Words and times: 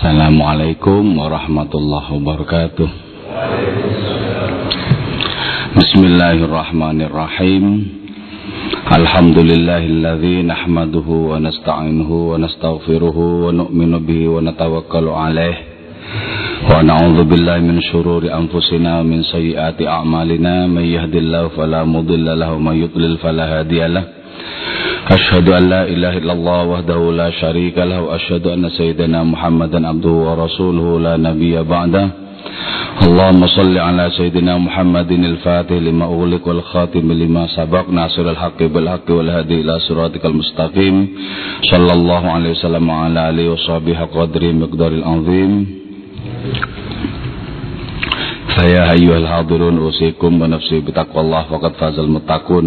Assalamualaikum 0.00 1.12
warahmatullahi 1.12 2.08
wabarakatuh 2.16 2.88
Bismillahirrahmanirrahim 5.76 7.64
Alhamdulillahilladzi 8.88 10.40
nahmaduhu 10.48 11.36
wa 11.36 11.44
nasta'inuhu 11.44 12.32
wa 12.32 12.40
nastaghfiruhu 12.40 13.44
wa 13.44 13.52
nu'minu 13.52 14.00
bihi 14.00 14.24
wa 14.24 14.40
natawakkalu 14.40 15.12
alaih 15.12 15.68
wa 16.64 16.80
na'udzu 16.80 17.28
billahi 17.28 17.60
min 17.60 17.84
shururi 17.92 18.32
anfusina 18.32 19.04
wa 19.04 19.04
min 19.04 19.20
sayyiati 19.20 19.84
a'malina 19.84 20.64
may 20.64 20.96
yahdihillahu 20.96 21.52
fala 21.52 21.84
mudilla 21.84 22.40
lahu 22.40 22.56
wa 22.56 22.72
may 22.72 22.88
yudlil 22.88 23.20
fala 23.20 23.52
hadiyalah 23.52 24.16
أشهد 25.10 25.48
أن 25.48 25.68
لا 25.68 25.82
إله 25.88 26.18
إلا 26.22 26.32
الله 26.32 26.60
وحده 26.64 27.00
لا 27.12 27.30
شريك 27.30 27.78
له 27.78 28.02
وأشهد 28.02 28.46
أن 28.46 28.68
سيدنا 28.68 29.24
محمدا 29.24 29.88
عبده 29.88 30.14
ورسوله 30.26 31.00
لا 31.00 31.14
نبي 31.16 31.62
بعده. 31.62 32.08
اللهم 33.02 33.46
صل 33.46 33.78
على 33.78 34.10
سيدنا 34.18 34.58
محمد 34.58 35.10
الفاتح 35.12 35.72
لما 35.72 36.04
أغلق 36.04 36.48
والخاتم 36.48 37.12
لما 37.12 37.46
سبق 37.56 37.90
ناصر 37.90 38.30
الحق 38.30 38.62
بالحق 38.62 39.10
والهدي 39.10 39.60
إلى 39.60 39.74
صراطك 39.88 40.24
المستقيم. 40.26 40.96
صلى 41.70 41.92
الله 41.98 42.22
عليه 42.30 42.50
وسلم 42.50 42.84
وعلى 42.88 43.30
آله 43.30 43.44
وصحبه 43.52 43.98
قدر 44.14 44.42
مقدار 44.52 44.92
العظيم. 45.00 45.52
فيا 48.54 48.82
أيها 48.94 49.18
الحاضرون 49.18 49.78
أوصيكم 49.78 50.42
ونفسي 50.42 50.78
بتقوى 50.86 51.20
الله 51.24 51.42
فقد 51.50 51.72
فاز 51.80 51.98
المتقون. 51.98 52.66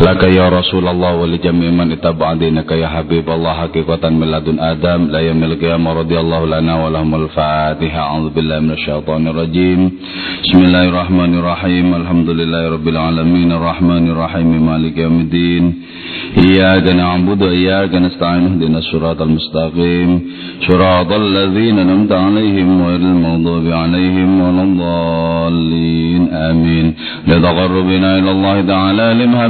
لك 0.00 0.22
يا 0.24 0.48
رسول 0.48 0.88
الله 0.88 1.14
ولجميع 1.20 1.70
من 1.70 1.92
اتبع 1.92 2.34
دينك 2.34 2.70
يا 2.72 2.88
حبيب 2.88 3.30
الله 3.30 3.52
حقيقة 3.52 4.08
من 4.10 4.26
لدن 4.30 4.58
آدم 4.60 5.00
لا 5.14 5.18
يوم 5.18 5.44
القيامة 5.44 5.92
رضي 5.92 6.20
الله 6.20 6.46
لنا 6.46 6.74
ولهم 6.84 7.14
الفاتحة 7.14 7.98
أعوذ 8.00 8.26
بالله 8.34 8.58
من 8.60 8.70
الشيطان 8.70 9.22
الرجيم 9.28 9.80
بسم 10.44 10.58
الله 10.64 10.84
الرحمن 10.88 11.32
الرحيم 11.38 11.94
الحمد 11.94 12.28
لله 12.30 12.62
رب 12.74 12.88
العالمين 12.88 13.52
الرحمن 13.52 14.04
الرحيم 14.10 14.66
مالك 14.66 14.96
يوم 14.98 15.20
الدين 15.20 15.64
إياك 16.38 16.86
نعبد 17.00 17.42
وإياك 17.42 17.94
نستعين 17.94 18.44
اهدنا 18.46 18.78
الصراط 18.78 19.22
المستقيم 19.22 20.10
صراط 20.68 21.10
الذين 21.12 21.78
أنعمت 21.78 22.12
عليهم 22.12 22.68
غير 22.86 23.02
المغضوب 23.14 23.66
عليهم 23.82 24.30
ولا 24.40 24.62
الضالين 24.68 26.22
آمين 26.50 26.86
لتقربنا 27.28 28.18
إلى 28.18 28.30
الله 28.30 28.56
تعالى 28.72 29.06
لمها 29.24 29.43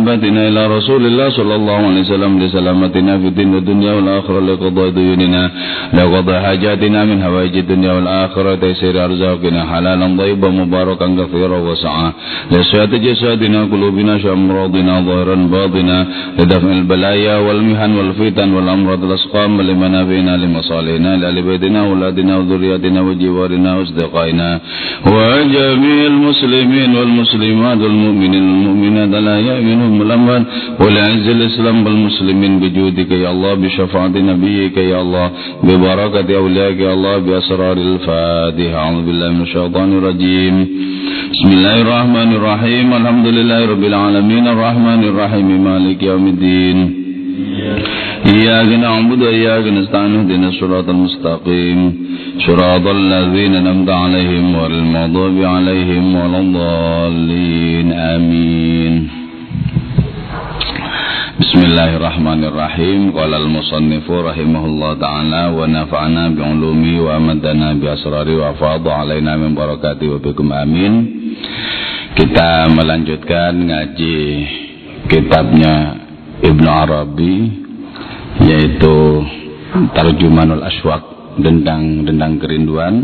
رسول 0.76 1.06
الله 1.06 1.28
صلى 1.30 1.54
الله 1.54 1.76
عليه 1.88 2.00
وسلم 2.00 2.32
لسلامتنا 2.42 3.18
في 3.18 3.26
الدين 3.26 3.54
والدنيا 3.54 3.92
والآخرة 3.92 4.40
لقضاء 4.40 4.88
ديوننا 4.90 5.50
لقضاء 5.94 6.42
حاجاتنا 6.42 7.04
من 7.04 7.22
هوائج 7.22 7.56
الدنيا 7.56 7.92
والآخرة 7.92 8.54
تيسير 8.54 9.04
أرزاقنا 9.04 9.60
حلالا 9.64 10.06
طيبا 10.18 10.48
مباركا 10.48 11.06
كثيرا 11.18 11.58
وسعا 11.58 12.12
لصحة 12.52 12.84
جسادنا 13.06 13.60
قلوبنا 13.72 14.18
شأمراضنا 14.18 15.00
ظاهرا 15.00 15.34
باطنا 15.34 16.06
لدفع 16.38 16.70
البلايا 16.72 17.36
والمهن 17.38 17.92
والفتن 17.96 18.48
والأمراض 18.54 19.04
الأسقام 19.04 19.60
لمنافعنا 19.60 20.36
لمصالحنا 20.36 21.16
لأهل 21.16 21.42
بيتنا 21.42 21.82
وأولادنا 21.82 22.32
وذرياتنا 22.38 23.00
وجوارنا 23.00 23.70
وأصدقائنا 23.76 24.48
وجميع 25.06 26.06
المسلمين 26.06 26.90
والمسلمات 26.96 27.78
والمؤمنين 27.84 28.44
والمؤمنات 28.50 29.08
لا 29.26 29.36
يؤمنون 29.38 29.83
الأموال 30.02 30.44
ولعز 30.80 31.28
الإسلام 31.28 31.86
والمسلمين 31.86 32.60
بجودك 32.60 33.10
يا 33.10 33.30
الله 33.30 33.54
بشفاعة 33.54 34.08
نبيك 34.08 34.76
يا 34.76 35.00
الله 35.02 35.30
ببركة 35.62 36.36
أولياءك 36.36 36.80
يا 36.80 36.94
الله 36.94 37.18
بأسرار 37.18 37.76
الفاتحة. 37.76 38.74
أعوذ 38.74 39.06
بالله 39.06 39.30
من 39.30 39.42
الشيطان 39.42 39.98
الرجيم. 39.98 40.66
بسم 41.32 41.48
الله 41.52 41.80
الرحمن 41.80 42.32
الرحيم. 42.32 42.94
الحمد 42.94 43.26
لله 43.26 43.70
رب 43.70 43.84
العالمين. 43.84 44.48
الرحمن 44.48 45.04
الرحيم. 45.04 45.64
مالك 45.64 46.02
يوم 46.02 46.26
الدين. 46.26 47.04
إياك 48.26 48.66
نعبد 48.66 49.22
وإياك 49.22 49.66
نستعين. 49.66 50.16
اهدنا 50.16 50.48
الصراط 50.48 50.88
المستقيم. 50.88 51.80
صراط 52.46 52.86
الذين 52.86 53.54
أنعمت 53.54 53.90
عليهم 53.90 54.56
غير 54.56 54.70
المغضوب 54.70 55.44
عليهم 55.44 56.14
ولا 56.14 56.38
الضالين. 56.40 57.92
آمين. 57.92 59.23
Bismillahirrahmanirrahim. 61.34 63.10
Qala 63.10 63.42
al-musannifu 63.42 64.22
rahimahullah 64.22 64.94
ta'ala 65.02 65.50
Wa 65.50 65.66
nafa'ana 65.66 66.30
bi'ulumi 66.30 67.02
wa 67.02 67.18
amadana 67.18 67.74
bi'asrari 67.74 68.38
wa 68.38 68.54
fadu 68.54 68.86
alaina 68.94 69.34
min 69.34 69.50
barakati 69.50 70.06
wa 70.14 70.22
bikum. 70.22 70.54
Amin. 70.54 70.94
Kita 72.14 72.70
melanjutkan 72.70 73.50
ngaji 73.50 74.18
kitabnya 75.10 75.74
Ibnu 76.38 76.70
Arabi 76.70 77.34
Yaitu 78.38 79.26
Tarjumanul 79.90 80.62
Aswak 80.62 81.34
Dendang-dendang 81.42 82.38
kerinduan. 82.38 82.94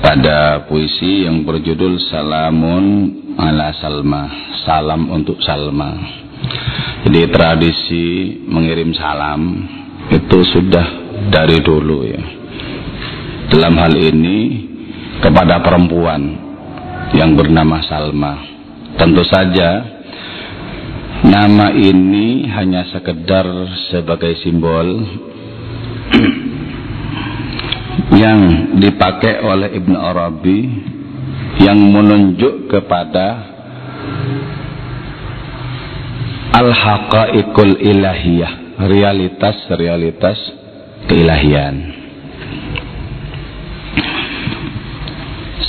Pada 0.00 0.64
puisi 0.64 1.28
yang 1.28 1.44
berjudul 1.44 2.00
Salamun 2.00 2.84
ala 3.36 3.76
Salma 3.76 4.56
Salam 4.64 5.12
untuk 5.12 5.36
Salma 5.44 6.24
jadi 7.04 7.28
tradisi 7.28 8.40
mengirim 8.48 8.96
salam 8.96 9.60
itu 10.08 10.38
sudah 10.40 10.86
dari 11.28 11.60
dulu 11.60 12.00
ya. 12.08 12.22
Dalam 13.52 13.76
hal 13.76 13.92
ini 13.92 14.38
kepada 15.20 15.60
perempuan 15.60 16.22
yang 17.12 17.36
bernama 17.36 17.84
Salma. 17.84 18.40
Tentu 18.96 19.20
saja 19.28 19.84
nama 21.28 21.76
ini 21.76 22.48
hanya 22.48 22.88
sekedar 22.88 23.46
sebagai 23.92 24.40
simbol 24.40 25.04
yang 28.24 28.40
dipakai 28.80 29.44
oleh 29.44 29.76
Ibnu 29.76 29.96
Arabi 29.98 30.58
yang 31.60 31.78
menunjuk 31.78 32.72
kepada 32.72 33.54
al-haqaiqul 36.54 37.82
ilahiyah. 37.82 38.78
Realitas-realitas 38.78 40.38
keilahian. 41.10 41.76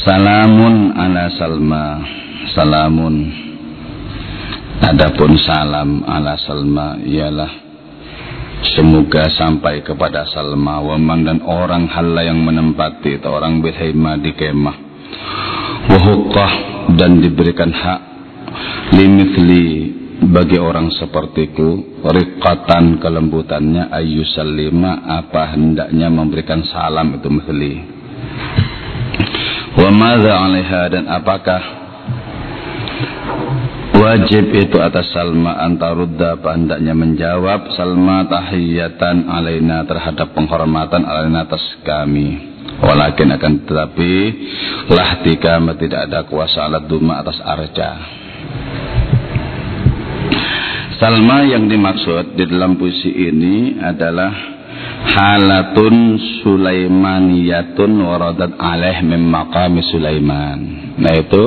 Salamun 0.05 0.93
ala 0.93 1.29
salma. 1.33 1.85
Salamun. 2.53 3.15
Adapun 4.85 5.39
salam 5.41 6.03
ala 6.05 6.37
salma 6.37 6.99
ialah 7.01 7.65
Semoga 8.75 9.29
sampai 9.29 9.85
kepada 9.85 10.25
Salma 10.33 10.81
Waman 10.81 11.21
dan 11.21 11.39
orang 11.45 11.85
hala 11.85 12.25
yang 12.25 12.41
menempati 12.41 13.21
atau 13.21 13.37
orang 13.37 13.61
berhema 13.61 14.17
di 14.17 14.33
kemah. 14.33 14.77
Wahukah 15.91 16.51
dan 16.97 17.21
diberikan 17.21 17.69
hak. 17.69 18.01
Limithli 18.95 19.94
bagi 20.25 20.57
orang 20.57 20.89
sepertiku 20.89 22.01
rikatan 22.01 22.97
kelembutannya 22.97 23.93
ayyusallima 23.93 25.05
apa 25.05 25.53
hendaknya 25.53 26.09
memberikan 26.09 26.65
salam 26.65 27.21
itu 27.21 27.29
mithli 27.29 27.73
wa 29.77 29.89
madza 29.93 30.33
'alaiha 30.33 30.81
dan 30.89 31.03
apakah 31.05 31.61
wajib 33.95 34.53
itu 34.53 34.77
atas 34.81 35.13
Salma 35.13 35.61
antarudda 35.61 36.41
apa 36.41 36.57
hendaknya 36.57 36.93
menjawab 36.97 37.73
Salma 37.77 38.25
tahiyatan 38.25 39.29
alaina 39.29 39.85
terhadap 39.85 40.35
penghormatan 40.35 41.07
alaina 41.07 41.47
atas 41.47 41.63
kami. 41.81 42.53
Walakin 42.75 43.31
akan 43.39 43.53
tetapi 43.63 44.13
lah 44.91 45.23
tika 45.23 45.63
tidak 45.79 46.11
ada 46.11 46.27
kuasa 46.27 46.67
alat 46.67 46.83
duma 46.91 47.23
atas 47.23 47.39
arja 47.39 47.95
Salma 50.95 51.43
yang 51.43 51.67
dimaksud 51.67 52.39
di 52.39 52.47
dalam 52.47 52.79
puisi 52.79 53.11
ini 53.11 53.75
adalah 53.83 54.31
halatun 55.11 56.15
Sulaimaniyatun 56.39 57.91
waradat 57.99 58.55
alaih 58.55 59.03
mim 59.03 59.27
maqami 59.27 59.83
Sulaiman. 59.91 60.59
Nah 60.95 61.13
itu 61.19 61.43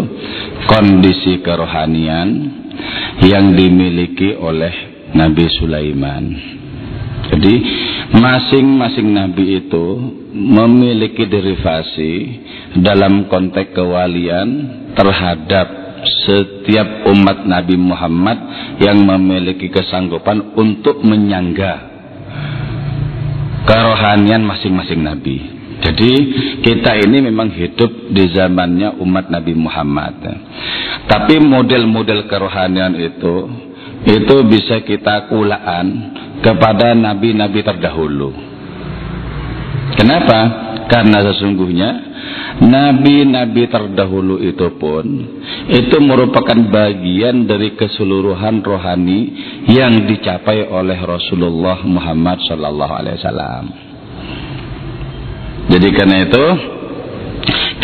kondisi 0.68 1.40
kerohanian 1.40 2.28
yang 3.24 3.56
dimiliki 3.56 4.36
oleh 4.36 4.72
Nabi 5.16 5.48
Sulaiman. 5.56 6.24
Jadi 7.28 7.54
masing-masing 8.20 9.08
nabi 9.16 9.64
itu 9.64 9.86
memiliki 10.32 11.24
derivasi 11.28 12.12
dalam 12.84 13.28
konteks 13.32 13.72
kewalian 13.72 14.48
terhadap 14.92 15.87
setiap 16.26 17.08
umat 17.12 17.44
Nabi 17.44 17.76
Muhammad 17.76 18.38
yang 18.80 19.00
memiliki 19.02 19.68
kesanggupan 19.72 20.56
untuk 20.56 21.00
menyangga 21.04 21.88
kerohanian 23.68 24.44
masing-masing 24.48 25.04
nabi. 25.04 25.36
Jadi 25.78 26.12
kita 26.64 26.98
ini 26.98 27.30
memang 27.30 27.54
hidup 27.54 28.10
di 28.10 28.34
zamannya 28.34 28.98
umat 28.98 29.30
Nabi 29.30 29.54
Muhammad. 29.54 30.18
Tapi 31.06 31.38
model-model 31.38 32.26
kerohanian 32.26 32.98
itu 32.98 33.34
itu 34.02 34.36
bisa 34.48 34.82
kita 34.82 35.30
kulaan 35.30 36.16
kepada 36.42 36.98
nabi-nabi 36.98 37.62
terdahulu. 37.62 38.34
Kenapa? 39.94 40.38
Karena 40.88 41.22
sesungguhnya 41.30 42.07
nabi-nabi 42.62 43.68
terdahulu 43.70 44.40
itu 44.42 44.68
pun 44.80 45.04
itu 45.68 45.96
merupakan 46.00 46.56
bagian 46.68 47.44
dari 47.44 47.76
keseluruhan 47.76 48.64
rohani 48.64 49.20
yang 49.68 50.08
dicapai 50.08 50.66
oleh 50.68 50.98
Rasulullah 50.98 51.82
Muhammad 51.84 52.40
sallallahu 52.48 52.92
alaihi 52.92 53.16
wasallam. 53.20 53.64
Jadi 55.68 55.88
karena 55.92 56.16
itu 56.24 56.44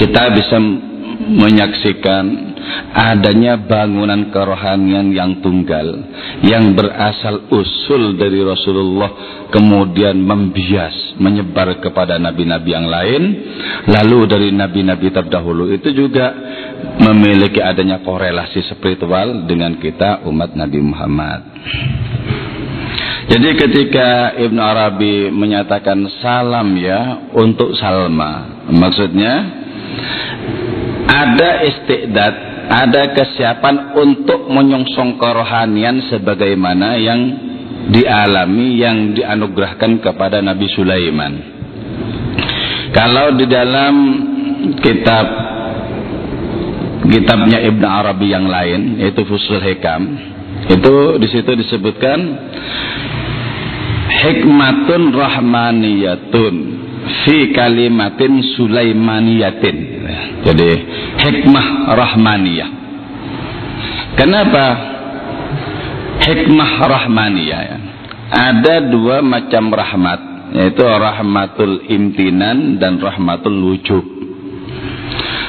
kita 0.00 0.22
bisa 0.32 0.56
menyaksikan 1.25 2.53
adanya 2.94 3.58
bangunan 3.58 4.31
kerohanian 4.31 5.11
yang 5.11 5.40
tunggal 5.44 6.05
yang 6.43 6.72
berasal 6.75 7.49
usul 7.52 8.16
dari 8.16 8.40
Rasulullah 8.43 9.11
kemudian 9.50 10.19
membias 10.19 11.14
menyebar 11.19 11.78
kepada 11.78 12.19
nabi-nabi 12.19 12.70
yang 12.70 12.87
lain. 12.90 13.22
Lalu 13.87 14.19
dari 14.26 14.49
nabi-nabi 14.50 15.08
terdahulu 15.14 15.70
itu 15.70 15.94
juga 15.94 16.32
memiliki 17.00 17.62
adanya 17.62 18.02
korelasi 18.02 18.64
spiritual 18.70 19.46
dengan 19.46 19.78
kita 19.78 20.26
umat 20.26 20.55
Nabi 20.55 20.78
Muhammad. 20.82 21.40
Jadi 23.25 23.49
ketika 23.56 24.37
Ibn 24.37 24.58
Arabi 24.61 25.32
menyatakan 25.32 25.96
salam 26.20 26.76
ya 26.76 27.32
untuk 27.32 27.72
Salma, 27.81 28.69
maksudnya 28.69 29.64
ada 31.08 31.50
istiqdat, 31.64 32.34
ada 32.69 33.12
kesiapan 33.12 33.96
untuk 33.96 34.49
menyongsong 34.49 35.20
kerohanian 35.20 36.00
sebagaimana 36.08 36.96
yang 36.96 37.20
dialami, 37.90 38.81
yang 38.81 39.12
dianugerahkan 39.12 40.00
kepada 40.00 40.40
Nabi 40.40 40.66
Sulaiman. 40.72 41.32
Kalau 42.94 43.34
di 43.34 43.44
dalam 43.50 43.94
kitab 44.81 45.26
kitabnya 47.05 47.61
Ibn 47.61 47.84
Arabi 47.84 48.32
yang 48.32 48.49
lain, 48.49 49.02
yaitu 49.02 49.28
Fusul 49.28 49.61
Hikam, 49.61 50.02
itu 50.72 50.94
di 51.20 51.28
situ 51.28 51.50
disebutkan 51.52 52.19
hikmatun 54.25 55.12
rahmaniyatun 55.12 56.55
fi 57.26 57.52
kalimatin 57.52 58.40
sulaimaniyatin 58.56 59.76
jadi 60.44 60.70
hikmah 61.24 61.66
rahmaniyah 61.96 62.70
kenapa 64.18 64.64
hikmah 66.24 66.70
rahmaniyah 66.84 67.60
ya? 67.64 67.78
ada 68.30 68.74
dua 68.88 69.20
macam 69.24 69.70
rahmat 69.70 70.20
yaitu 70.54 70.84
rahmatul 70.86 71.82
imtinan 71.90 72.78
dan 72.78 73.02
rahmatul 73.02 73.58
wujub 73.72 74.04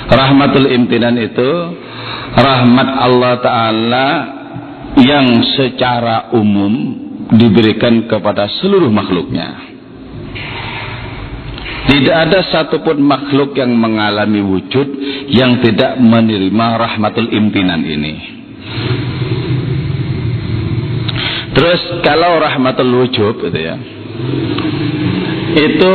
rahmatul 0.10 0.70
imtinan 0.70 1.18
itu 1.18 1.50
rahmat 2.36 2.88
Allah 3.00 3.34
Ta'ala 3.42 4.08
yang 5.00 5.44
secara 5.56 6.32
umum 6.36 7.04
diberikan 7.36 8.06
kepada 8.06 8.48
seluruh 8.62 8.92
makhluknya. 8.92 9.75
Tidak 11.86 12.16
ada 12.16 12.42
satupun 12.50 12.98
makhluk 12.98 13.54
yang 13.54 13.72
mengalami 13.78 14.42
wujud 14.42 14.88
yang 15.30 15.62
tidak 15.62 16.02
menerima 16.02 16.66
rahmatul 16.82 17.30
impinan 17.30 17.86
ini. 17.86 18.14
Terus 21.56 21.82
kalau 22.04 22.42
rahmatul 22.42 22.90
wujud 22.90 23.48
itu 23.48 23.60
ya, 23.60 23.76
itu 25.56 25.94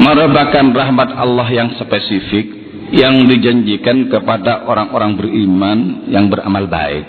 merupakan 0.00 0.64
rahmat 0.72 1.10
Allah 1.14 1.48
yang 1.52 1.68
spesifik 1.76 2.46
yang 2.94 3.26
dijanjikan 3.26 4.08
kepada 4.08 4.64
orang-orang 4.64 5.18
beriman 5.18 5.78
yang 6.08 6.30
beramal 6.30 6.64
baik. 6.70 7.04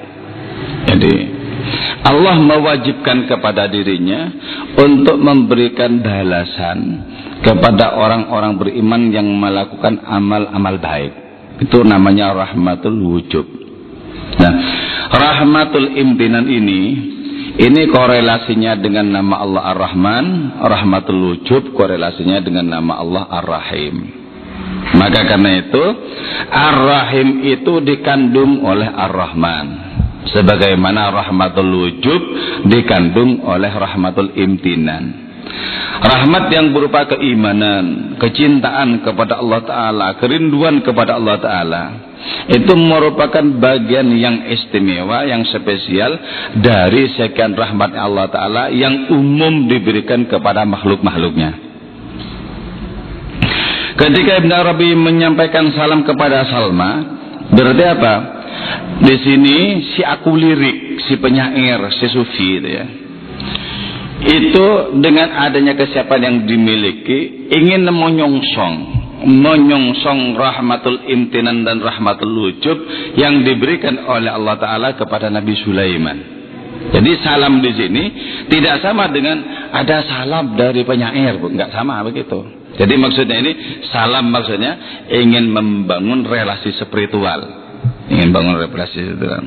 Jadi 0.89 1.13
Allah 2.05 2.37
mewajibkan 2.37 3.25
kepada 3.25 3.65
dirinya 3.65 4.29
untuk 4.77 5.17
memberikan 5.17 5.99
balasan 6.05 7.01
kepada 7.41 7.97
orang-orang 7.97 8.57
beriman 8.61 9.01
yang 9.09 9.25
melakukan 9.25 10.05
amal-amal 10.05 10.77
baik. 10.77 11.13
Itu 11.65 11.81
namanya 11.81 12.35
rahmatul 12.35 12.99
wujub. 12.99 13.47
Nah, 14.37 14.53
rahmatul 15.09 15.97
impinan 15.97 16.45
ini 16.45 16.81
ini 17.55 17.87
korelasinya 17.87 18.75
dengan 18.75 19.15
nama 19.15 19.39
Allah 19.39 19.63
Ar-Rahman, 19.71 20.25
rahmatul 20.59 21.19
wujub 21.31 21.71
korelasinya 21.71 22.43
dengan 22.43 22.67
nama 22.67 22.99
Allah 22.99 23.23
Ar-Rahim. 23.31 23.95
Maka 24.99 25.25
karena 25.25 25.63
itu 25.63 25.83
Ar-Rahim 26.51 27.29
itu 27.47 27.73
dikandung 27.81 28.61
oleh 28.61 28.85
Ar-Rahman 28.91 29.95
sebagaimana 30.33 31.13
rahmatul 31.13 31.69
wujub 31.69 32.21
dikandung 32.65 33.45
oleh 33.45 33.69
rahmatul 33.69 34.33
imtinan 34.33 35.25
rahmat 36.01 36.51
yang 36.51 36.73
berupa 36.73 37.07
keimanan 37.07 38.17
kecintaan 38.19 39.05
kepada 39.05 39.39
Allah 39.39 39.61
Ta'ala 39.63 40.07
kerinduan 40.17 40.81
kepada 40.81 41.15
Allah 41.21 41.37
Ta'ala 41.39 41.83
itu 42.49 42.73
merupakan 42.73 43.45
bagian 43.61 44.09
yang 44.17 44.49
istimewa 44.49 45.29
yang 45.29 45.45
spesial 45.45 46.17
dari 46.57 47.13
sekian 47.13 47.53
rahmat 47.53 47.93
Allah 47.93 48.27
Ta'ala 48.33 48.63
yang 48.73 49.13
umum 49.13 49.69
diberikan 49.69 50.25
kepada 50.25 50.65
makhluk-makhluknya 50.65 51.53
ketika 53.95 54.41
Ibn 54.41 54.51
Arabi 54.51 54.97
menyampaikan 54.97 55.71
salam 55.77 56.03
kepada 56.03 56.43
Salma 56.49 56.91
berarti 57.53 57.85
apa? 57.85 58.34
Di 59.05 59.15
sini 59.21 59.57
si 59.95 60.01
aku 60.01 60.31
lirik, 60.33 61.03
si 61.05 61.19
penyair, 61.19 61.79
si 61.99 62.07
sufi 62.09 62.63
itu 62.63 62.69
ya. 62.69 62.85
Itu 64.25 64.97
dengan 65.03 65.35
adanya 65.35 65.75
kesiapan 65.75 66.21
yang 66.23 66.37
dimiliki 66.47 67.51
ingin 67.51 67.85
menyongsong 67.85 69.05
menyongsong 69.25 70.37
rahmatul 70.37 71.01
imtinan 71.07 71.65
dan 71.65 71.81
rahmatul 71.81 72.29
wujub 72.29 72.77
yang 73.17 73.41
diberikan 73.41 74.05
oleh 74.05 74.29
Allah 74.29 74.55
Ta'ala 74.59 74.89
kepada 74.93 75.33
Nabi 75.33 75.55
Sulaiman. 75.65 76.17
Jadi 76.93 77.11
salam 77.25 77.63
di 77.63 77.71
sini 77.73 78.03
tidak 78.51 78.85
sama 78.85 79.09
dengan 79.09 79.41
ada 79.73 80.05
salam 80.05 80.53
dari 80.53 80.85
penyair, 80.85 81.41
nggak 81.41 81.73
sama 81.73 82.05
begitu. 82.05 82.45
Jadi 82.75 82.93
maksudnya 82.99 83.39
ini 83.39 83.51
salam 83.89 84.29
maksudnya 84.29 85.03
ingin 85.09 85.47
membangun 85.49 86.27
relasi 86.27 86.75
spiritual 86.75 87.64
ingin 88.09 88.29
bangun 88.29 88.57
represi 88.61 89.01
itu 89.01 89.25
kan. 89.25 89.43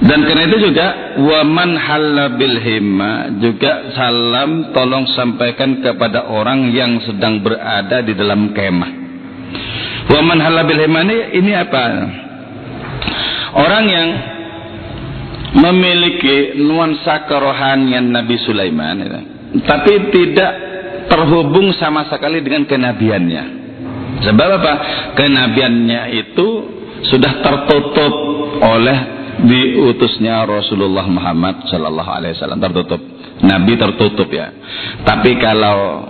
Dan 0.00 0.24
karena 0.24 0.48
itu 0.48 0.72
juga 0.72 0.86
waman 1.20 1.76
halabil 1.76 2.56
himma 2.56 3.36
juga 3.36 3.92
salam 3.92 4.72
tolong 4.72 5.04
sampaikan 5.12 5.84
kepada 5.84 6.24
orang 6.32 6.72
yang 6.72 7.04
sedang 7.04 7.44
berada 7.44 8.00
di 8.00 8.16
dalam 8.16 8.56
kemah. 8.56 8.90
Waman 10.08 10.40
halabil 10.40 10.80
himma 10.80 11.00
ini, 11.04 11.16
ini 11.36 11.52
apa? 11.52 11.84
Orang 13.60 13.84
yang 13.92 14.08
memiliki 15.60 16.56
nuansa 16.56 17.28
kerohanian 17.28 18.08
Nabi 18.08 18.40
Sulaiman 18.40 18.96
ya, 19.04 19.20
tapi 19.68 20.14
tidak 20.14 20.52
terhubung 21.12 21.76
sama 21.76 22.06
sekali 22.08 22.40
dengan 22.40 22.64
kenabiannya. 22.64 23.44
Sebab 24.24 24.48
apa? 24.48 24.72
Kenabiannya 25.18 26.00
itu 26.24 26.48
sudah 27.08 27.32
tertutup 27.40 28.12
oleh 28.60 28.98
diutusnya 29.40 30.44
Rasulullah 30.44 31.08
Muhammad 31.08 31.64
Sallallahu 31.68 32.10
Alaihi 32.10 32.36
Wasallam. 32.36 32.60
Tertutup. 32.60 33.00
Nabi 33.40 33.72
tertutup 33.80 34.28
ya. 34.28 34.52
Tapi 35.00 35.40
kalau 35.40 36.04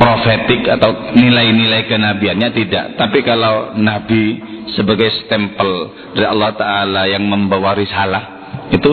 profetik 0.00 0.64
atau 0.72 1.12
nilai-nilai 1.12 1.84
kenabiannya 1.84 2.48
tidak. 2.56 2.84
Tapi 2.96 3.20
kalau 3.20 3.76
Nabi 3.76 4.40
sebagai 4.72 5.12
stempel 5.24 5.92
dari 6.16 6.26
Allah 6.26 6.50
Ta'ala 6.56 7.02
yang 7.12 7.28
membawa 7.28 7.76
risalah 7.76 8.24
itu 8.72 8.92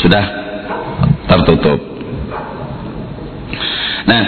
sudah 0.00 0.24
tertutup. 1.28 1.80
Nah 4.08 4.24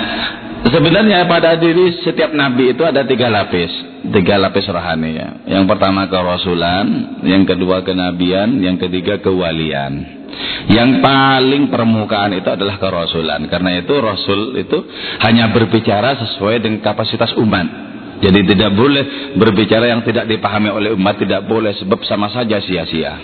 Sebenarnya 0.61 1.25
pada 1.25 1.57
diri 1.57 2.05
setiap 2.05 2.37
nabi 2.37 2.77
itu 2.77 2.85
ada 2.85 3.01
tiga 3.09 3.33
lapis, 3.33 3.73
tiga 4.13 4.37
lapis 4.37 4.69
rohani 4.69 5.11
ya. 5.17 5.29
Yang 5.57 5.65
pertama 5.73 6.05
kerasulan, 6.05 7.17
yang 7.25 7.49
kedua 7.49 7.81
kenabian, 7.81 8.61
yang 8.61 8.77
ketiga 8.77 9.17
kewalian. 9.25 10.21
Yang 10.69 11.01
paling 11.01 11.73
permukaan 11.73 12.37
itu 12.37 12.47
adalah 12.47 12.77
kerasulan. 12.77 13.49
Karena 13.49 13.81
itu 13.81 13.95
rasul 13.99 14.55
itu 14.61 14.79
hanya 15.25 15.49
berbicara 15.51 16.21
sesuai 16.29 16.61
dengan 16.61 16.85
kapasitas 16.85 17.33
umat. 17.41 17.67
Jadi 18.21 18.45
tidak 18.53 18.77
boleh 18.77 19.33
berbicara 19.41 19.89
yang 19.89 20.05
tidak 20.05 20.29
dipahami 20.29 20.69
oleh 20.69 20.91
umat, 20.93 21.17
tidak 21.17 21.49
boleh 21.49 21.73
sebab 21.81 22.05
sama 22.05 22.29
saja 22.29 22.61
sia-sia. 22.61 23.17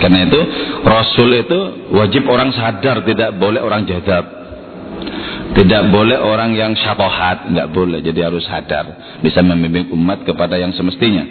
Karena 0.00 0.24
itu 0.24 0.40
rasul 0.80 1.30
itu 1.36 1.58
wajib 1.92 2.24
orang 2.24 2.48
sadar, 2.56 3.04
tidak 3.04 3.36
boleh 3.36 3.60
orang 3.60 3.84
jadab. 3.84 4.24
Tidak 5.48 5.82
boleh 5.88 6.20
orang 6.20 6.52
yang 6.52 6.76
syakohat, 6.76 7.48
nggak 7.48 7.68
boleh. 7.72 8.04
Jadi 8.04 8.20
harus 8.20 8.44
sadar, 8.44 9.18
bisa 9.24 9.40
membimbing 9.40 9.88
umat 9.96 10.22
kepada 10.22 10.60
yang 10.60 10.76
semestinya. 10.76 11.24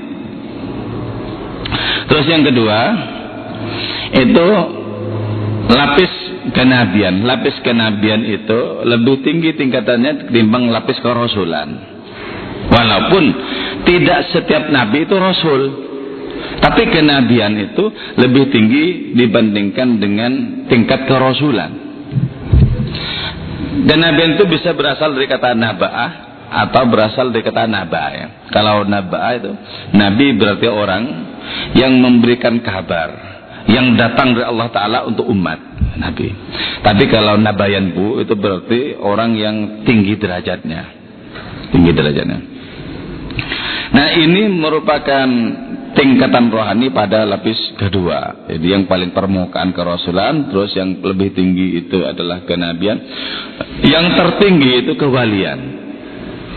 Terus 2.07 2.25
yang 2.25 2.41
kedua, 2.41 2.79
itu 4.15 4.47
lapis 5.69 6.11
kenabian. 6.55 7.23
Lapis 7.27 7.55
kenabian 7.61 8.23
itu 8.23 8.59
lebih 8.87 9.21
tinggi 9.21 9.53
tingkatannya 9.53 10.27
ketimbang 10.27 10.71
lapis 10.71 10.97
kerasulan. 11.03 11.69
Walaupun 12.67 13.23
tidak 13.87 14.33
setiap 14.33 14.71
nabi 14.71 15.07
itu 15.07 15.15
rasul. 15.15 15.61
Tapi 16.57 16.89
kenabian 16.89 17.53
itu 17.53 17.85
lebih 18.17 18.49
tinggi 18.49 19.13
dibandingkan 19.13 20.01
dengan 20.01 20.31
tingkat 20.65 21.05
kerasulan. 21.05 21.86
Dan 23.85 23.97
nabi 24.01 24.39
itu 24.39 24.47
bisa 24.49 24.73
berasal 24.73 25.13
dari 25.13 25.27
kata 25.29 25.53
naba'ah 25.53 26.11
atau 26.47 26.83
berasal 26.87 27.29
dari 27.29 27.43
kata 27.43 27.67
naba'ah 27.67 28.11
ya. 28.15 28.27
Kalau 28.49 28.87
naba'ah 28.87 29.33
itu 29.37 29.51
nabi 29.93 30.33
berarti 30.33 30.67
orang 30.71 31.03
yang 31.77 31.93
memberikan 31.99 32.57
kabar 32.63 33.37
yang 33.67 33.99
datang 33.99 34.31
dari 34.31 34.47
Allah 34.47 34.67
taala 34.71 34.99
untuk 35.03 35.27
umat 35.27 35.59
nabi. 35.99 36.31
Tapi 36.81 37.03
kalau 37.11 37.35
nabayan 37.35 37.91
bu 37.91 38.23
itu 38.23 38.33
berarti 38.33 38.95
orang 38.95 39.35
yang 39.35 39.55
tinggi 39.83 40.15
derajatnya. 40.15 40.81
Tinggi 41.75 41.91
derajatnya. 41.91 42.39
Nah, 43.87 44.07
ini 44.19 44.51
merupakan 44.51 45.27
tingkatan 45.93 46.51
rohani 46.51 46.91
pada 46.91 47.23
lapis 47.23 47.55
kedua. 47.79 48.49
Jadi 48.49 48.67
yang 48.73 48.83
paling 48.89 49.15
permukaan 49.15 49.71
kerasulan, 49.71 50.51
terus 50.51 50.73
yang 50.75 50.99
lebih 50.99 51.31
tinggi 51.31 51.85
itu 51.85 52.03
adalah 52.03 52.43
kenabian, 52.43 52.97
yang 53.85 54.17
tertinggi 54.17 54.83
itu 54.83 54.93
kewalian. 54.97 55.85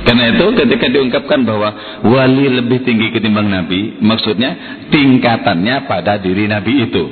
Karena 0.01 0.33
itu 0.33 0.45
ketika 0.57 0.89
diungkapkan 0.89 1.45
bahwa 1.45 2.01
wali 2.09 2.49
lebih 2.49 2.81
tinggi 2.89 3.13
ketimbang 3.13 3.53
nabi, 3.53 4.01
maksudnya 4.01 4.83
tingkatannya 4.89 5.85
pada 5.85 6.17
diri 6.17 6.49
nabi 6.49 6.89
itu. 6.89 7.05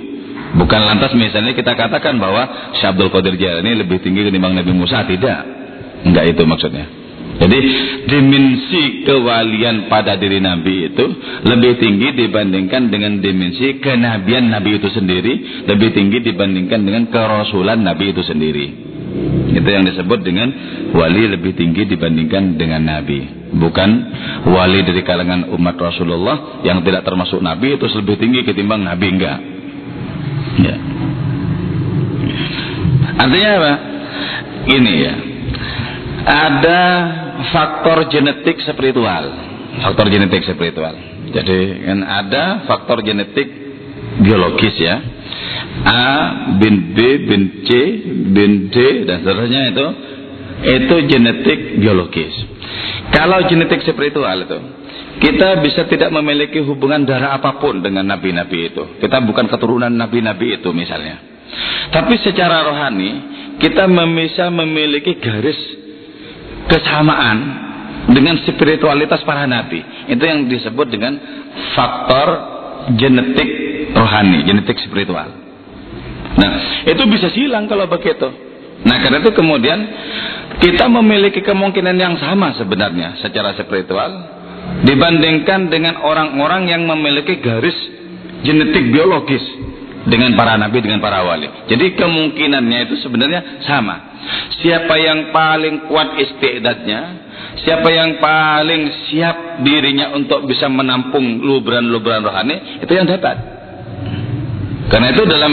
Bukan 0.56 0.80
lantas 0.80 1.12
misalnya 1.12 1.52
kita 1.52 1.76
katakan 1.76 2.16
bahwa 2.16 2.72
Syabdul 2.80 3.12
Qadir 3.12 3.36
Jalani 3.36 3.84
lebih 3.84 4.00
tinggi 4.00 4.24
ketimbang 4.24 4.56
Nabi 4.56 4.72
Musa, 4.72 5.04
tidak. 5.04 5.44
Enggak 6.08 6.24
itu 6.32 6.42
maksudnya. 6.48 6.88
Jadi 7.38 7.58
dimensi 8.10 9.06
kewalian 9.06 9.86
pada 9.86 10.18
diri 10.18 10.42
Nabi 10.42 10.90
itu 10.90 11.04
lebih 11.46 11.78
tinggi 11.78 12.26
dibandingkan 12.26 12.90
dengan 12.90 13.22
dimensi 13.22 13.78
kenabian 13.78 14.50
Nabi 14.50 14.82
itu 14.82 14.90
sendiri, 14.90 15.64
lebih 15.70 15.94
tinggi 15.94 16.18
dibandingkan 16.18 16.82
dengan 16.82 17.06
kerasulan 17.14 17.78
Nabi 17.86 18.10
itu 18.10 18.26
sendiri. 18.26 18.66
Itu 19.54 19.68
yang 19.70 19.86
disebut 19.86 20.20
dengan 20.26 20.48
wali 20.92 21.30
lebih 21.30 21.54
tinggi 21.54 21.86
dibandingkan 21.86 22.58
dengan 22.58 22.82
Nabi. 22.84 23.50
Bukan 23.54 23.90
wali 24.50 24.82
dari 24.82 25.00
kalangan 25.06 25.48
umat 25.54 25.78
Rasulullah 25.78 26.60
yang 26.66 26.82
tidak 26.82 27.06
termasuk 27.06 27.38
Nabi 27.38 27.78
itu 27.78 27.86
lebih 27.86 28.18
tinggi 28.18 28.40
ketimbang 28.44 28.82
Nabi 28.82 29.06
enggak. 29.08 29.38
Ya. 30.58 30.76
Artinya 33.18 33.50
apa? 33.62 33.72
Ini 34.68 34.92
ya. 35.00 35.14
Ada 36.28 36.80
faktor 37.52 38.10
genetik 38.10 38.58
spiritual. 38.62 39.24
Faktor 39.78 40.06
genetik 40.10 40.42
spiritual. 40.42 40.94
Jadi 41.28 41.58
kan 41.86 42.00
ada 42.02 42.66
faktor 42.66 43.04
genetik 43.04 43.46
biologis 44.22 44.74
ya. 44.80 44.96
A 45.78 46.02
bin 46.58 46.96
B 46.96 46.98
bin 47.28 47.42
C 47.62 47.70
bin 48.34 48.52
D 48.72 49.06
dan 49.06 49.22
seterusnya 49.22 49.62
itu 49.70 49.86
itu 50.58 50.96
genetik 51.06 51.60
biologis. 51.78 52.34
Kalau 53.14 53.46
genetik 53.46 53.86
spiritual 53.86 54.38
itu 54.42 54.58
kita 55.18 55.58
bisa 55.62 55.86
tidak 55.90 56.10
memiliki 56.14 56.62
hubungan 56.62 57.02
darah 57.02 57.38
apa 57.38 57.58
pun 57.58 57.82
dengan 57.82 58.06
nabi-nabi 58.06 58.70
itu. 58.70 58.98
Kita 59.02 59.18
bukan 59.22 59.50
keturunan 59.50 59.90
nabi-nabi 59.90 60.58
itu 60.58 60.70
misalnya. 60.70 61.18
Tapi 61.90 62.14
secara 62.22 62.66
rohani 62.66 63.10
kita 63.58 63.90
bisa 63.90 64.46
memiliki 64.50 65.18
garis 65.18 65.58
kesamaan 66.68 67.38
dengan 68.12 68.38
spiritualitas 68.44 69.24
para 69.24 69.44
nabi. 69.44 69.82
Itu 70.08 70.22
yang 70.22 70.48
disebut 70.48 70.86
dengan 70.88 71.16
faktor 71.74 72.26
genetik 72.96 73.48
rohani, 73.92 74.44
genetik 74.46 74.80
spiritual. 74.84 75.28
Nah, 76.38 76.50
itu 76.86 77.02
bisa 77.10 77.28
silang 77.34 77.66
kalau 77.66 77.90
begitu. 77.90 78.28
Nah, 78.86 78.96
karena 79.02 79.18
itu 79.18 79.34
kemudian 79.34 79.78
kita 80.62 80.86
memiliki 80.86 81.42
kemungkinan 81.42 81.96
yang 81.98 82.14
sama 82.16 82.54
sebenarnya 82.54 83.18
secara 83.18 83.52
spiritual 83.58 84.38
dibandingkan 84.86 85.66
dengan 85.66 85.98
orang-orang 85.98 86.70
yang 86.70 86.86
memiliki 86.86 87.42
garis 87.42 87.74
genetik 88.46 88.94
biologis 88.94 89.42
dengan 90.08 90.34
para 90.34 90.56
nabi 90.56 90.80
dengan 90.80 90.98
para 91.04 91.20
wali. 91.22 91.46
Jadi 91.68 91.94
kemungkinannya 91.94 92.78
itu 92.88 92.94
sebenarnya 93.04 93.62
sama. 93.68 94.18
Siapa 94.58 94.94
yang 94.98 95.30
paling 95.30 95.86
kuat 95.86 96.16
istidadnya, 96.18 97.00
siapa 97.62 97.88
yang 97.92 98.18
paling 98.18 98.82
siap 99.06 99.62
dirinya 99.62 100.16
untuk 100.16 100.48
bisa 100.48 100.66
menampung 100.66 101.44
lubran-lubran 101.44 102.24
rohani, 102.24 102.82
itu 102.82 102.92
yang 102.92 103.06
dapat. 103.06 103.36
Karena 104.88 105.12
itu 105.12 105.22
dalam 105.28 105.52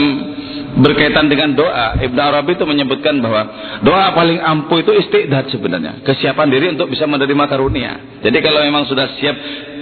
berkaitan 0.80 1.28
dengan 1.28 1.52
doa, 1.52 2.00
Ibn 2.00 2.18
Arabi 2.18 2.56
itu 2.56 2.64
menyebutkan 2.64 3.20
bahwa 3.20 3.42
doa 3.84 4.12
paling 4.16 4.40
ampuh 4.40 4.80
itu 4.80 4.92
istidad 4.96 5.44
sebenarnya. 5.52 6.00
Kesiapan 6.04 6.48
diri 6.48 6.66
untuk 6.72 6.88
bisa 6.88 7.04
menerima 7.04 7.44
karunia. 7.48 8.20
Jadi 8.24 8.38
kalau 8.40 8.64
memang 8.64 8.88
sudah 8.88 9.16
siap 9.20 9.36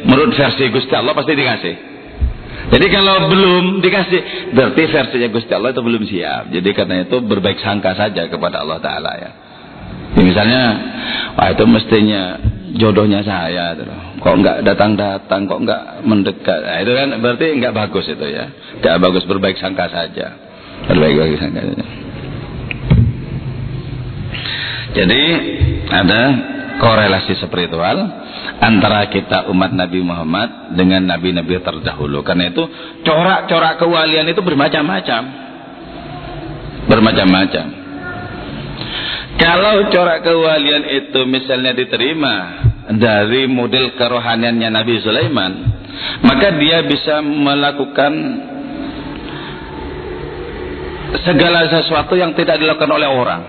menurut 0.07 0.35
versi 0.35 0.67
Gusti 0.71 0.95
Allah 0.95 1.15
pasti 1.15 1.33
dikasih. 1.35 1.94
Jadi 2.65 2.87
kalau 2.89 3.29
belum 3.29 3.85
dikasih, 3.85 4.53
berarti 4.57 4.83
versinya 4.89 5.29
Gusti 5.29 5.53
Allah 5.53 5.77
itu 5.77 5.83
belum 5.85 6.03
siap. 6.09 6.49
Jadi 6.49 6.71
karena 6.73 7.05
itu 7.05 7.21
berbaik 7.21 7.61
sangka 7.61 7.93
saja 7.93 8.25
kepada 8.25 8.65
Allah 8.65 8.81
Taala 8.81 9.13
ya. 9.21 9.31
ya 10.17 10.23
misalnya, 10.25 10.63
wah 11.37 11.53
itu 11.53 11.65
mestinya 11.69 12.41
jodohnya 12.75 13.21
saya, 13.21 13.77
gitu. 13.77 13.93
kok 14.19 14.35
nggak 14.41 14.59
datang-datang, 14.65 15.47
kok 15.47 15.61
nggak 15.63 15.83
mendekat, 16.09 16.61
nah, 16.65 16.79
itu 16.83 16.93
kan 16.97 17.09
berarti 17.21 17.47
nggak 17.61 17.75
bagus 17.77 18.07
itu 18.09 18.27
ya. 18.33 18.49
Nggak 18.81 18.97
bagus 18.99 19.25
berbaik 19.29 19.61
sangka 19.61 19.87
saja, 19.93 20.27
berbaik-baik 20.89 21.37
sangka 21.39 21.61
saja. 21.69 21.87
Jadi 24.95 25.23
ada 25.91 26.23
korelasi 26.79 27.35
spiritual 27.43 28.24
antara 28.61 29.09
kita 29.11 29.51
umat 29.51 29.73
Nabi 29.75 30.01
Muhammad 30.01 30.75
dengan 30.77 31.05
nabi-nabi 31.05 31.61
terdahulu. 31.61 32.23
Karena 32.25 32.51
itu 32.51 32.65
corak-corak 33.03 33.81
kewalian 33.81 34.27
itu 34.31 34.41
bermacam-macam. 34.41 35.23
Bermacam-macam. 36.89 37.67
Kalau 39.35 39.91
corak 39.91 40.23
kewalian 40.23 40.85
itu 40.95 41.21
misalnya 41.27 41.75
diterima 41.75 42.35
dari 42.95 43.51
model 43.51 43.97
kerohaniannya 43.99 44.69
Nabi 44.71 44.95
Sulaiman, 45.03 45.53
maka 46.23 46.55
dia 46.55 46.87
bisa 46.87 47.19
melakukan 47.25 48.13
segala 51.25 51.67
sesuatu 51.67 52.15
yang 52.15 52.35
tidak 52.39 52.63
dilakukan 52.63 52.91
oleh 52.91 53.09
orang. 53.11 53.43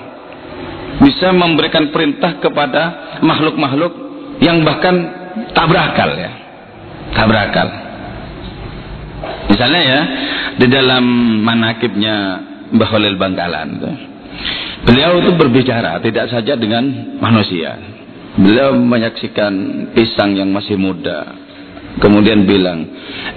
Bisa 0.95 1.29
memberikan 1.35 1.91
perintah 1.91 2.39
kepada 2.39 2.81
makhluk-makhluk 3.19 4.04
yang 4.43 4.63
bahkan 4.63 4.95
tak 5.51 5.65
berakal 5.67 6.09
ya. 6.15 6.31
Tak 7.15 7.25
berakal 7.31 7.85
misalnya 9.49 9.81
ya 9.81 10.01
di 10.59 10.67
dalam 10.67 11.03
manakibnya 11.43 12.15
Mbah 12.75 12.89
Khalil 12.89 13.15
Bangkalan 13.15 13.67
itu, 13.77 13.91
beliau 14.89 15.11
itu 15.21 15.31
berbicara 15.37 16.01
tidak 16.01 16.27
saja 16.33 16.57
dengan 16.57 17.15
manusia. 17.21 17.77
Beliau 18.35 18.75
menyaksikan 18.75 19.53
pisang 19.95 20.35
yang 20.35 20.51
masih 20.51 20.75
muda 20.75 21.23
kemudian 22.03 22.43
bilang 22.43 22.83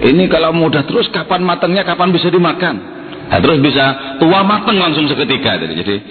ini 0.03 0.27
kalau 0.27 0.51
muda 0.51 0.83
terus 0.83 1.07
kapan 1.07 1.39
matangnya 1.39 1.87
kapan 1.87 2.11
bisa 2.11 2.27
dimakan? 2.27 2.99
Nah, 3.29 3.39
terus 3.39 3.63
bisa 3.63 4.17
tua 4.19 4.43
matang 4.43 4.75
langsung 4.75 5.07
seketika 5.07 5.55
jadi 5.55 6.03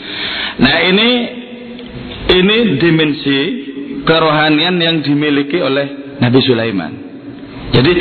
nah 0.57 0.77
ini 0.89 1.09
Ini 2.29 2.77
dimensi 2.77 3.68
kerohanian 4.05 4.77
yang 4.79 5.01
dimiliki 5.03 5.59
oleh 5.63 6.19
Nabi 6.19 6.39
Sulaiman. 6.43 6.93
Jadi 7.73 7.93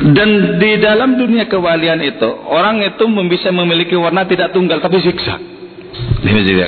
dan 0.00 0.56
di 0.56 0.80
dalam 0.80 1.20
dunia 1.20 1.44
kewalian 1.44 2.00
itu 2.00 2.28
orang 2.48 2.80
itu 2.80 3.04
bisa 3.28 3.52
memiliki 3.52 3.92
warna 4.00 4.24
tidak 4.24 4.56
tunggal 4.56 4.80
tapi 4.80 4.96
zigzag. 5.04 5.40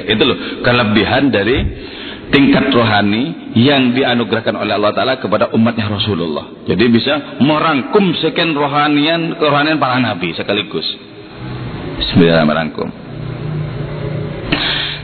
Itu 0.08 0.22
loh 0.24 0.38
kelebihan 0.60 1.32
dari 1.32 1.56
tingkat 2.32 2.72
rohani 2.72 3.52
yang 3.56 3.92
dianugerahkan 3.92 4.56
oleh 4.56 4.76
Allah 4.76 4.92
Taala 4.96 5.14
kepada 5.20 5.52
umatnya 5.52 5.88
Rasulullah. 5.88 6.64
Jadi 6.64 6.84
bisa 6.88 7.40
merangkum 7.40 8.16
sekian 8.20 8.56
rohanian 8.56 9.36
kerohanian 9.36 9.76
para 9.76 10.00
nabi 10.00 10.32
sekaligus. 10.32 10.84
Bismillah 12.00 12.44
merangkum. 12.48 12.88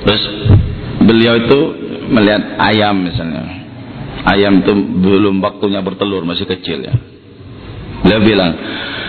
Terus 0.04 0.22
beliau 1.04 1.34
itu 1.36 1.60
melihat 2.08 2.58
ayam 2.58 3.04
misalnya. 3.04 3.44
Ayam 4.28 4.60
itu 4.60 4.72
belum 4.74 5.38
waktunya 5.40 5.80
bertelur 5.80 6.26
masih 6.26 6.44
kecil 6.44 6.84
ya. 6.84 6.94
Beliau 8.02 8.20
bilang 8.22 8.52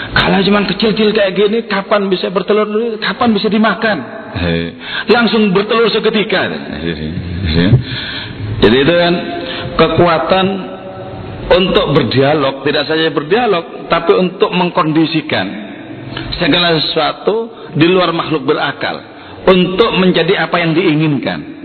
kalau 0.10 0.42
cuma 0.42 0.66
kecil-kecil 0.66 1.14
kayak 1.14 1.38
gini 1.38 1.58
kapan 1.70 2.10
bisa 2.10 2.34
bertelur? 2.34 2.98
Kapan 2.98 3.30
bisa 3.30 3.46
dimakan? 3.46 3.98
Langsung 5.06 5.54
bertelur 5.54 5.90
seketika. 5.94 6.50
Jadi 8.60 8.76
itu 8.76 8.94
kan 8.94 9.14
kekuatan 9.78 10.46
untuk 11.50 11.86
berdialog 11.98 12.62
tidak 12.66 12.86
saja 12.86 13.10
berdialog 13.10 13.90
tapi 13.90 14.14
untuk 14.18 14.54
mengkondisikan 14.54 15.48
segala 16.38 16.78
sesuatu 16.78 17.70
di 17.74 17.86
luar 17.90 18.14
makhluk 18.14 18.46
berakal 18.46 19.02
untuk 19.50 19.98
menjadi 19.98 20.46
apa 20.46 20.62
yang 20.62 20.78
diinginkan 20.78 21.59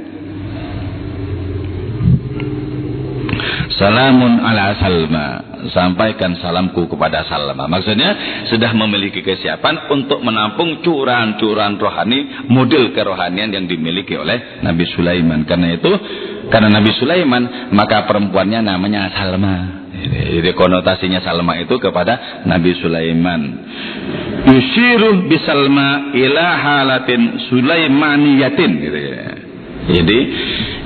Salamun 3.75 4.39
ala 4.43 4.79
Salma. 4.79 5.27
Sampaikan 5.73 6.37
salamku 6.39 6.87
kepada 6.87 7.25
Salma. 7.27 7.65
Maksudnya 7.67 8.45
sudah 8.53 8.71
memiliki 8.77 9.25
kesiapan 9.25 9.89
untuk 9.91 10.21
menampung 10.21 10.85
curahan-curahan 10.85 11.81
rohani, 11.81 12.49
model 12.53 12.93
kerohanian 12.93 13.51
yang 13.51 13.65
dimiliki 13.65 14.15
oleh 14.15 14.61
Nabi 14.61 14.85
Sulaiman. 14.93 15.49
Karena 15.49 15.75
itu, 15.75 15.91
karena 16.53 16.69
Nabi 16.69 16.93
Sulaiman, 17.01 17.73
maka 17.73 18.05
perempuannya 18.05 18.61
namanya 18.61 19.11
Salma. 19.17 19.57
Jadi 20.05 20.53
konotasinya 20.53 21.25
Salma 21.25 21.57
itu 21.57 21.81
kepada 21.81 22.45
Nabi 22.45 22.77
Sulaiman. 22.77 23.41
Yusiru 24.45 25.25
bisalma 25.27 26.13
ila 26.13 26.47
halatin 26.61 27.49
Sulaimaniyatin. 27.49 28.71
Gitu 28.85 28.99
ya. 29.01 29.25
Jadi 29.85 30.19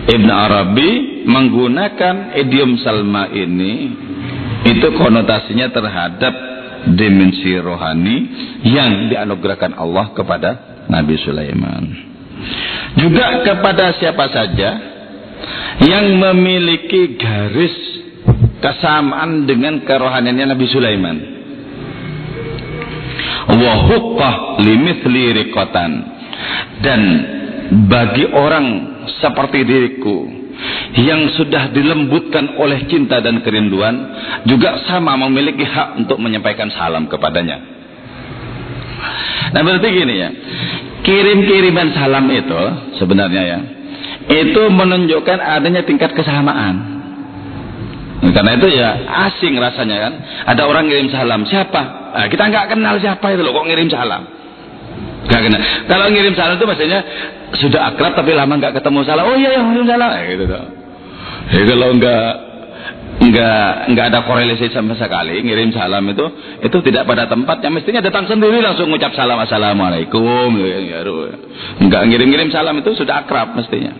Ibn 0.08 0.28
Arabi 0.32 0.90
menggunakan 1.28 2.32
idiom 2.40 2.80
Salma 2.80 3.28
ini 3.28 3.92
itu 4.64 4.88
konotasinya 4.96 5.68
terhadap 5.68 6.32
dimensi 6.96 7.52
rohani 7.60 8.16
yang 8.64 9.12
dianugerahkan 9.12 9.76
Allah 9.76 10.16
kepada 10.16 10.50
Nabi 10.88 11.12
Sulaiman. 11.20 11.84
Juga 12.96 13.44
kepada 13.44 13.92
siapa 14.00 14.32
saja 14.32 14.70
yang 15.84 16.16
memiliki 16.16 17.20
garis 17.20 17.76
kesamaan 18.64 19.44
dengan 19.44 19.84
kerohaniannya 19.84 20.46
Nabi 20.56 20.66
Sulaiman. 20.72 21.16
Wa 23.48 23.72
huqqah 23.92 24.34
limithli 24.64 25.36
riqatan 25.36 25.90
dan 26.80 27.00
bagi 27.88 28.24
orang 28.28 28.97
seperti 29.18 29.64
diriku 29.64 30.28
yang 30.98 31.30
sudah 31.38 31.70
dilembutkan 31.70 32.58
oleh 32.58 32.86
cinta 32.90 33.22
dan 33.22 33.40
kerinduan 33.46 33.94
juga 34.44 34.82
sama 34.90 35.14
memiliki 35.14 35.62
hak 35.62 36.02
untuk 36.02 36.18
menyampaikan 36.18 36.68
salam 36.74 37.06
kepadanya. 37.06 37.62
Nah 39.54 39.60
berarti 39.62 39.88
gini 39.88 40.14
ya, 40.18 40.30
kirim-kiriman 41.06 41.94
salam 41.94 42.26
itu 42.28 42.62
sebenarnya 42.98 43.42
ya, 43.46 43.58
itu 44.28 44.62
menunjukkan 44.68 45.38
adanya 45.38 45.86
tingkat 45.86 46.12
kesamaan. 46.12 46.98
Karena 48.18 48.58
itu 48.58 48.68
ya 48.74 48.88
asing 49.30 49.54
rasanya 49.62 49.96
kan. 50.10 50.12
Ada 50.50 50.66
orang 50.66 50.90
ngirim 50.90 51.06
salam, 51.06 51.46
siapa? 51.46 51.82
Nah, 52.18 52.26
kita 52.26 52.50
nggak 52.50 52.74
kenal 52.74 52.98
siapa 52.98 53.30
itu 53.30 53.46
loh, 53.46 53.54
kok 53.54 53.66
ngirim 53.70 53.86
salam? 53.86 54.37
Gak 55.26 55.40
kenal. 55.42 55.60
Kalau 55.90 56.06
ngirim 56.14 56.32
salam 56.38 56.54
itu 56.56 56.66
maksudnya 56.68 57.00
sudah 57.58 57.90
akrab 57.90 58.14
tapi 58.14 58.36
lama 58.36 58.54
nggak 58.60 58.76
ketemu 58.76 59.02
salah 59.08 59.24
oh 59.24 59.34
iya 59.34 59.56
ya 59.56 59.62
salah 59.64 60.20
eh, 60.20 60.36
gitu 60.36 60.44
tuh 60.44 60.64
ya, 61.48 61.62
kalau 61.64 61.88
nggak 61.96 62.28
nggak 63.18 63.68
nggak 63.90 64.06
ada 64.14 64.20
korelasi 64.22 64.70
sama 64.70 64.94
sekali 64.94 65.42
ngirim 65.42 65.74
salam 65.74 66.06
itu 66.06 66.22
itu 66.62 66.76
tidak 66.86 67.08
pada 67.08 67.26
tempatnya. 67.26 67.70
Mestinya 67.72 68.00
datang 68.04 68.30
sendiri 68.30 68.62
langsung 68.62 68.92
ngucap 68.92 69.10
salam 69.16 69.40
assalamualaikum. 69.42 70.54
Ya, 70.62 71.02
nggak 71.82 72.02
ngirim-ngirim 72.08 72.54
salam 72.54 72.78
itu 72.78 72.94
sudah 72.94 73.26
akrab 73.26 73.58
mestinya. 73.58 73.96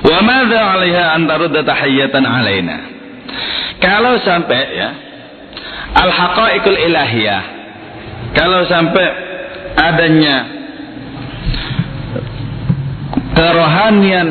Wa 0.00 0.18
madza 0.26 0.58
'alaiha 0.58 1.04
'alaina. 1.20 2.76
Kalau 3.78 4.18
sampai 4.20 4.62
ya 4.74 5.09
al 5.94 6.10
haqaiqul 6.10 6.78
ilahiyah. 6.78 7.42
Kalau 8.30 8.62
sampai 8.70 9.06
adanya 9.74 10.36
kerohanian 13.34 14.28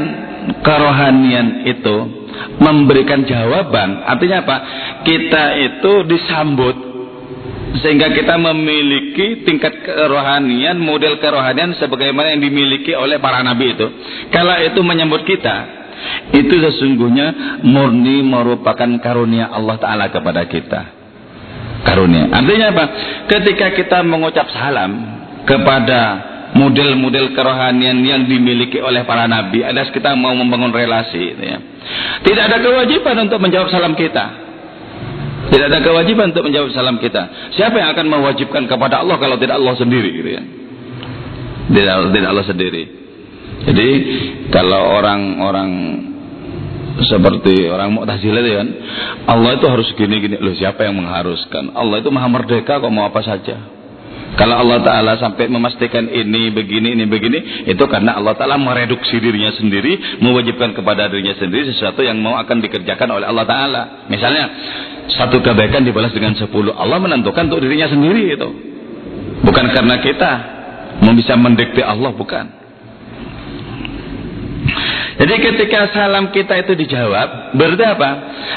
kerohanian 0.64 1.48
itu 1.68 1.98
memberikan 2.60 3.28
jawaban 3.28 4.04
artinya 4.08 4.44
apa? 4.44 4.58
Kita 5.04 5.44
itu 5.60 5.94
disambut 6.08 6.76
sehingga 7.80 8.10
kita 8.12 8.36
memiliki 8.40 9.46
tingkat 9.46 9.86
kerohanian 9.86 10.80
model 10.82 11.22
kerohanian 11.22 11.78
sebagaimana 11.78 12.34
yang 12.34 12.42
dimiliki 12.42 12.98
oleh 12.98 13.22
para 13.22 13.46
nabi 13.46 13.78
itu. 13.78 13.88
Kalau 14.32 14.56
itu 14.64 14.80
menyambut 14.82 15.28
kita 15.28 15.80
itu 16.32 16.56
sesungguhnya 16.56 17.60
murni 17.68 18.24
merupakan 18.24 18.88
karunia 19.04 19.52
Allah 19.52 19.76
Ta'ala 19.76 20.06
kepada 20.08 20.48
kita 20.48 20.99
karunia. 21.84 22.28
Artinya 22.32 22.68
apa? 22.74 22.86
Ketika 23.28 23.72
kita 23.76 24.04
mengucap 24.04 24.48
salam 24.52 24.92
kepada 25.46 26.02
model-model 26.58 27.38
kerohanian 27.38 28.02
yang 28.02 28.26
dimiliki 28.26 28.82
oleh 28.82 29.06
para 29.06 29.30
nabi, 29.30 29.62
ada 29.62 29.86
kita 29.90 30.18
mau 30.18 30.34
membangun 30.34 30.74
relasi, 30.74 31.38
gitu 31.38 31.44
ya. 31.46 31.58
tidak 32.26 32.44
ada 32.50 32.58
kewajiban 32.62 33.16
untuk 33.30 33.40
menjawab 33.42 33.70
salam 33.70 33.94
kita. 33.94 34.50
Tidak 35.50 35.66
ada 35.66 35.82
kewajiban 35.82 36.30
untuk 36.30 36.46
menjawab 36.46 36.70
salam 36.78 37.02
kita. 37.02 37.54
Siapa 37.58 37.74
yang 37.74 37.90
akan 37.98 38.06
mewajibkan 38.06 38.70
kepada 38.70 39.02
Allah 39.02 39.18
kalau 39.18 39.40
tidak 39.42 39.58
Allah 39.58 39.74
sendiri, 39.82 40.10
gitu 40.14 40.30
ya? 40.30 40.42
Tidak, 41.70 41.96
tidak 42.14 42.30
Allah 42.30 42.46
sendiri. 42.46 42.84
Jadi 43.60 43.90
kalau 44.54 45.00
orang-orang 45.02 45.70
seperti 47.06 47.70
orang 47.70 47.94
Mu'tazilah 47.96 48.42
itu 48.42 48.54
kan 48.58 48.70
Allah 49.30 49.52
itu 49.58 49.66
harus 49.70 49.88
gini-gini. 49.96 50.42
Loh 50.42 50.56
siapa 50.58 50.84
yang 50.88 50.98
mengharuskan? 50.98 51.74
Allah 51.78 52.02
itu 52.02 52.10
maha 52.10 52.28
merdeka 52.28 52.82
kok 52.82 52.92
mau 52.92 53.08
apa 53.08 53.22
saja. 53.22 53.80
Kalau 54.38 54.56
Allah 54.56 54.80
Ta'ala 54.86 55.18
sampai 55.18 55.50
memastikan 55.50 56.06
ini 56.06 56.54
begini 56.54 56.94
ini 56.94 57.10
begini 57.10 57.66
itu 57.66 57.82
karena 57.90 58.14
Allah 58.16 58.38
Ta'ala 58.38 58.62
mereduksi 58.62 59.18
dirinya 59.18 59.50
sendiri 59.58 60.22
mewajibkan 60.22 60.78
kepada 60.78 61.10
dirinya 61.10 61.34
sendiri 61.34 61.74
sesuatu 61.74 62.06
yang 62.06 62.22
mau 62.22 62.38
akan 62.38 62.62
dikerjakan 62.62 63.10
oleh 63.10 63.26
Allah 63.26 63.46
Ta'ala. 63.50 63.82
Misalnya 64.08 64.46
satu 65.10 65.42
kebaikan 65.42 65.82
dibalas 65.82 66.14
dengan 66.14 66.38
sepuluh 66.38 66.78
Allah 66.78 67.02
menentukan 67.02 67.50
untuk 67.50 67.66
dirinya 67.66 67.90
sendiri 67.90 68.38
itu. 68.38 68.50
Bukan 69.44 69.66
karena 69.74 69.98
kita 70.04 70.32
mau 71.02 71.16
bisa 71.18 71.34
mendikte 71.34 71.82
Allah 71.82 72.14
bukan 72.14 72.59
jadi 75.20 75.36
ketika 75.36 75.92
salam 75.92 76.32
kita 76.32 76.64
itu 76.64 76.80
dijawab, 76.80 77.52
berarti 77.60 77.84
apa? 77.84 78.10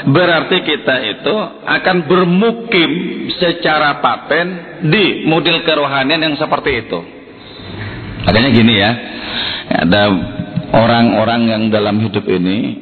Berarti 0.07 0.57
kita 0.63 0.95
itu 1.03 1.35
akan 1.67 2.07
bermukim 2.07 2.91
secara 3.35 3.99
paten 3.99 4.79
di 4.87 5.27
model 5.27 5.59
kerohanian 5.67 6.23
yang 6.23 6.35
seperti 6.39 6.87
itu. 6.87 6.99
Makanya 8.23 8.49
gini 8.55 8.73
ya, 8.79 8.91
ada 9.83 10.03
orang-orang 10.71 11.41
yang 11.51 11.63
dalam 11.67 11.99
hidup 11.99 12.23
ini 12.31 12.79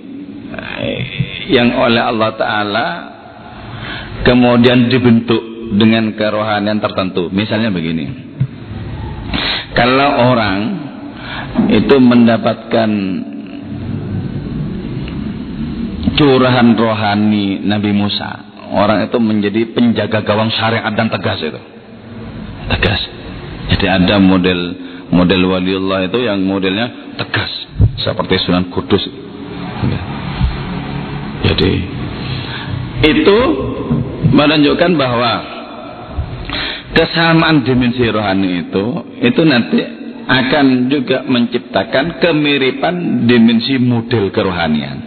yang 1.49 1.73
oleh 1.81 2.01
Allah 2.05 2.31
Ta'ala 2.37 2.87
kemudian 4.21 4.93
dibentuk 4.93 5.41
dengan 5.73 6.13
kerohanian 6.13 6.77
tertentu. 6.77 7.33
Misalnya 7.33 7.73
begini, 7.73 8.05
kalau 9.73 10.35
orang 10.35 10.90
itu 11.71 11.95
mendapatkan 11.99 12.89
curahan 16.15 16.67
rohani 16.75 17.63
Nabi 17.63 17.91
Musa. 17.95 18.49
Orang 18.71 19.03
itu 19.03 19.19
menjadi 19.19 19.67
penjaga 19.75 20.23
gawang 20.23 20.47
syariat 20.51 20.95
dan 20.95 21.11
tegas 21.11 21.43
itu. 21.43 21.61
Tegas. 22.71 23.01
Jadi 23.75 23.85
ada 23.87 24.15
model 24.15 24.91
Model 25.11 25.43
waliullah 25.43 26.07
itu 26.07 26.23
yang 26.23 26.39
modelnya 26.47 27.19
tegas 27.19 27.51
seperti 27.99 28.39
Sunan 28.47 28.71
Kudus. 28.71 29.03
Jadi 31.51 31.73
itu 33.11 33.39
menunjukkan 34.31 34.91
bahwa 34.95 35.31
kesamaan 36.95 37.67
dimensi 37.67 38.07
rohani 38.07 38.63
itu 38.63 38.85
itu 39.19 39.41
nanti 39.43 39.79
akan 40.31 40.87
juga 40.87 41.27
menciptakan 41.27 42.23
kemiripan 42.23 43.27
dimensi 43.27 43.75
model 43.75 44.31
kerohanian. 44.31 44.97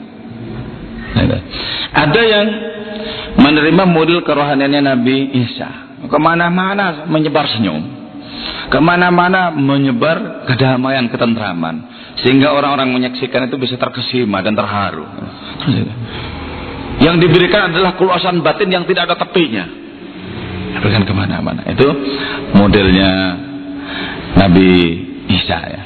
Ada 1.95 2.23
yang 2.27 2.47
menerima 3.41 3.85
model 3.89 4.21
kerohaniannya 4.21 4.83
Nabi 4.85 5.17
Isa. 5.49 5.71
Ke 6.05 6.19
mana-mana 6.21 7.09
menyebar 7.09 7.49
senyum. 7.57 7.81
Ke 8.69 8.77
mana-mana 8.77 9.49
menyebar 9.49 10.45
kedamaian, 10.45 11.09
ketentraman. 11.09 11.89
Sehingga 12.21 12.53
orang-orang 12.53 12.93
menyaksikan 12.93 13.49
itu 13.49 13.57
bisa 13.57 13.81
terkesima 13.81 14.45
dan 14.45 14.53
terharu. 14.53 15.09
Yang 17.01 17.27
diberikan 17.27 17.73
adalah 17.73 17.97
keluasan 17.97 18.45
batin 18.45 18.69
yang 18.69 18.85
tidak 18.85 19.09
ada 19.09 19.17
tepinya. 19.25 19.65
Berikan 20.85 21.09
ke 21.09 21.15
mana-mana. 21.17 21.65
Itu 21.73 21.89
modelnya 22.59 23.11
Nabi 24.35 25.04
Isa 25.29 25.59
ya. 25.65 25.83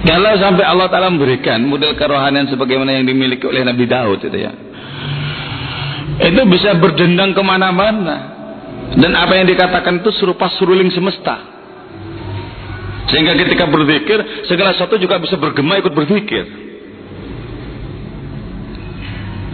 Kalau 0.00 0.32
sampai 0.40 0.64
Allah 0.64 0.88
Ta'ala 0.88 1.12
memberikan 1.12 1.60
model 1.60 1.92
kerohanian 1.92 2.48
sebagaimana 2.48 2.96
yang 2.96 3.04
dimiliki 3.04 3.44
oleh 3.44 3.60
Nabi 3.62 3.84
Daud 3.84 4.24
itu 4.24 4.38
ya. 4.38 4.52
Itu 6.20 6.42
bisa 6.48 6.76
berdendang 6.80 7.36
ke 7.36 7.42
mana-mana. 7.44 8.40
Dan 8.96 9.14
apa 9.14 9.38
yang 9.38 9.46
dikatakan 9.46 10.02
itu 10.02 10.10
serupa 10.16 10.50
suruling 10.56 10.90
semesta. 10.90 11.36
Sehingga 13.12 13.34
ketika 13.38 13.66
berzikir, 13.66 14.18
segala 14.46 14.74
sesuatu 14.74 14.98
juga 14.98 15.20
bisa 15.20 15.36
bergema 15.36 15.78
ikut 15.78 15.94
berzikir. 15.94 16.44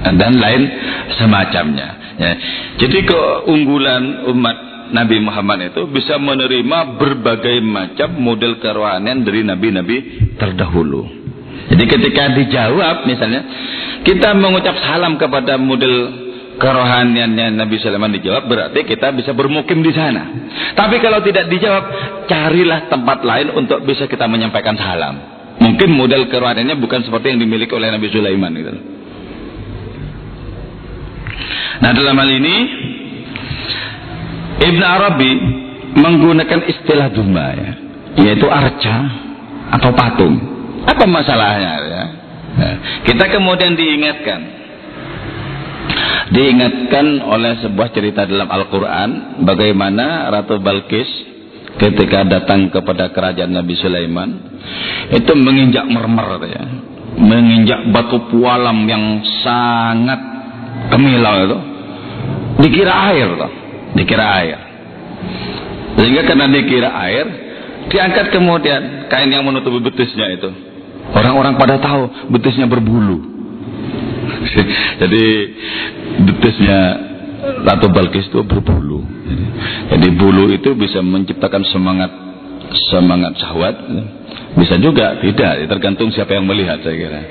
Dan 0.07 0.38
lain 0.38 0.62
semacamnya. 1.18 1.88
Ya. 2.16 2.33
Jadi 2.81 3.05
keunggulan 3.05 4.31
umat 4.33 4.57
Nabi 4.92 5.18
Muhammad 5.22 5.75
itu 5.75 5.88
bisa 5.90 6.18
menerima 6.18 6.99
berbagai 6.99 7.59
macam 7.64 8.14
model 8.18 8.59
kerohanian 8.62 9.27
dari 9.27 9.42
nabi-nabi 9.42 9.96
terdahulu. 10.38 11.03
Jadi 11.66 11.85
ketika 11.90 12.31
dijawab 12.31 13.11
misalnya 13.11 13.42
kita 14.07 14.35
mengucap 14.38 14.79
salam 14.87 15.18
kepada 15.18 15.59
model 15.59 16.27
kerohaniannya 16.57 17.53
Nabi 17.59 17.77
Sulaiman 17.83 18.14
dijawab 18.16 18.49
berarti 18.49 18.87
kita 18.87 19.12
bisa 19.12 19.35
bermukim 19.37 19.85
di 19.85 19.92
sana. 19.92 20.49
Tapi 20.72 21.01
kalau 21.05 21.20
tidak 21.20 21.49
dijawab, 21.53 21.85
carilah 22.29 22.88
tempat 22.88 23.25
lain 23.25 23.53
untuk 23.53 23.85
bisa 23.85 24.09
kita 24.09 24.25
menyampaikan 24.25 24.77
salam. 24.77 25.14
Mungkin 25.61 25.88
model 25.92 26.29
kerohaniannya 26.29 26.77
bukan 26.81 27.05
seperti 27.05 27.33
yang 27.33 27.40
dimiliki 27.40 27.72
oleh 27.72 27.92
Nabi 27.92 28.09
Sulaiman 28.12 28.53
gitu. 28.57 28.72
Nah 31.77 31.90
dalam 31.92 32.16
hal 32.16 32.31
ini 32.33 32.57
Ibn 34.57 34.83
Arabi 34.83 35.31
menggunakan 35.97 36.61
istilah 36.69 37.12
duma 37.12 37.53
ya, 37.53 37.73
yaitu 38.25 38.49
arca 38.49 38.97
atau 39.77 39.90
patung. 39.92 40.35
Apa 40.87 41.05
masalahnya 41.05 41.73
ya? 41.83 42.05
Nah, 42.57 42.77
kita 43.05 43.25
kemudian 43.29 43.77
diingatkan 43.77 44.40
diingatkan 46.27 47.23
oleh 47.23 47.62
sebuah 47.62 47.88
cerita 47.95 48.27
dalam 48.27 48.51
Al-Quran 48.51 49.42
bagaimana 49.47 50.27
Ratu 50.33 50.59
Balkis 50.59 51.07
ketika 51.79 52.27
datang 52.27 52.73
kepada 52.73 53.14
kerajaan 53.14 53.55
Nabi 53.55 53.79
Sulaiman 53.79 54.31
itu 55.14 55.33
menginjak 55.38 55.87
mermer 55.87 56.42
ya 56.51 56.64
menginjak 57.16 57.81
batu 57.95 58.27
pualam 58.29 58.85
yang 58.90 59.23
sangat 59.45 60.19
kemilau 60.90 61.37
itu 61.47 61.59
dikira 62.66 62.92
air 63.12 63.29
tuh 63.38 63.53
dikira 63.96 64.26
air. 64.44 64.59
Sehingga 65.96 66.22
karena 66.28 66.46
dikira 66.52 66.90
air 67.09 67.26
diangkat 67.88 68.35
kemudian 68.35 69.09
kain 69.09 69.30
yang 69.32 69.46
menutupi 69.46 69.80
betisnya 69.80 70.28
itu. 70.37 70.50
Orang-orang 71.14 71.56
pada 71.56 71.80
tahu 71.80 72.30
betisnya 72.35 72.66
berbulu. 72.68 73.22
Jadi 75.00 75.24
betisnya 76.26 76.78
Ratu 77.62 77.88
Balkis 77.94 78.26
itu 78.26 78.42
berbulu. 78.42 79.06
Jadi 79.87 80.09
bulu 80.18 80.50
itu 80.50 80.74
bisa 80.74 80.98
menciptakan 80.98 81.62
semangat 81.70 82.11
semangat 82.90 83.38
syahwat. 83.38 83.76
Bisa 84.56 84.80
juga 84.80 85.20
tidak 85.20 85.68
tergantung 85.68 86.11
siapa 86.11 86.32
yang 86.32 86.48
melihat 86.48 86.80
saya 86.80 86.96
kira. 86.96 87.22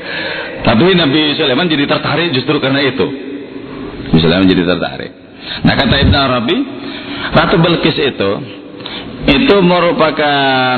Tapi 0.61 0.93
Nabi 0.93 1.33
Sulaiman 1.35 1.67
jadi 1.67 1.89
tertarik 1.89 2.31
justru 2.37 2.61
karena 2.61 2.85
itu. 2.85 3.05
Misalnya 4.13 4.45
menjadi 4.45 4.63
tertarik. 4.77 5.24
Nah 5.63 5.73
kata 5.77 5.95
Ibn 6.03 6.15
Arabi, 6.15 6.57
Ratu 7.31 7.55
Belkis 7.61 7.95
itu 7.95 8.31
itu 9.25 9.55
merupakan 9.63 10.77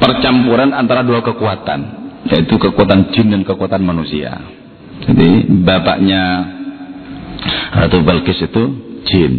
percampuran 0.00 0.74
antara 0.74 1.04
dua 1.06 1.22
kekuatan, 1.22 1.80
yaitu 2.26 2.56
kekuatan 2.56 3.12
jin 3.14 3.30
dan 3.30 3.42
kekuatan 3.44 3.82
manusia. 3.84 4.40
Jadi 5.04 5.46
bapaknya 5.62 6.22
Ratu 7.76 8.02
Belkis 8.02 8.40
itu 8.42 8.62
jin, 9.06 9.32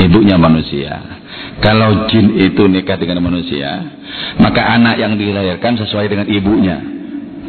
ibunya 0.00 0.40
manusia. 0.40 1.20
Kalau 1.60 2.08
jin 2.08 2.40
itu 2.40 2.64
nikah 2.66 2.96
dengan 2.96 3.20
manusia, 3.20 3.84
maka 4.40 4.64
anak 4.64 4.96
yang 4.96 5.14
dilahirkan 5.14 5.76
sesuai 5.76 6.08
dengan 6.08 6.26
ibunya. 6.26 6.80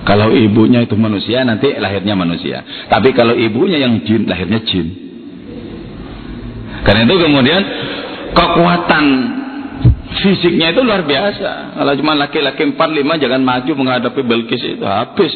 Kalau 0.02 0.34
ibunya 0.34 0.82
itu 0.84 0.98
manusia, 0.98 1.46
nanti 1.46 1.78
lahirnya 1.78 2.18
manusia. 2.18 2.66
Tapi 2.90 3.14
kalau 3.14 3.38
ibunya 3.38 3.80
yang 3.80 4.02
jin, 4.04 4.26
lahirnya 4.28 4.60
jin. 4.68 5.11
Karena 6.82 7.06
itu 7.06 7.16
kemudian 7.22 7.62
kekuatan 8.34 9.06
fisiknya 10.22 10.74
itu 10.74 10.82
luar 10.82 11.06
biasa. 11.06 11.78
Kalau 11.78 11.94
cuma 11.98 12.14
laki-laki 12.18 12.74
45 12.74 13.22
jangan 13.22 13.42
maju 13.42 13.72
menghadapi 13.78 14.22
Belkis 14.26 14.62
itu 14.66 14.86
habis. 14.86 15.32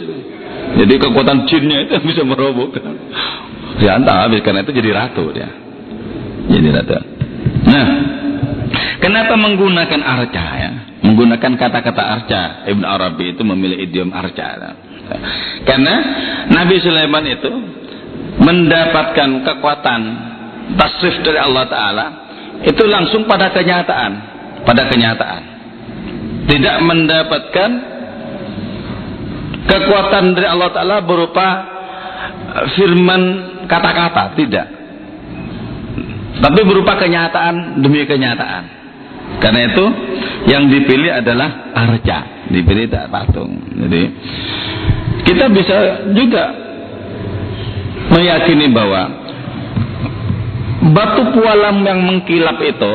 Jadi 0.76 0.94
kekuatan 1.00 1.46
jinnya 1.46 1.86
itu 1.86 2.02
bisa 2.10 2.26
merobohkan. 2.26 2.96
Ya 3.80 4.00
entah 4.00 4.26
habis 4.26 4.42
karena 4.42 4.64
itu 4.64 4.72
jadi 4.74 4.90
ratu 4.96 5.30
dia. 5.36 5.50
Jadi 6.50 6.68
ratu. 6.72 6.94
Nah, 7.66 7.88
kenapa 9.02 9.34
menggunakan 9.36 10.02
arca 10.02 10.46
ya? 10.58 10.72
menggunakan 11.06 11.54
kata-kata 11.62 12.04
arca 12.04 12.42
Ibn 12.66 12.82
Arabi 12.82 13.38
itu 13.38 13.46
memilih 13.46 13.78
idiom 13.78 14.10
arca 14.10 14.74
karena 15.70 15.96
Nabi 16.50 16.82
Sulaiman 16.82 17.26
itu 17.30 17.52
mendapatkan 18.42 19.30
kekuatan 19.46 20.02
tasrif 20.74 21.22
dari 21.22 21.38
Allah 21.38 21.66
Ta'ala 21.70 22.06
itu 22.66 22.84
langsung 22.90 23.30
pada 23.30 23.54
kenyataan. 23.54 24.12
Pada 24.66 24.90
kenyataan. 24.90 25.42
Tidak 26.50 26.78
mendapatkan 26.82 27.70
kekuatan 29.70 30.24
dari 30.34 30.48
Allah 30.50 30.70
Ta'ala 30.74 30.98
berupa 31.06 31.48
firman 32.74 33.22
kata-kata. 33.70 34.34
Tidak. 34.34 34.68
Tapi 36.42 36.60
berupa 36.66 36.98
kenyataan 36.98 37.82
demi 37.86 38.02
kenyataan. 38.04 38.64
Karena 39.42 39.62
itu 39.68 39.86
yang 40.46 40.70
dipilih 40.70 41.12
adalah 41.22 41.74
arca, 41.74 42.48
dipilih 42.50 42.86
tak 42.88 43.10
patung. 43.10 43.58
Jadi 43.74 44.04
kita 45.26 45.50
bisa 45.50 45.78
juga 46.14 46.54
meyakini 48.14 48.70
bahwa 48.70 49.25
batu 50.94 51.34
pualam 51.34 51.82
yang 51.82 52.00
mengkilap 52.06 52.58
itu 52.62 52.94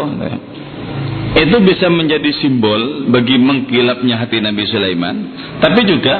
itu 1.31 1.57
bisa 1.63 1.87
menjadi 1.87 2.31
simbol 2.43 3.07
bagi 3.07 3.39
mengkilapnya 3.39 4.19
hati 4.19 4.43
Nabi 4.43 4.67
Sulaiman, 4.67 5.17
tapi 5.63 5.87
juga 5.87 6.15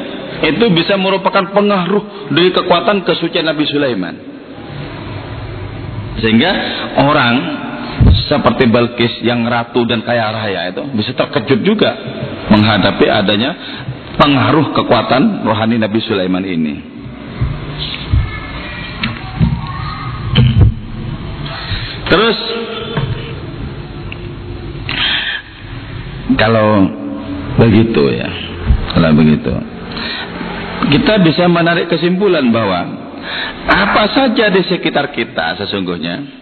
itu 0.47 0.71
bisa 0.71 0.95
merupakan 0.95 1.51
pengaruh 1.51 2.31
dari 2.31 2.55
kekuatan 2.55 3.03
kesucian 3.03 3.43
Nabi 3.43 3.67
Sulaiman. 3.67 4.15
Sehingga 6.23 6.51
orang 7.03 7.35
seperti 8.31 8.71
Balkis 8.71 9.19
yang 9.27 9.43
ratu 9.51 9.83
dan 9.83 10.07
kaya 10.07 10.31
raya 10.31 10.71
itu 10.71 10.83
bisa 10.95 11.11
terkejut 11.19 11.61
juga 11.67 11.91
menghadapi 12.55 13.07
adanya 13.11 13.51
pengaruh 14.15 14.71
kekuatan 14.71 15.43
rohani 15.43 15.75
Nabi 15.75 15.99
Sulaiman 16.07 16.47
ini. 16.47 16.75
Terus 22.11 22.37
kalau 26.37 26.91
begitu 27.59 28.03
ya, 28.11 28.31
kalau 28.95 29.11
begitu 29.15 29.53
kita 30.91 31.21
bisa 31.23 31.45
menarik 31.47 31.87
kesimpulan 31.87 32.49
bahwa 32.51 32.81
apa 33.69 34.05
saja 34.11 34.51
di 34.51 34.63
sekitar 34.65 35.13
kita 35.13 35.61
sesungguhnya 35.61 36.41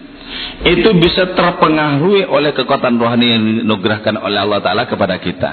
itu 0.64 0.88
bisa 0.96 1.34
terpengaruhi 1.36 2.24
oleh 2.26 2.54
kekuatan 2.56 2.96
rohani 2.96 3.26
yang 3.28 3.42
dinugerahkan 3.62 4.18
oleh 4.18 4.38
Allah 4.42 4.60
Ta'ala 4.62 4.84
kepada 4.90 5.16
kita. 5.22 5.52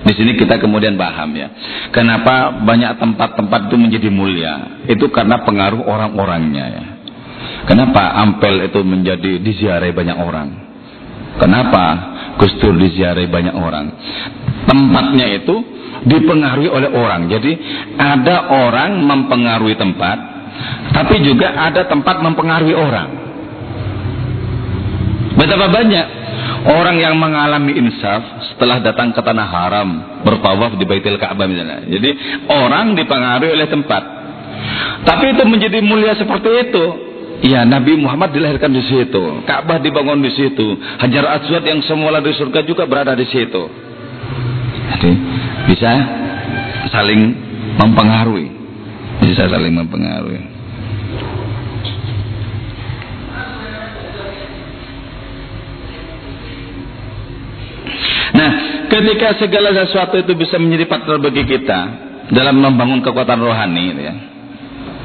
Di 0.00 0.16
sini 0.16 0.32
kita 0.34 0.56
kemudian 0.56 0.96
paham 0.96 1.36
ya. 1.36 1.48
Kenapa 1.92 2.56
banyak 2.64 2.96
tempat-tempat 2.96 3.68
itu 3.68 3.76
menjadi 3.76 4.08
mulia? 4.08 4.82
Itu 4.88 5.12
karena 5.12 5.44
pengaruh 5.44 5.84
orang-orangnya 5.84 6.64
ya. 6.66 6.84
Kenapa 7.68 8.16
Ampel 8.20 8.68
itu 8.68 8.80
menjadi 8.80 9.40
diziarahi 9.40 9.92
banyak 9.92 10.16
orang? 10.16 10.48
Kenapa 11.40 11.84
Gustur 12.40 12.76
diziarahi 12.76 13.28
banyak 13.28 13.54
orang? 13.54 13.86
Tempatnya 14.64 15.26
itu 15.40 15.54
dipengaruhi 16.04 16.68
oleh 16.68 16.90
orang. 16.92 17.28
Jadi 17.28 17.52
ada 18.00 18.48
orang 18.48 19.04
mempengaruhi 19.04 19.76
tempat, 19.76 20.18
tapi 20.96 21.20
juga 21.24 21.52
ada 21.52 21.84
tempat 21.88 22.24
mempengaruhi 22.24 22.76
orang. 22.76 23.08
Betapa 25.36 25.72
banyak 25.72 26.06
orang 26.68 26.96
yang 27.00 27.14
mengalami 27.16 27.72
insaf 27.76 28.20
setelah 28.52 28.82
datang 28.84 29.14
ke 29.16 29.20
tanah 29.24 29.48
haram 29.48 29.88
bertawaf 30.26 30.76
di 30.76 30.84
Baitul 30.84 31.16
Ka'bah 31.16 31.48
misalnya. 31.48 31.88
Jadi 31.88 32.10
orang 32.48 32.92
dipengaruhi 32.96 33.52
oleh 33.56 33.68
tempat. 33.68 34.02
Tapi 35.08 35.32
itu 35.32 35.42
menjadi 35.48 35.80
mulia 35.80 36.12
seperti 36.12 36.68
itu. 36.68 36.84
Ya 37.40 37.64
Nabi 37.64 37.96
Muhammad 37.96 38.36
dilahirkan 38.36 38.68
di 38.68 38.84
situ, 38.84 39.48
Ka'bah 39.48 39.80
dibangun 39.80 40.20
di 40.20 40.28
situ, 40.36 40.76
Hajar 41.00 41.40
Aswad 41.40 41.64
yang 41.64 41.80
semula 41.88 42.20
di 42.20 42.36
surga 42.36 42.60
juga 42.68 42.84
berada 42.84 43.16
di 43.16 43.24
situ. 43.24 43.62
Jadi 44.92 45.12
bisa 45.64 45.92
saling 46.92 47.32
mempengaruhi, 47.80 48.48
bisa 49.24 49.48
saling 49.48 49.72
mempengaruhi. 49.72 50.42
Nah, 58.36 58.50
ketika 58.92 59.40
segala 59.40 59.72
sesuatu 59.72 60.20
itu 60.20 60.36
bisa 60.36 60.60
menjadi 60.60 60.84
partner 60.86 61.16
bagi 61.24 61.48
kita 61.48 61.80
dalam 62.30 62.60
membangun 62.60 63.00
kekuatan 63.00 63.40
rohani, 63.40 63.96
gitu 63.96 64.02
ya, 64.06 64.14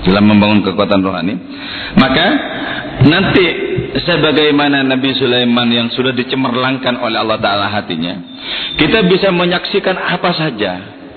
dalam 0.06 0.30
membangun 0.30 0.62
kekuatan 0.62 1.02
rohani, 1.02 1.36
maka 1.98 2.28
nanti 3.04 3.46
sebagaimana 4.00 4.86
Nabi 4.86 5.12
Sulaiman 5.18 5.68
yang 5.74 5.88
sudah 5.92 6.14
dicemerlangkan 6.14 7.02
oleh 7.02 7.18
Allah 7.20 7.42
Taala 7.42 7.68
hatinya, 7.74 8.14
kita 8.78 9.04
bisa 9.10 9.34
menyaksikan 9.34 9.98
apa 9.98 10.30
saja 10.38 10.74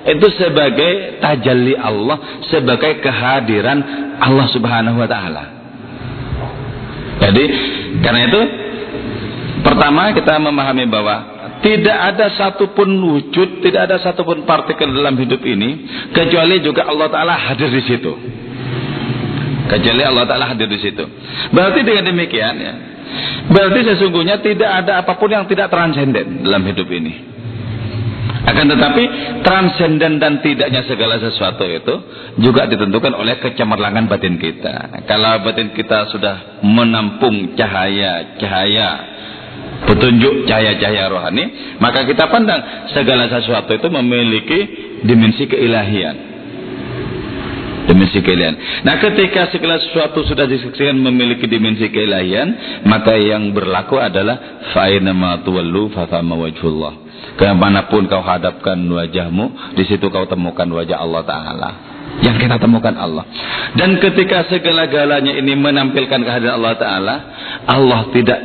itu 0.09 0.27
sebagai 0.41 1.21
tajalli 1.21 1.77
Allah, 1.77 2.41
sebagai 2.49 3.05
kehadiran 3.05 3.79
Allah 4.17 4.47
Subhanahu 4.49 5.05
Wa 5.05 5.09
Taala. 5.11 5.45
Jadi 7.19 7.45
karena 8.01 8.21
itu 8.31 8.41
pertama 9.61 10.15
kita 10.17 10.39
memahami 10.39 10.87
bahwa 10.89 11.17
tidak 11.59 11.99
ada 12.15 12.31
satupun 12.39 12.89
wujud, 13.03 13.61
tidak 13.67 13.91
ada 13.91 13.97
satupun 13.99 14.47
partikel 14.47 14.95
dalam 14.95 15.19
hidup 15.19 15.43
ini 15.43 15.85
kecuali 16.15 16.63
juga 16.63 16.87
Allah 16.87 17.11
Taala 17.11 17.35
hadir 17.35 17.69
di 17.69 17.83
situ. 17.83 18.13
Kecuali 19.69 20.03
Allah 20.03 20.25
Taala 20.25 20.49
hadir 20.49 20.67
di 20.67 20.81
situ. 20.81 21.05
Berarti 21.53 21.85
dengan 21.85 22.09
demikian 22.09 22.55
ya, 22.57 22.75
berarti 23.53 23.85
sesungguhnya 23.95 24.41
tidak 24.41 24.85
ada 24.85 25.05
apa 25.05 25.21
pun 25.21 25.29
yang 25.29 25.45
tidak 25.45 25.69
transenden 25.69 26.43
dalam 26.43 26.65
hidup 26.65 26.89
ini. 26.89 27.39
Akan 28.49 28.65
tetapi 28.65 29.05
transenden 29.45 30.17
dan 30.17 30.41
tidaknya 30.41 30.81
segala 30.89 31.21
sesuatu 31.21 31.69
itu 31.69 31.95
juga 32.41 32.65
ditentukan 32.65 33.13
oleh 33.13 33.37
kecemerlangan 33.45 34.09
batin 34.09 34.41
kita. 34.41 35.05
Kalau 35.05 35.45
batin 35.45 35.77
kita 35.77 36.09
sudah 36.09 36.65
menampung 36.65 37.53
cahaya-cahaya 37.53 39.19
petunjuk 39.85 40.49
cahaya-cahaya 40.49 41.13
rohani, 41.13 41.45
maka 41.77 42.09
kita 42.09 42.25
pandang 42.33 42.89
segala 42.97 43.29
sesuatu 43.29 43.69
itu 43.77 43.89
memiliki 43.93 44.59
dimensi 45.05 45.45
keilahian. 45.45 46.38
Dimensi 47.89 48.21
keilahian. 48.21 48.85
Nah, 48.85 49.01
ketika 49.01 49.49
segala 49.49 49.81
sesuatu 49.81 50.21
sudah 50.29 50.45
disaksikan 50.45 50.93
memiliki 51.01 51.49
dimensi 51.49 51.89
keilahian, 51.89 52.83
maka 52.85 53.17
yang 53.17 53.49
berlaku 53.57 53.97
adalah 53.97 54.61
fa'ina 54.77 55.17
ma 55.17 55.41
tuwallu 55.41 55.89
fathamma 55.97 56.37
wajhullah. 56.37 57.09
Ke 57.41 57.49
mana 57.57 57.89
pun 57.89 58.05
kau 58.05 58.21
hadapkan 58.21 58.77
wajahmu, 58.77 59.73
di 59.73 59.89
situ 59.89 60.13
kau 60.13 60.29
temukan 60.29 60.69
wajah 60.69 61.01
Allah 61.01 61.23
Ta'ala 61.25 61.71
yang 62.19 62.37
kita 62.37 62.59
temukan 62.59 62.95
Allah. 62.99 63.25
Dan 63.79 63.97
ketika 64.03 64.47
segala-galanya 64.51 65.39
ini 65.39 65.55
menampilkan 65.55 66.19
kehadiran 66.19 66.59
Allah 66.59 66.75
Ta'ala, 66.77 67.15
Allah 67.69 68.01
tidak 68.11 68.41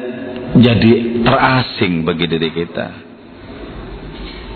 jadi 0.61 1.23
terasing 1.25 2.05
bagi 2.05 2.25
diri 2.29 2.49
kita. 2.53 3.02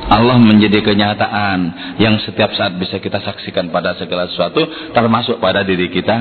Allah 0.07 0.39
menjadi 0.39 0.79
kenyataan 0.79 1.59
yang 1.99 2.15
setiap 2.23 2.55
saat 2.55 2.79
bisa 2.79 2.99
kita 3.03 3.19
saksikan 3.19 3.67
pada 3.67 3.95
segala 3.99 4.31
sesuatu 4.31 4.63
termasuk 4.95 5.43
pada 5.43 5.67
diri 5.67 5.91
kita 5.91 6.15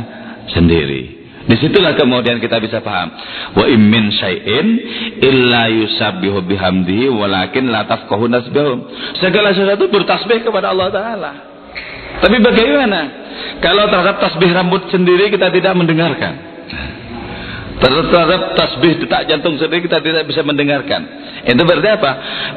sendiri. 0.51 1.27
Di 1.47 1.55
situlah 1.63 1.95
kemudian 1.95 2.43
kita 2.43 2.59
bisa 2.59 2.83
paham. 2.83 3.15
Wa 3.55 3.71
immin 3.71 4.11
syai'in 4.11 4.67
illa 5.23 5.71
yusabbihu 5.71 6.43
bihamdihi 6.43 7.07
walakin 7.07 7.71
la 7.71 7.87
tafqahu 7.87 8.27
nasbihum. 8.27 8.83
Segala 9.23 9.55
sesuatu 9.55 9.87
bertasbih 9.87 10.43
kepada 10.43 10.75
Allah 10.75 10.91
Ta'ala. 10.91 11.33
Tapi 12.19 12.43
bagaimana? 12.43 13.01
Kalau 13.63 13.87
terhadap 13.87 14.19
tasbih 14.19 14.51
rambut 14.51 14.91
sendiri 14.91 15.31
kita 15.31 15.55
tidak 15.55 15.79
mendengarkan 15.79 16.56
terhadap 17.81 18.57
tasbih 18.57 18.97
detak 19.05 19.29
jantung 19.29 19.61
sendiri 19.61 19.85
kita 19.85 20.01
tidak 20.01 20.25
bisa 20.25 20.41
mendengarkan. 20.41 21.05
Itu 21.45 21.63
berarti 21.63 21.91
apa? 21.93 22.13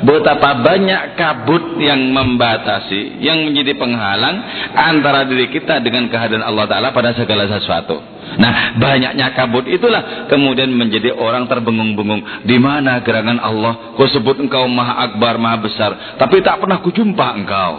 Betapa 0.08 0.64
banyak 0.64 1.20
kabut 1.20 1.78
yang 1.78 2.00
membatasi, 2.10 3.20
yang 3.22 3.44
menjadi 3.46 3.76
penghalang 3.76 4.36
antara 4.74 5.28
diri 5.28 5.52
kita 5.52 5.84
dengan 5.84 6.08
kehadiran 6.08 6.42
Allah 6.42 6.66
Ta'ala 6.66 6.90
pada 6.96 7.14
segala 7.14 7.46
sesuatu. 7.52 8.00
Nah, 8.40 8.78
banyaknya 8.80 9.36
kabut 9.36 9.68
itulah 9.68 10.26
kemudian 10.32 10.72
menjadi 10.72 11.12
orang 11.12 11.46
terbengong-bengong. 11.52 12.46
Di 12.48 12.58
mana 12.62 13.04
gerangan 13.04 13.42
Allah? 13.44 13.94
Kau 14.00 14.08
sebut 14.08 14.40
engkau 14.40 14.66
maha 14.72 15.12
akbar, 15.12 15.36
maha 15.36 15.58
besar. 15.60 15.92
Tapi 16.16 16.40
tak 16.40 16.64
pernah 16.64 16.80
kujumpa 16.80 17.28
engkau. 17.36 17.74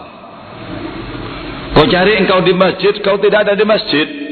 Kau 1.70 1.87
cari 1.87 2.18
engkau 2.20 2.42
di 2.42 2.53
masjid, 2.53 2.94
kau 3.00 3.16
tidak 3.16 3.48
ada 3.48 3.55
di 3.57 3.64
masjid. 3.64 4.30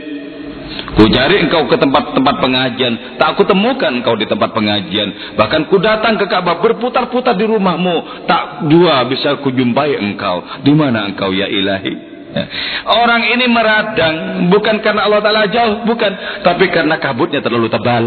Ku 0.96 1.06
cari 1.08 1.46
engkau 1.46 1.68
ke 1.70 1.76
tempat-tempat 1.78 2.34
pengajian, 2.42 3.16
tak 3.16 3.38
ku 3.38 3.46
temukan 3.46 3.92
engkau 3.92 4.18
di 4.18 4.26
tempat 4.26 4.50
pengajian. 4.50 5.38
Bahkan 5.38 5.70
ku 5.70 5.78
datang 5.78 6.18
ke 6.18 6.26
Ka'bah 6.26 6.58
berputar-putar 6.58 7.38
di 7.38 7.46
rumahmu, 7.46 8.26
tak 8.26 8.66
dua 8.66 9.06
bisa 9.06 9.38
ku 9.40 9.54
jumpai 9.54 9.96
engkau. 9.96 10.64
Di 10.64 10.72
mana 10.74 11.06
engkau 11.06 11.30
ya 11.30 11.46
Ilahi? 11.46 11.94
Ya. 12.28 12.44
Orang 12.84 13.24
ini 13.24 13.48
meradang 13.48 14.46
bukan 14.52 14.84
karena 14.84 15.08
Allah 15.08 15.24
Taala 15.24 15.48
jauh, 15.48 15.88
bukan, 15.88 16.12
tapi 16.44 16.68
karena 16.68 17.00
kabutnya 17.00 17.40
terlalu 17.40 17.72
tebal. 17.72 18.04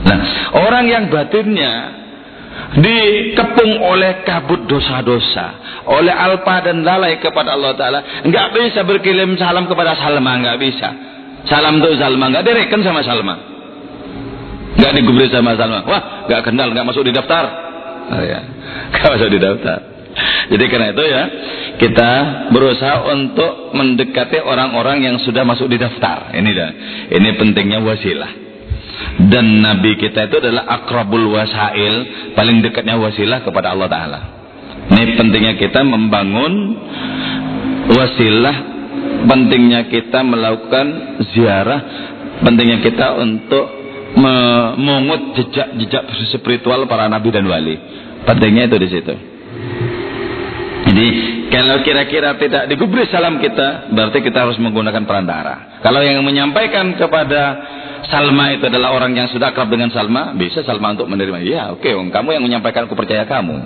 Nah, 0.00 0.18
orang 0.56 0.84
yang 0.88 1.04
batinnya 1.12 1.72
dikepung 2.78 3.82
oleh 3.82 4.22
kabut 4.22 4.64
dosa-dosa, 4.70 5.46
oleh 5.90 6.14
alpa 6.14 6.62
dan 6.64 6.86
lalai 6.86 7.18
kepada 7.18 7.56
Allah 7.56 7.74
Taala, 7.74 8.00
nggak 8.26 8.46
bisa 8.54 8.80
berkirim 8.86 9.34
salam 9.34 9.66
kepada 9.66 9.98
Salma, 9.98 10.38
nggak 10.38 10.58
bisa. 10.60 10.88
Salam 11.48 11.80
untuk 11.80 11.96
Salma, 11.96 12.30
nggak 12.30 12.44
direken 12.44 12.80
sama 12.84 13.00
Salma. 13.02 13.34
Nggak 14.76 14.92
digubris 14.96 15.32
sama 15.34 15.56
Salma. 15.58 15.82
Wah, 15.84 16.02
nggak 16.30 16.40
kenal, 16.46 16.70
nggak 16.70 16.86
masuk 16.86 17.02
di 17.02 17.12
daftar. 17.12 17.44
Oh, 18.10 18.22
ya. 18.26 18.42
Nggak 18.90 19.10
masuk 19.14 19.30
di 19.30 19.38
daftar. 19.38 19.78
Jadi 20.50 20.64
karena 20.66 20.90
itu 20.90 21.04
ya, 21.06 21.22
kita 21.78 22.10
berusaha 22.50 23.06
untuk 23.14 23.70
mendekati 23.70 24.42
orang-orang 24.42 25.06
yang 25.06 25.16
sudah 25.22 25.46
masuk 25.46 25.70
di 25.70 25.78
daftar. 25.78 26.34
Ini 26.34 26.50
dah. 26.50 26.70
Ini 27.14 27.28
pentingnya 27.38 27.78
wasilah. 27.78 28.49
Dan 29.20 29.60
Nabi 29.60 29.96
kita 30.00 30.28
itu 30.28 30.36
adalah 30.40 30.64
akrabul 30.80 31.32
wasail, 31.32 31.94
paling 32.36 32.64
dekatnya 32.64 32.96
wasilah 32.96 33.44
kepada 33.44 33.72
Allah 33.72 33.88
Ta'ala. 33.88 34.20
Ini 34.90 35.14
pentingnya 35.16 35.54
kita 35.60 35.80
membangun 35.86 36.52
wasilah 37.90 38.56
pentingnya 39.26 39.86
kita 39.90 40.24
melakukan 40.24 40.86
ziarah, 41.34 41.80
pentingnya 42.40 42.80
kita 42.80 43.18
untuk 43.20 43.66
memungut 44.16 45.38
jejak-jejak 45.38 46.02
spiritual 46.34 46.88
para 46.90 47.06
nabi 47.06 47.30
dan 47.30 47.46
wali. 47.46 47.76
Pentingnya 48.26 48.68
itu 48.68 48.76
di 48.76 48.88
situ. 48.90 49.14
Jadi 50.90 51.06
kalau 51.54 51.82
kira-kira 51.86 52.34
tidak 52.40 52.66
digubris 52.66 53.10
salam 53.14 53.38
kita, 53.38 53.92
berarti 53.94 54.18
kita 54.26 54.48
harus 54.48 54.58
menggunakan 54.58 55.06
perantara. 55.06 55.78
Kalau 55.84 56.02
yang 56.02 56.22
menyampaikan 56.26 56.98
kepada 56.98 57.42
Salma 58.10 58.50
itu 58.50 58.66
adalah 58.66 58.90
orang 58.90 59.14
yang 59.14 59.30
sudah 59.30 59.54
akrab 59.54 59.70
dengan 59.70 59.94
Salma, 59.94 60.34
bisa 60.34 60.66
Salma 60.66 60.98
untuk 60.98 61.06
menerima. 61.06 61.46
Ya, 61.46 61.70
oke, 61.70 61.86
okay, 61.86 61.94
kamu 61.94 62.28
yang 62.34 62.42
menyampaikan, 62.42 62.90
aku 62.90 62.98
percaya 62.98 63.22
kamu. 63.22 63.56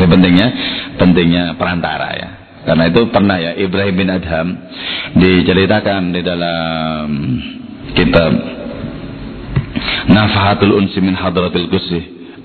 Ini 0.00 0.06
pentingnya, 0.08 0.46
pentingnya 0.96 1.44
perantara 1.60 2.08
ya. 2.16 2.30
Karena 2.60 2.92
itu 2.92 3.08
pernah 3.08 3.40
ya 3.40 3.56
Ibrahim 3.56 3.94
bin 3.96 4.08
Adham 4.12 4.48
diceritakan 5.16 6.12
di 6.12 6.20
dalam 6.20 7.06
kitab 7.96 8.32
Nafahatul 10.12 10.76
Unsi 10.76 11.00
min 11.00 11.16
Hadratil 11.16 11.72
Qudsi 11.72 12.00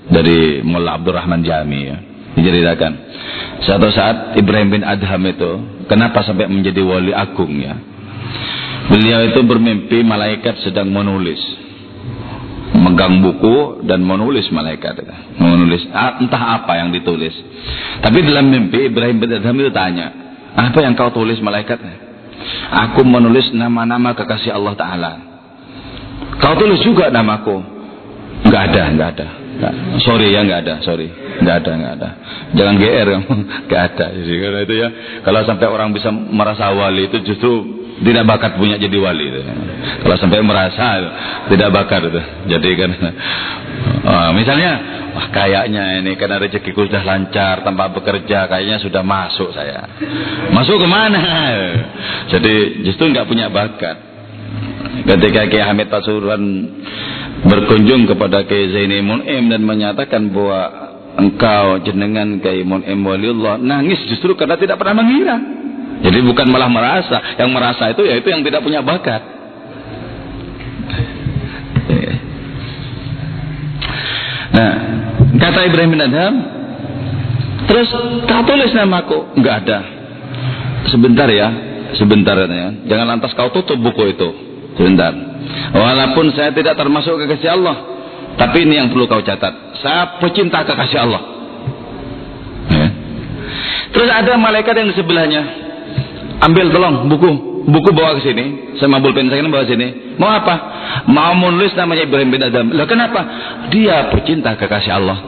dari 0.08 0.64
Mullah 0.64 0.96
Abdurrahman 1.00 1.44
Jami 1.44 1.80
ya. 1.84 1.96
Diceritakan. 2.36 2.92
Suatu 3.64 3.88
saat 3.92 4.36
Ibrahim 4.36 4.80
bin 4.80 4.82
Adham 4.84 5.24
itu 5.24 5.50
kenapa 5.88 6.24
sampai 6.24 6.48
menjadi 6.48 6.80
wali 6.84 7.12
agung 7.12 7.52
ya? 7.60 7.76
Beliau 8.86 9.20
itu 9.26 9.40
bermimpi 9.42 10.06
malaikat 10.06 10.62
sedang 10.62 10.86
menulis. 10.90 11.40
Megang 12.76 13.18
buku 13.18 13.82
dan 13.86 14.02
menulis 14.02 14.46
malaikat. 14.54 15.02
Menulis 15.38 15.86
entah 15.90 16.62
apa 16.62 16.78
yang 16.78 16.94
ditulis. 16.94 17.34
Tapi 18.02 18.22
dalam 18.22 18.46
mimpi 18.46 18.86
Ibrahim 18.86 19.18
bin 19.18 19.34
Adham 19.34 19.56
itu 19.58 19.72
tanya, 19.74 20.06
apa 20.54 20.78
yang 20.82 20.94
kau 20.94 21.10
tulis 21.10 21.38
malaikat? 21.42 21.82
Aku 22.86 23.02
menulis 23.02 23.50
nama-nama 23.50 24.14
kekasih 24.14 24.54
Allah 24.54 24.74
Ta'ala. 24.78 25.12
Kau 26.38 26.54
tulis 26.54 26.78
juga 26.86 27.10
namaku. 27.10 27.58
Enggak 28.46 28.62
ada, 28.70 28.82
enggak 28.92 29.08
ada. 29.18 29.28
Enggak. 29.56 29.72
Sorry 30.04 30.28
ya, 30.30 30.40
enggak 30.44 30.60
ada, 30.68 30.74
sorry. 30.84 31.08
Enggak 31.40 31.64
ada, 31.64 31.70
enggak 31.74 31.92
ada. 31.96 32.10
Jangan 32.54 32.74
GR 32.76 33.06
kamu. 33.08 33.34
Enggak 33.66 33.82
ada. 33.90 34.06
Jadi 34.12 34.34
karena 34.36 34.60
itu 34.62 34.74
ya, 34.76 34.88
kalau 35.24 35.40
sampai 35.48 35.66
orang 35.66 35.88
bisa 35.96 36.12
merasa 36.12 36.70
wali 36.70 37.08
itu 37.08 37.18
justru 37.24 37.52
tidak 37.96 38.24
bakat 38.28 38.60
punya 38.60 38.76
jadi 38.76 38.96
wali. 39.00 39.32
Kalau 40.04 40.16
sampai 40.20 40.44
merasa 40.44 40.86
tidak 41.48 41.68
bakat 41.72 42.12
itu. 42.12 42.22
Jadi 42.52 42.70
kan 42.76 42.90
uh, 44.04 44.30
misalnya 44.36 44.72
wah 45.16 45.28
kayaknya 45.32 46.04
ini 46.04 46.12
karena 46.20 46.36
rezekiku 46.36 46.84
sudah 46.84 47.00
lancar 47.00 47.64
tanpa 47.64 47.88
bekerja 47.96 48.52
kayaknya 48.52 48.76
sudah 48.84 49.00
masuk 49.00 49.56
saya. 49.56 49.88
Masuk 50.52 50.76
ke 50.76 50.88
mana? 50.88 51.22
Jadi 52.28 52.84
justru 52.84 53.08
nggak 53.08 53.28
punya 53.28 53.48
bakat. 53.48 53.96
Ketika 54.96 55.48
Kiai 55.48 55.64
Hamid 55.64 55.88
Pasuruan 55.88 56.42
berkunjung 57.44 58.08
kepada 58.08 58.44
Kiai 58.44 58.72
Zaini 58.72 59.00
Mun'im 59.04 59.52
dan 59.52 59.60
menyatakan 59.64 60.32
bahwa 60.32 60.60
engkau 61.16 61.80
jenengan 61.84 62.40
Kiai 62.44 62.60
Mun'im 62.60 63.00
Waliullah 63.00 63.56
nangis 63.56 64.04
justru 64.08 64.36
karena 64.36 64.60
tidak 64.60 64.76
pernah 64.76 65.00
mengira. 65.00 65.65
Jadi 66.04 66.18
bukan 66.22 66.46
malah 66.52 66.68
merasa, 66.68 67.36
yang 67.40 67.48
merasa 67.52 67.88
itu 67.92 68.04
yaitu 68.04 68.28
yang 68.28 68.44
tidak 68.44 68.60
punya 68.60 68.84
bakat. 68.84 69.36
Nah, 74.56 74.72
kata 75.36 75.68
Ibrahim 75.68 75.90
bin 75.92 76.00
Adham, 76.00 76.34
terus 77.68 77.92
tak 78.24 78.40
tulis 78.48 78.72
namaku, 78.72 79.36
enggak 79.36 79.68
ada. 79.68 79.78
Sebentar 80.88 81.28
ya, 81.28 81.48
sebentar 81.98 82.36
ya. 82.40 82.72
Jangan 82.88 83.06
lantas 83.16 83.36
kau 83.36 83.52
tutup 83.52 83.76
buku 83.76 84.16
itu. 84.16 84.28
Sebentar. 84.80 85.12
Walaupun 85.76 86.32
saya 86.32 86.56
tidak 86.56 86.76
termasuk 86.80 87.20
kekasih 87.20 87.52
Allah, 87.52 87.76
tapi 88.40 88.64
ini 88.64 88.80
yang 88.80 88.88
perlu 88.88 89.04
kau 89.04 89.20
catat. 89.20 89.76
Saya 89.84 90.20
pecinta 90.24 90.64
kekasih 90.64 90.98
Allah. 91.04 91.22
Ya. 92.72 92.88
Terus 93.92 94.10
ada 94.12 94.32
malaikat 94.40 94.72
yang 94.72 94.88
di 94.88 94.96
sebelahnya 94.96 95.65
ambil 96.42 96.72
tolong 96.72 97.08
buku. 97.08 97.30
Buku 97.66 97.90
bawa 97.90 98.14
ke 98.14 98.30
sini. 98.30 98.78
Sama 98.78 99.02
pulpen 99.02 99.26
saya 99.26 99.42
bawa 99.42 99.66
sini. 99.66 100.16
Mau 100.22 100.30
apa? 100.30 100.54
Mau 101.10 101.34
menulis 101.34 101.74
namanya 101.74 102.06
Ibrahim 102.06 102.30
bin 102.30 102.42
Adam. 102.46 102.70
Lah 102.70 102.86
kenapa? 102.86 103.20
Dia 103.74 104.14
pecinta 104.14 104.54
kekasih 104.54 104.92
Allah. 104.94 105.18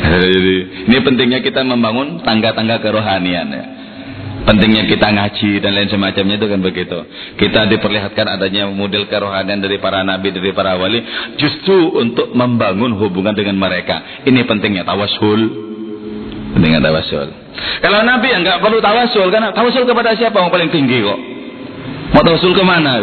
Jadi 0.20 0.56
ini 0.88 0.96
pentingnya 1.00 1.40
kita 1.40 1.64
membangun 1.64 2.20
tangga-tangga 2.24 2.80
kerohanian 2.84 3.48
ya. 3.48 3.64
Pentingnya 4.40 4.88
kita 4.88 5.12
ngaji 5.12 5.60
dan 5.60 5.76
lain 5.76 5.88
semacamnya 5.92 6.40
itu 6.40 6.48
kan 6.48 6.60
begitu. 6.64 6.98
Kita 7.36 7.68
diperlihatkan 7.68 8.24
adanya 8.24 8.72
model 8.72 9.04
kerohanian 9.04 9.60
dari 9.60 9.76
para 9.76 10.00
nabi 10.00 10.32
dari 10.32 10.56
para 10.56 10.80
wali 10.80 11.04
justru 11.36 11.92
untuk 12.00 12.32
membangun 12.32 12.96
hubungan 12.96 13.36
dengan 13.36 13.60
mereka. 13.60 14.24
Ini 14.24 14.48
pentingnya 14.48 14.88
tawasul 14.88 15.69
dengan 16.56 16.82
tawasul. 16.82 17.28
Kalau 17.80 18.00
Nabi 18.02 18.26
yang 18.32 18.42
nggak 18.42 18.58
perlu 18.58 18.78
tawasul, 18.82 19.28
karena 19.30 19.54
tawasul 19.54 19.84
kepada 19.86 20.16
siapa 20.18 20.40
yang 20.40 20.50
paling 20.50 20.70
tinggi 20.72 21.02
kok? 21.04 21.20
Mau 22.16 22.22
tawasul 22.26 22.52
ke 22.56 22.64
mana? 22.66 22.98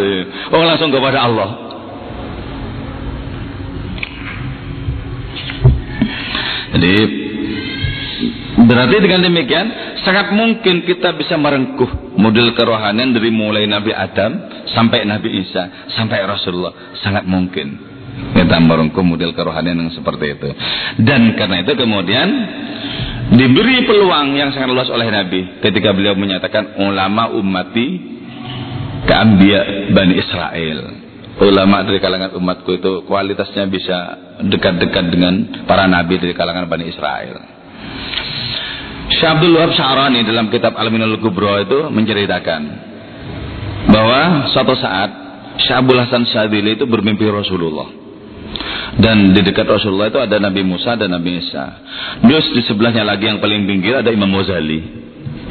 Oh 0.52 0.64
langsung 0.64 0.92
kepada 0.92 1.24
Allah. 1.24 1.50
Jadi 6.78 6.96
berarti 8.58 8.96
dengan 9.00 9.22
demikian 9.24 9.66
sangat 10.04 10.34
mungkin 10.34 10.84
kita 10.86 11.14
bisa 11.16 11.38
merengkuh 11.40 12.18
model 12.18 12.54
kerohanian 12.58 13.14
dari 13.14 13.30
mulai 13.30 13.70
Nabi 13.70 13.94
Adam 13.94 14.66
sampai 14.74 15.06
Nabi 15.06 15.42
Isa 15.46 15.90
sampai 15.94 16.26
Rasulullah 16.26 16.98
sangat 17.02 17.24
mungkin 17.30 17.78
kita 18.34 18.58
merengkuh 18.58 19.06
model 19.06 19.34
kerohanian 19.38 19.78
yang 19.78 19.94
seperti 19.94 20.38
itu 20.38 20.50
dan 21.06 21.38
karena 21.38 21.62
itu 21.62 21.74
kemudian 21.78 22.28
diberi 23.34 23.84
peluang 23.84 24.40
yang 24.40 24.50
sangat 24.56 24.72
luas 24.72 24.88
oleh 24.88 25.12
Nabi 25.12 25.60
ketika 25.60 25.92
beliau 25.92 26.16
menyatakan 26.16 26.80
ulama 26.80 27.34
ummati 27.36 27.88
keambia 29.04 29.92
Bani 29.92 30.16
Israel. 30.16 30.80
Ulama 31.38 31.86
dari 31.86 32.02
kalangan 32.02 32.34
umatku 32.34 32.82
itu 32.82 33.06
kualitasnya 33.06 33.70
bisa 33.70 33.98
dekat-dekat 34.42 35.06
dengan 35.14 35.34
para 35.70 35.86
nabi 35.86 36.18
dari 36.18 36.34
kalangan 36.34 36.66
Bani 36.66 36.90
Israel. 36.90 37.38
Syekh 39.14 39.32
Abdul 39.38 39.54
Wahab 39.54 39.72
Syarani 39.78 40.26
dalam 40.26 40.50
kitab 40.50 40.74
Al-Minul 40.74 41.22
Kubro 41.22 41.62
itu 41.62 41.94
menceritakan 41.94 42.62
bahwa 43.88 44.50
suatu 44.50 44.74
saat 44.82 45.10
Syekh 45.62 45.78
Abdul 45.78 46.02
Hasan 46.02 46.26
Syadili 46.26 46.74
itu 46.74 46.90
bermimpi 46.90 47.30
Rasulullah 47.30 48.07
dan 48.98 49.36
di 49.36 49.42
dekat 49.46 49.70
Rasulullah 49.70 50.10
itu 50.10 50.18
ada 50.18 50.42
Nabi 50.42 50.66
Musa 50.66 50.98
dan 50.98 51.14
Nabi 51.14 51.38
Isa. 51.38 51.66
Terus 52.26 52.46
di 52.56 52.62
sebelahnya 52.66 53.06
lagi 53.06 53.30
yang 53.30 53.38
paling 53.38 53.68
pinggir 53.70 54.02
ada 54.02 54.10
Imam 54.10 54.32
Ghazali 54.34 54.82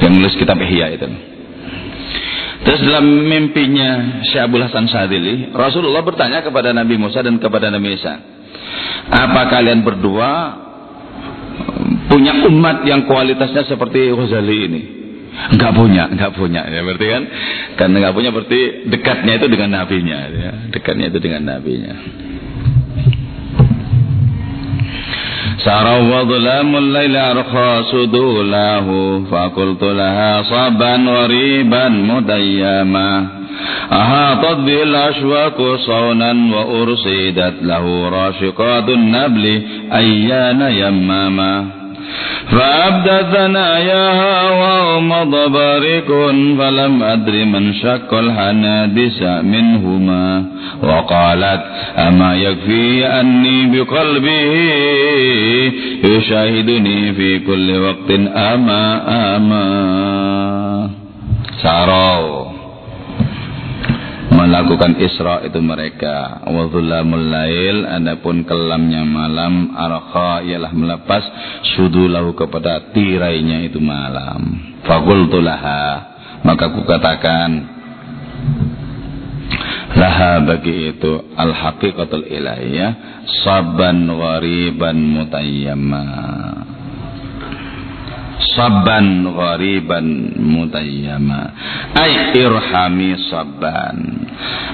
yang 0.03 0.13
menulis 0.19 0.35
kitab 0.35 0.59
Ihya 0.59 0.99
itu. 0.99 1.07
Terus 2.67 2.81
dalam 2.83 3.07
mimpinya 3.07 4.23
Syekh 4.27 4.51
Abdul 4.51 4.67
Hasan 4.67 4.91
Sadili, 4.91 5.55
Rasulullah 5.55 6.03
bertanya 6.03 6.43
kepada 6.43 6.75
Nabi 6.75 6.99
Musa 6.99 7.23
dan 7.23 7.39
kepada 7.39 7.71
Nabi 7.71 7.95
Isa, 7.95 8.15
apa 9.07 9.47
kalian 9.47 9.87
berdua 9.87 10.31
punya 12.11 12.43
umat 12.51 12.83
yang 12.83 13.07
kualitasnya 13.07 13.63
seperti 13.71 14.11
Ghazali 14.11 14.59
ini? 14.67 14.83
Enggak 15.37 15.73
punya, 15.77 16.09
enggak 16.11 16.33
punya. 16.35 16.65
Ya 16.67 16.81
berarti 16.83 17.07
kan, 17.07 17.23
karena 17.79 17.95
enggak 18.03 18.15
punya 18.17 18.31
berarti 18.33 18.61
dekatnya 18.89 19.33
itu 19.37 19.47
dengan 19.47 19.71
nabinya, 19.79 20.19
ya. 20.33 20.53
dekatnya 20.73 21.07
itu 21.13 21.19
dengan 21.21 21.43
nabinya. 21.45 21.95
سرى 25.59 25.97
وظلام 26.11 26.77
الليل 26.77 27.17
أرخى 27.17 27.83
سدوله 27.93 28.87
فقلت 29.31 29.83
لها 29.83 30.43
صبا 30.43 30.97
غريبا 30.97 31.89
مديما. 31.89 33.27
أحاطت 33.93 34.57
به 34.57 34.83
الأشواك 34.83 35.59
صونا 35.87 36.33
وأرصدت 36.57 37.55
له 37.63 38.09
راشقات 38.09 38.89
النبل 38.89 39.63
أيان 39.93 40.61
يماما. 40.61 41.86
فأبدى 42.51 43.19
ثناياها 43.37 44.51
وغمض 44.51 45.53
بارك 45.53 46.07
فلم 46.59 47.03
أدر 47.03 47.45
من 47.45 47.73
شك 47.75 48.09
الحنادس 48.13 49.23
منهما 49.23 50.45
وقالت 50.83 51.63
أما 51.99 52.37
يكفي 52.37 53.07
أني 53.07 53.67
بقلبه 53.67 54.53
يشاهدني 56.05 57.13
في 57.13 57.39
كل 57.39 57.79
وقت 57.79 58.11
أما 58.37 58.83
أما 59.37 60.91
ساروا 61.63 62.56
melakukan 64.47 64.97
Isra 65.03 65.43
itu 65.43 65.59
mereka. 65.59 66.47
Wa 66.47 66.71
dhulamul 66.71 67.27
lail 67.27 67.83
adapun 67.85 68.47
kelamnya 68.47 69.03
malam 69.03 69.75
arqa 69.75 70.47
ialah 70.47 70.73
melepas 70.73 71.23
sudulahu 71.75 72.39
kepada 72.39 72.95
tirainya 72.95 73.67
itu 73.67 73.83
malam. 73.83 74.73
Faqultu 74.87 75.43
laha 75.43 76.17
maka 76.47 76.71
ku 76.71 76.87
katakan 76.87 77.51
laha 79.99 80.33
bagi 80.47 80.95
itu 80.95 81.13
al 81.35 81.51
haqiqatul 81.51 82.23
ilahiyah 82.23 83.23
saban 83.43 84.07
ghariban 84.07 84.95
mutayyama 84.95 86.07
sabban 88.55 89.27
ghariban 89.27 90.07
mutayyama. 90.39 91.43
Ay 91.97 92.37
irhami 92.37 93.17
sabban. 93.27 93.97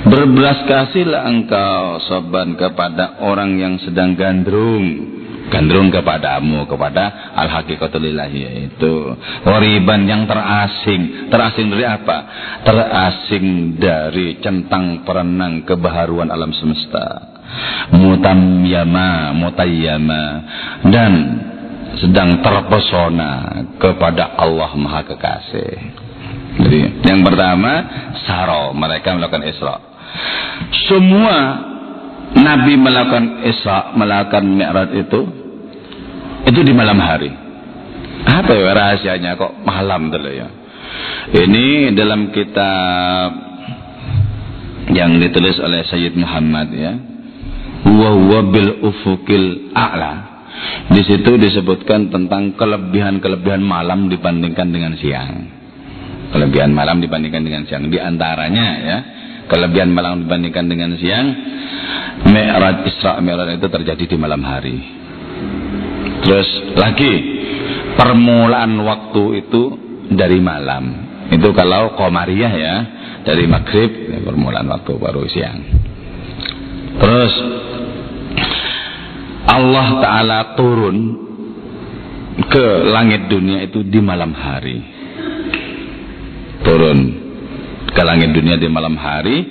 Berbelas 0.05 0.67
kasihlah 0.67 1.25
engkau 1.31 2.03
sabban 2.11 2.59
kepada 2.59 3.23
orang 3.25 3.57
yang 3.57 3.75
sedang 3.81 4.19
gandrung. 4.19 5.15
Gandrung 5.53 5.93
kepadamu 5.93 6.65
kepada 6.65 7.37
al 7.37 7.45
haqiqatul 7.53 8.09
ilahiyah 8.09 8.73
itu 8.73 8.95
ghariban 9.45 10.09
yang 10.09 10.25
terasing. 10.25 11.29
Terasing 11.29 11.69
dari 11.69 11.85
apa? 11.85 12.19
Terasing 12.65 13.77
dari 13.77 14.41
centang 14.41 15.05
perenang 15.05 15.69
kebaharuan 15.69 16.33
alam 16.33 16.57
semesta. 16.57 17.37
Mutamyama 17.93 19.37
mutayyama. 19.37 20.25
Dan 20.89 21.13
sedang 22.01 22.41
terpesona 22.41 23.63
kepada 23.77 24.37
Allah 24.39 24.73
Maha 24.77 25.05
Kekasih. 25.05 25.73
Jadi 26.53 26.81
yang 27.09 27.25
pertama 27.25 27.73
saro 28.25 28.77
mereka 28.77 29.17
melakukan 29.17 29.45
Isra. 29.49 29.77
Semua 30.89 31.37
Nabi 32.33 32.77
melakukan 32.77 33.45
Isra, 33.45 33.93
melakukan 33.97 34.45
Mi'raj 34.45 34.91
itu 34.97 35.21
itu 36.49 36.61
di 36.65 36.73
malam 36.73 37.01
hari. 37.01 37.33
Apa 38.23 38.53
ya 38.55 38.73
rahasianya 38.73 39.35
kok 39.35 39.53
malam 39.65 40.13
dulu 40.13 40.31
ya? 40.31 40.49
Ini 41.33 41.97
dalam 41.97 42.29
kitab 42.35 43.31
yang 44.93 45.17
ditulis 45.17 45.57
oleh 45.63 45.83
Sayyid 45.89 46.15
Muhammad 46.19 46.69
ya. 46.75 46.93
Wa 47.83 48.41
bil 48.47 48.85
ufukil 48.85 49.73
a'la. 49.75 50.32
Di 50.93 51.03
situ 51.07 51.39
disebutkan 51.39 52.13
tentang 52.13 52.53
kelebihan-kelebihan 52.59 53.63
malam 53.63 54.13
dibandingkan 54.13 54.69
dengan 54.69 54.93
siang. 54.99 55.33
Kelebihan 56.33 56.73
malam 56.73 57.01
dibandingkan 57.01 57.43
dengan 57.45 57.63
siang. 57.69 57.89
Di 57.93 58.01
antaranya 58.01 58.67
ya, 58.81 58.99
kelebihan 59.49 59.93
malam 59.93 60.25
dibandingkan 60.25 60.65
dengan 60.69 60.97
siang, 60.97 61.27
Mi'raj 62.29 62.89
Isra 62.89 63.21
Mi'raj 63.21 63.57
itu 63.61 63.69
terjadi 63.69 64.05
di 64.05 64.17
malam 64.17 64.43
hari. 64.45 64.77
Terus 66.23 66.49
lagi 66.79 67.13
permulaan 67.99 68.73
waktu 68.81 69.45
itu 69.45 69.63
dari 70.13 70.39
malam. 70.39 70.85
Itu 71.33 71.57
kalau 71.57 71.97
komariah 71.97 72.53
ya, 72.53 72.75
dari 73.25 73.49
maghrib 73.49 73.91
permulaan 74.23 74.69
waktu 74.69 74.93
baru 75.01 75.25
siang. 75.29 75.59
Terus 77.01 77.33
Allah 79.53 79.89
Ta'ala 80.01 80.39
turun 80.57 80.97
ke 82.49 82.67
langit 82.89 83.29
dunia 83.29 83.69
itu 83.69 83.85
di 83.85 84.01
malam 84.01 84.33
hari. 84.33 84.79
Turun 86.65 86.99
ke 87.93 88.01
langit 88.01 88.33
dunia 88.33 88.57
di 88.57 88.69
malam 88.73 88.97
hari 88.97 89.45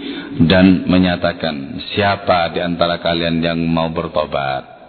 dan 0.49 0.89
menyatakan 0.89 1.77
siapa 1.93 2.49
di 2.49 2.59
antara 2.65 2.97
kalian 2.97 3.37
yang 3.45 3.59
mau 3.69 3.93
bertobat 3.93 4.80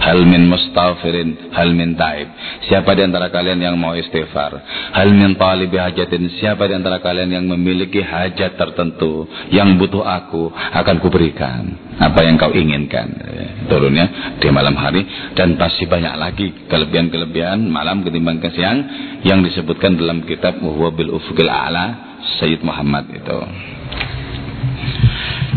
Hal 0.00 0.24
min 0.24 0.48
mustaghfirin, 0.48 1.52
hal 1.52 1.76
min 1.76 1.92
taib. 1.92 2.32
Siapa 2.64 2.96
di 2.96 3.04
antara 3.04 3.28
kalian 3.28 3.60
yang 3.60 3.76
mau 3.76 3.92
istighfar? 3.92 4.56
Hal 4.96 5.12
min 5.12 5.36
talibi 5.36 5.76
hajatin. 5.76 6.40
Siapa 6.40 6.64
di 6.64 6.74
antara 6.80 7.04
kalian 7.04 7.28
yang 7.28 7.44
memiliki 7.44 8.00
hajat 8.00 8.56
tertentu 8.56 9.28
yang 9.52 9.76
butuh 9.76 10.00
aku 10.00 10.48
akan 10.56 10.96
kuberikan 11.04 11.90
apa 12.00 12.24
yang 12.24 12.40
kau 12.40 12.48
inginkan. 12.48 13.12
Turunnya 13.68 14.40
di 14.40 14.48
malam 14.48 14.72
hari 14.72 15.04
dan 15.36 15.60
pasti 15.60 15.84
banyak 15.84 16.14
lagi 16.16 16.46
kelebihan-kelebihan 16.64 17.60
malam 17.68 18.00
ketimbang 18.00 18.40
ke 18.40 18.56
siang 18.56 18.78
yang 19.20 19.44
disebutkan 19.44 20.00
dalam 20.00 20.24
kitab 20.24 20.58
Muhwa 20.64 20.96
bil 20.96 21.12
Ufukil 21.12 21.52
A'la 21.52 22.16
Sayyid 22.40 22.64
Muhammad 22.64 23.04
itu. 23.12 23.38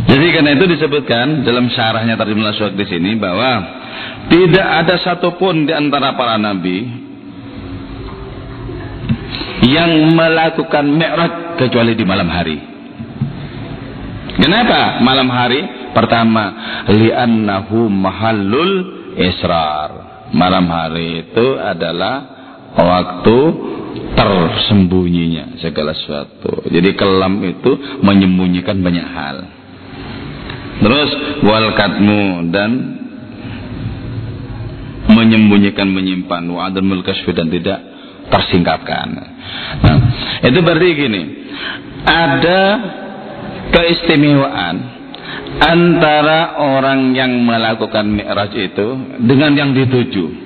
Jadi 0.03 0.25
karena 0.35 0.51
itu 0.53 0.65
disebutkan 0.67 1.47
dalam 1.47 1.71
syarahnya 1.71 2.19
terjemah 2.19 2.53
suat 2.59 2.75
di 2.75 2.85
sini 2.85 3.15
bahwa 3.15 3.81
tidak 4.31 4.67
ada 4.83 4.95
satupun 5.01 5.67
di 5.67 5.73
antara 5.75 6.15
para 6.15 6.39
nabi 6.39 6.87
yang 9.63 10.11
melakukan 10.11 10.85
mi'raj 10.87 11.33
kecuali 11.59 11.95
di 11.95 12.03
malam 12.03 12.27
hari. 12.27 12.57
Kenapa 14.33 14.99
malam 14.99 15.29
hari? 15.29 15.61
Pertama, 15.93 16.45
li'annahu 16.89 17.87
mahallul 17.87 18.75
israr. 19.15 19.91
Malam 20.33 20.65
hari 20.65 21.29
itu 21.29 21.45
adalah 21.61 22.15
waktu 22.73 23.37
tersembunyinya 24.17 25.61
segala 25.61 25.93
sesuatu. 25.93 26.65
Jadi 26.65 26.97
kelam 26.97 27.37
itu 27.45 28.01
menyembunyikan 28.01 28.81
banyak 28.81 29.07
hal. 29.13 29.37
Terus 30.81 31.09
wal 31.45 31.77
dan 32.49 32.71
menyembunyikan 35.13 35.87
menyimpan 35.87 36.43
wa 36.49 36.67
adamul 36.67 37.05
kasfi 37.05 37.31
dan 37.31 37.47
tidak 37.53 37.79
tersingkapkan. 38.27 39.07
Nah, 39.83 39.97
itu 40.41 40.59
berarti 40.59 40.89
gini, 40.97 41.21
ada 42.03 42.61
keistimewaan 43.71 44.75
antara 45.59 46.59
orang 46.59 47.13
yang 47.13 47.31
melakukan 47.45 48.05
mi'raj 48.09 48.53
itu 48.57 48.87
dengan 49.23 49.53
yang 49.53 49.71
dituju. 49.71 50.43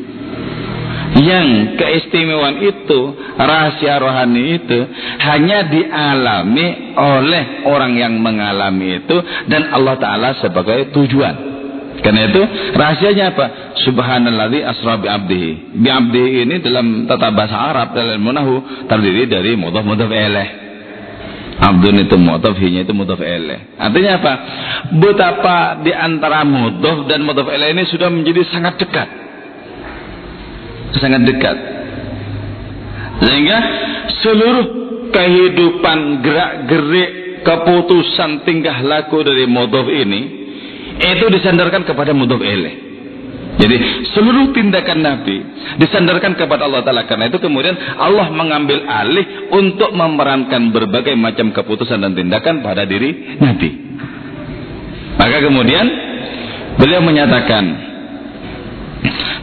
Yang 1.18 1.80
keistimewaan 1.80 2.61
itu, 2.61 2.99
rahasia 3.39 3.97
rohani 3.97 4.59
itu 4.59 4.80
hanya 5.24 5.65
dialami 5.65 6.93
oleh 6.93 7.43
orang 7.65 7.95
yang 7.95 8.13
mengalami 8.20 9.01
itu 9.01 9.18
dan 9.49 9.72
Allah 9.72 9.95
Ta'ala 9.97 10.30
sebagai 10.38 10.93
tujuan. 10.93 11.57
Karena 12.01 12.29
itu 12.29 12.41
rahasianya 12.77 13.25
apa? 13.33 13.45
Subhanalladzi 13.81 14.59
asra 14.61 15.01
bi 15.01 15.07
abdihi. 15.09 15.51
Bi 15.81 15.89
abdihi 15.89 16.29
ini 16.45 16.55
dalam 16.61 17.09
tata 17.09 17.33
bahasa 17.33 17.57
Arab 17.57 17.97
dalam 17.97 18.21
munahu 18.21 18.85
terdiri 18.85 19.25
dari 19.25 19.57
mudhaf 19.57 19.81
mudhaf 19.81 20.09
ilaih. 20.09 20.49
Abdun 21.57 22.05
itu 22.05 22.15
mudhaf, 22.21 22.53
hinya 22.61 22.85
itu 22.85 22.93
mudhaf 22.93 23.17
ilaih. 23.17 23.81
Artinya 23.81 24.11
apa? 24.21 24.33
Betapa 24.93 25.57
di 25.81 25.89
antara 25.89 26.45
mudhaf 26.45 27.09
dan 27.09 27.25
mudhaf 27.25 27.49
ilaih 27.49 27.73
ini 27.73 27.83
sudah 27.89 28.09
menjadi 28.13 28.41
sangat 28.53 28.77
dekat. 28.77 29.09
Sangat 31.01 31.21
dekat. 31.25 31.57
Sehingga 33.25 33.57
seluruh 34.21 34.65
kehidupan 35.09 36.21
gerak-gerik 36.21 37.41
keputusan 37.41 38.45
tingkah 38.45 38.85
laku 38.85 39.25
dari 39.25 39.49
mudhaf 39.49 39.89
ini 39.89 40.46
itu 40.97 41.25
disandarkan 41.29 41.85
kepada 41.85 42.11
mudhof 42.13 42.41
ilaih. 42.41 42.87
Jadi 43.57 43.75
seluruh 44.13 44.53
tindakan 44.53 45.01
Nabi 45.01 45.37
disandarkan 45.81 46.37
kepada 46.37 46.69
Allah 46.69 46.85
Ta'ala. 46.85 47.09
Karena 47.09 47.25
itu 47.25 47.41
kemudian 47.41 47.73
Allah 47.97 48.29
mengambil 48.29 48.85
alih 48.85 49.49
untuk 49.49 49.97
memerankan 49.97 50.69
berbagai 50.69 51.17
macam 51.17 51.49
keputusan 51.49 52.05
dan 52.05 52.13
tindakan 52.13 52.61
pada 52.61 52.85
diri 52.85 53.37
Nabi. 53.41 53.69
Maka 55.17 55.37
kemudian 55.41 55.85
beliau 56.77 57.01
menyatakan, 57.01 57.63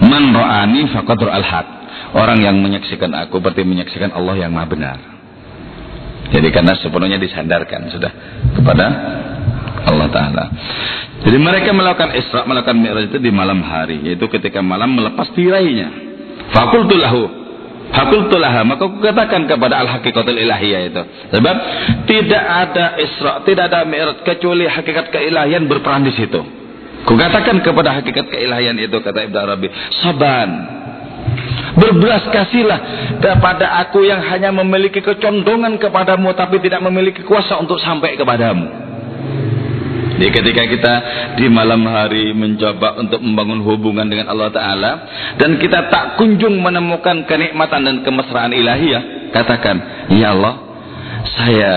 Man 0.06 0.30
ro'ani 0.30 0.94
faqadur 0.94 1.34
al-haq. 1.34 1.66
Orang 2.14 2.38
yang 2.38 2.62
menyaksikan 2.62 3.10
aku 3.10 3.42
berarti 3.42 3.66
menyaksikan 3.66 4.14
Allah 4.14 4.46
yang 4.46 4.54
maha 4.54 4.70
benar. 4.70 4.98
Jadi 6.30 6.54
karena 6.54 6.78
sepenuhnya 6.78 7.18
disandarkan 7.18 7.90
sudah 7.90 8.12
kepada 8.54 8.86
Allah 9.84 10.08
Ta'ala. 10.08 10.44
Jadi 11.24 11.38
mereka 11.40 11.72
melakukan 11.72 12.12
Isra, 12.16 12.44
melakukan 12.44 12.76
Mi'raj 12.76 13.08
itu 13.08 13.18
di 13.20 13.32
malam 13.32 13.64
hari, 13.64 14.00
yaitu 14.04 14.28
ketika 14.28 14.60
malam 14.60 14.92
melepas 14.92 15.28
tirainya. 15.32 15.88
Fakultu 16.52 17.00
lahu, 17.00 17.24
fakultu 17.88 18.36
laha, 18.36 18.64
maka 18.68 18.84
aku 18.84 19.00
katakan 19.00 19.48
kepada 19.48 19.80
al-hakikatul 19.80 20.36
ilahiyah 20.36 20.80
itu. 20.92 21.02
Sebab 21.32 21.56
tidak 22.04 22.44
ada 22.44 22.84
Isra, 23.00 23.32
tidak 23.48 23.72
ada 23.72 23.88
Mi'raj 23.88 24.20
kecuali 24.24 24.68
hakikat 24.68 25.08
keilahian 25.08 25.64
berperan 25.64 26.04
di 26.04 26.12
situ. 26.12 26.40
Kukatakan 27.04 27.60
kepada 27.60 28.00
hakikat 28.00 28.32
keilahian 28.32 28.80
itu 28.80 28.96
kata 29.00 29.28
Ibnu 29.28 29.38
Arabi, 29.38 29.68
saban. 30.00 30.50
Berbelas 31.74 32.22
kasihlah 32.30 32.80
kepada 33.18 33.82
aku 33.82 34.06
yang 34.06 34.22
hanya 34.22 34.54
memiliki 34.54 35.02
kecondongan 35.02 35.80
kepadamu 35.80 36.30
tapi 36.36 36.62
tidak 36.62 36.84
memiliki 36.86 37.26
kuasa 37.26 37.58
untuk 37.58 37.82
sampai 37.82 38.14
kepadamu. 38.14 38.84
Jadi 40.14 40.30
ketika 40.30 40.62
kita 40.70 40.94
di 41.34 41.46
malam 41.50 41.82
hari 41.90 42.30
mencoba 42.30 42.98
untuk 43.02 43.18
membangun 43.18 43.66
hubungan 43.66 44.06
dengan 44.06 44.30
Allah 44.30 44.50
Ta'ala 44.54 44.92
dan 45.38 45.58
kita 45.58 45.90
tak 45.90 46.14
kunjung 46.20 46.62
menemukan 46.62 47.26
kenikmatan 47.26 47.82
dan 47.82 47.96
kemesraan 48.06 48.54
ilahiyah, 48.54 49.32
katakan, 49.34 50.08
Ya 50.14 50.30
Allah, 50.30 50.54
saya 51.34 51.72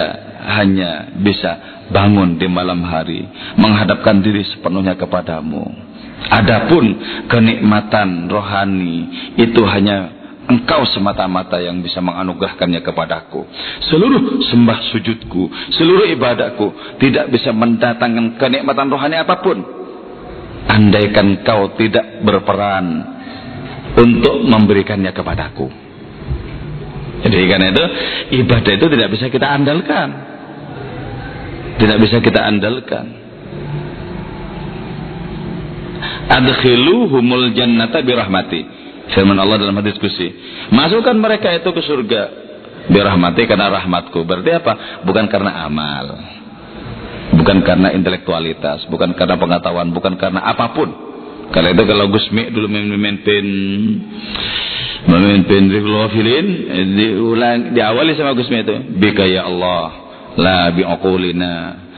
hanya 0.47 1.11
bisa 1.17 1.83
bangun 1.89 2.37
di 2.37 2.45
malam 2.45 2.83
hari, 2.85 3.25
menghadapkan 3.57 4.21
diri 4.21 4.45
sepenuhnya 4.45 4.93
kepadamu. 4.95 5.65
Adapun 6.27 6.97
kenikmatan 7.29 8.27
rohani 8.27 9.07
itu 9.37 9.61
hanya 9.69 10.16
Engkau 10.47 10.87
semata-mata 10.95 11.59
yang 11.59 11.83
bisa 11.83 11.99
menganugerahkannya 11.99 12.79
kepadaku. 12.79 13.43
Seluruh 13.91 14.39
sembah 14.47 14.79
sujudku, 14.95 15.51
seluruh 15.75 16.07
ibadahku 16.07 16.97
tidak 17.03 17.27
bisa 17.35 17.51
mendatangkan 17.51 18.39
kenikmatan 18.39 18.87
rohani 18.87 19.19
apa 19.19 19.43
pun. 19.43 19.59
Andaikan 20.67 21.43
kau 21.43 21.75
tidak 21.75 22.23
berperan 22.23 22.85
untuk 23.99 24.47
memberikannya 24.47 25.11
kepadaku. 25.11 25.67
Jadi 27.27 27.43
karena 27.49 27.67
itu 27.73 27.83
ibadah 28.39 28.71
itu 28.71 28.87
tidak 28.87 29.09
bisa 29.11 29.25
kita 29.27 29.47
andalkan. 29.51 30.09
Tidak 31.75 31.97
bisa 31.99 32.23
kita 32.23 32.39
andalkan. 32.47 33.27
adkhiluhumul 36.27 37.55
jannata 37.55 38.03
birahmati 38.03 38.76
firman 39.15 39.37
Allah 39.39 39.61
dalam 39.61 39.75
hadis 39.79 39.95
kursi 39.99 40.33
masukkan 40.71 41.15
mereka 41.15 41.53
itu 41.55 41.69
ke 41.69 41.81
surga. 41.83 42.23
Birahmati 42.87 43.43
karena 43.43 43.67
rahmatku. 43.67 44.23
Berarti 44.23 44.51
apa? 44.55 45.03
Bukan 45.03 45.27
karena 45.27 45.67
amal. 45.67 46.23
Bukan 47.35 47.59
karena 47.67 47.91
intelektualitas. 47.91 48.87
Bukan 48.87 49.11
karena 49.11 49.35
pengetahuan. 49.35 49.91
Bukan 49.91 50.15
karena 50.15 50.39
apa 50.47 50.71
pun. 50.71 50.87
Karena 51.51 51.75
itu 51.75 51.83
kalau 51.83 52.07
Gusmi 52.07 52.47
dulu 52.47 52.67
memimpin 52.71 53.45
memimpin 55.07 55.63
Rifullah 55.71 56.11
Filin 56.11 56.47
diulang 56.95 57.75
diawali 57.75 58.15
sama 58.15 58.31
Gusmi 58.39 58.63
itu. 58.63 58.75
Bika 59.03 59.27
ya 59.27 59.47
Allah 59.51 59.87
la 60.39 60.71
bi'uqulina 60.71 61.53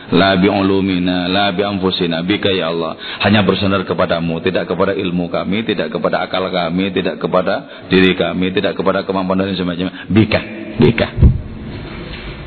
La 0.09 0.33
bi'ulumina, 0.41 1.29
la 1.29 1.53
bi'anfusina, 1.53 2.25
bika 2.25 2.49
ya 2.49 2.73
Allah. 2.73 2.97
Hanya 3.21 3.45
bersandar 3.45 3.85
kepadamu, 3.85 4.41
tidak 4.41 4.65
kepada 4.65 4.97
ilmu 4.97 5.29
kami, 5.29 5.61
tidak 5.65 5.93
kepada 5.93 6.25
akal 6.25 6.49
kami, 6.49 6.89
tidak 6.89 7.21
kepada 7.21 7.85
diri 7.93 8.17
kami, 8.17 8.49
tidak 8.49 8.73
kepada 8.73 9.05
kemampuan 9.05 9.45
dan 9.45 9.53
semacamnya. 9.53 10.09
Bika, 10.09 10.41
bika. 10.81 11.07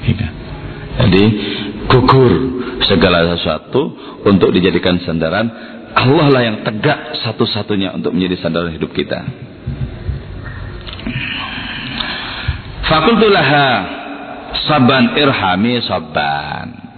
Bika. 0.02 0.28
Jadi 1.06 1.24
gugur 1.86 2.32
segala 2.86 3.30
sesuatu 3.36 3.94
untuk 4.26 4.50
dijadikan 4.50 4.98
sandaran. 5.06 5.46
Allah 5.92 6.26
lah 6.32 6.42
yang 6.42 6.56
tegak 6.64 7.20
satu-satunya 7.20 7.94
untuk 7.94 8.16
menjadi 8.16 8.42
sandaran 8.42 8.72
hidup 8.74 8.90
kita. 8.90 9.22
Fakultulaha 12.90 13.66
saban 14.66 15.16
irhami 15.16 15.80
saban. 15.86 16.91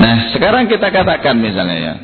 Nah, 0.00 0.32
sekarang 0.32 0.68
kita 0.68 0.88
katakan 0.92 1.36
misalnya 1.36 1.76
ya. 1.76 1.94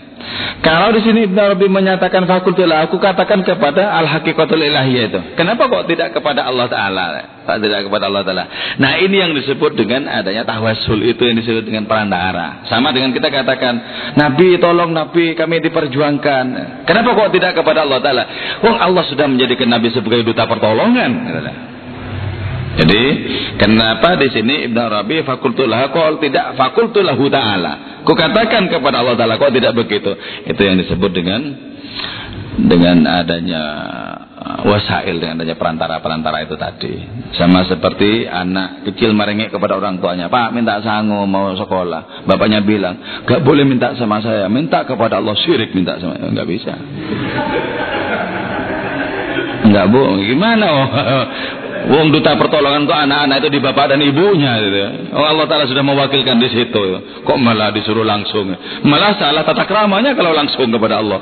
Kalau 0.65 0.91
di 0.91 1.01
sini 1.05 1.31
Ibn 1.31 1.39
Arabi 1.39 1.71
menyatakan 1.71 2.27
fakultul 2.27 2.67
aku 2.73 2.99
katakan 2.99 3.47
kepada 3.47 3.95
al 3.95 4.11
hakikatul 4.11 4.59
ilahiyah 4.59 5.05
itu. 5.07 5.21
Kenapa 5.39 5.71
kok 5.71 5.87
tidak 5.87 6.17
kepada 6.17 6.43
Allah 6.49 6.67
Taala? 6.67 7.05
Pak 7.47 7.63
tidak 7.63 7.87
kepada 7.87 8.11
Allah 8.11 8.27
Taala. 8.27 8.45
Nah 8.83 8.99
ini 8.99 9.23
yang 9.23 9.31
disebut 9.37 9.79
dengan 9.79 10.11
adanya 10.11 10.43
tawasul 10.43 11.07
itu 11.07 11.23
yang 11.23 11.39
disebut 11.39 11.63
dengan 11.63 11.87
perantara. 11.87 12.67
Sama 12.67 12.91
dengan 12.91 13.15
kita 13.15 13.31
katakan 13.31 13.75
Nabi 14.19 14.59
tolong 14.59 14.91
Nabi 14.91 15.39
kami 15.39 15.63
diperjuangkan. 15.63 16.45
Kenapa 16.89 17.15
kok 17.15 17.31
tidak 17.31 17.55
kepada 17.55 17.87
Allah 17.87 18.03
Taala? 18.03 18.25
Wong 18.67 18.77
Allah 18.83 19.05
sudah 19.07 19.31
menjadikan 19.31 19.71
Nabi 19.71 19.95
sebagai 19.95 20.27
duta 20.27 20.49
pertolongan. 20.51 21.11
Jadi 22.77 23.03
kenapa 23.57 24.21
di 24.21 24.29
sini 24.29 24.69
Ibn 24.69 24.79
Arabi 24.79 25.25
fakultulah 25.25 25.89
kok 25.89 26.21
tidak 26.21 26.61
fakultulahu 26.61 27.25
taala. 27.33 28.05
Ku 28.05 28.13
katakan 28.13 28.69
kepada 28.69 29.01
Allah 29.01 29.17
taala 29.17 29.41
kok 29.41 29.53
tidak 29.57 29.73
begitu. 29.73 30.13
Itu 30.45 30.61
yang 30.61 30.77
disebut 30.77 31.11
dengan 31.17 31.41
dengan 32.57 33.05
adanya 33.05 33.65
wasail 34.65 35.17
dengan 35.21 35.41
adanya 35.41 35.57
perantara-perantara 35.57 36.45
itu 36.45 36.57
tadi. 36.61 36.95
Sama 37.37 37.65
seperti 37.65 38.29
anak 38.29 38.87
kecil 38.93 39.17
merengek 39.17 39.53
kepada 39.53 39.77
orang 39.77 39.97
tuanya, 39.97 40.29
"Pak, 40.29 40.53
minta 40.53 40.81
sangu 40.85 41.25
mau 41.25 41.57
sekolah." 41.57 42.29
Bapaknya 42.29 42.61
bilang, 42.61 43.25
"Gak 43.25 43.41
boleh 43.41 43.65
minta 43.65 43.97
sama 43.97 44.21
saya, 44.21 44.49
minta 44.53 44.85
kepada 44.85 45.19
Allah 45.21 45.37
syirik 45.37 45.73
minta 45.73 45.97
sama." 45.97 46.17
Enggak 46.21 46.49
bisa. 46.49 46.73
Enggak, 49.67 49.85
Bu. 49.91 50.03
Gimana? 50.23 50.69
Wong 51.87 52.11
duta 52.11 52.35
pertolongan 52.35 52.83
kok 52.83 52.99
anak-anak 52.99 53.37
itu 53.47 53.49
di 53.55 53.61
bapak 53.63 53.95
dan 53.95 54.03
ibunya 54.03 54.59
gitu. 54.59 54.79
Oh 55.15 55.23
Allah 55.23 55.47
Taala 55.47 55.71
sudah 55.71 55.87
mewakilkan 55.87 56.35
di 56.43 56.51
situ. 56.51 56.85
Kok 57.23 57.39
malah 57.39 57.71
disuruh 57.71 58.03
langsung? 58.03 58.51
Malah 58.83 59.15
salah 59.15 59.47
tata 59.47 59.63
keramanya 59.63 60.19
kalau 60.19 60.35
langsung 60.35 60.67
kepada 60.67 60.99
Allah. 60.99 61.21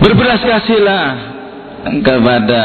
Berbelas 0.00 0.40
kasihlah 0.40 1.06
kepada 2.02 2.62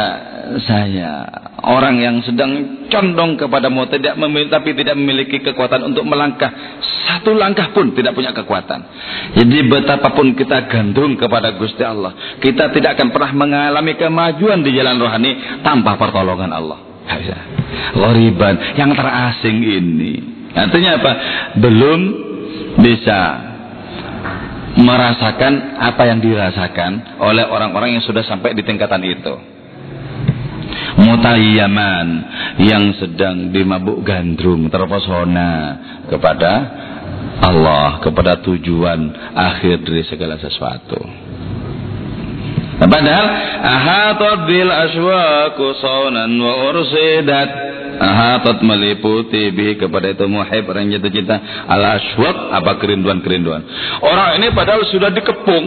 saya 0.63 1.46
orang 1.63 1.97
yang 1.97 2.15
sedang 2.21 2.85
condong 2.91 3.33
kepada 3.39 3.71
mau 3.73 3.89
tidak 3.89 4.13
memiliki, 4.13 4.53
tapi 4.53 4.69
tidak 4.77 4.95
memiliki 4.95 5.37
kekuatan 5.41 5.89
untuk 5.89 6.05
melangkah 6.05 6.53
satu 7.07 7.33
langkah 7.33 7.73
pun 7.73 7.95
tidak 7.97 8.13
punya 8.13 8.29
kekuatan. 8.35 8.85
Jadi 9.33 9.57
betapapun 9.65 10.37
kita 10.37 10.69
gandrung 10.69 11.17
kepada 11.17 11.57
Gusti 11.57 11.81
Allah, 11.81 12.37
kita 12.37 12.69
tidak 12.75 12.99
akan 12.99 13.09
pernah 13.09 13.31
mengalami 13.33 13.97
kemajuan 13.97 14.61
di 14.61 14.75
jalan 14.77 15.01
rohani 15.01 15.63
tanpa 15.65 15.97
pertolongan 15.97 16.51
Allah. 16.53 16.79
Loriban 17.97 18.75
yang 18.75 18.91
terasing 18.93 19.57
ini. 19.63 20.13
Artinya 20.53 20.99
apa? 20.99 21.11
Belum 21.57 21.99
bisa 22.77 23.19
merasakan 24.77 25.81
apa 25.81 26.03
yang 26.05 26.21
dirasakan 26.21 27.17
oleh 27.17 27.49
orang-orang 27.49 27.97
yang 27.97 28.03
sudah 28.05 28.21
sampai 28.21 28.53
di 28.53 28.61
tingkatan 28.61 29.01
itu 29.01 29.56
mutayyaman 30.97 32.07
yang 32.61 32.95
sedang 32.97 33.53
dimabuk 33.53 34.01
gandrung 34.01 34.67
terpesona 34.67 35.51
kepada 36.09 36.51
Allah 37.37 38.01
kepada 38.01 38.41
tujuan 38.41 39.13
akhir 39.33 39.85
dari 39.85 40.03
segala 40.09 40.41
sesuatu. 40.41 40.97
Padahal 42.77 43.27
ahatat 43.61 44.39
bil 44.45 44.69
aswaku 44.69 45.65
saunan 45.81 46.29
wa 46.37 46.53
ursidat. 46.73 47.49
Ahatat 47.97 48.61
meliputi 48.61 49.49
bi 49.49 49.73
kepada 49.73 50.13
itu 50.13 50.29
muhib 50.29 50.69
orang 50.69 50.93
jatuh 50.93 51.09
cinta 51.09 51.65
al 51.65 51.97
aswak 51.97 52.53
apa 52.53 52.77
kerinduan-kerinduan? 52.77 53.65
Orang 54.05 54.37
ini 54.37 54.53
padahal 54.53 54.85
sudah 54.85 55.09
dikepung 55.09 55.65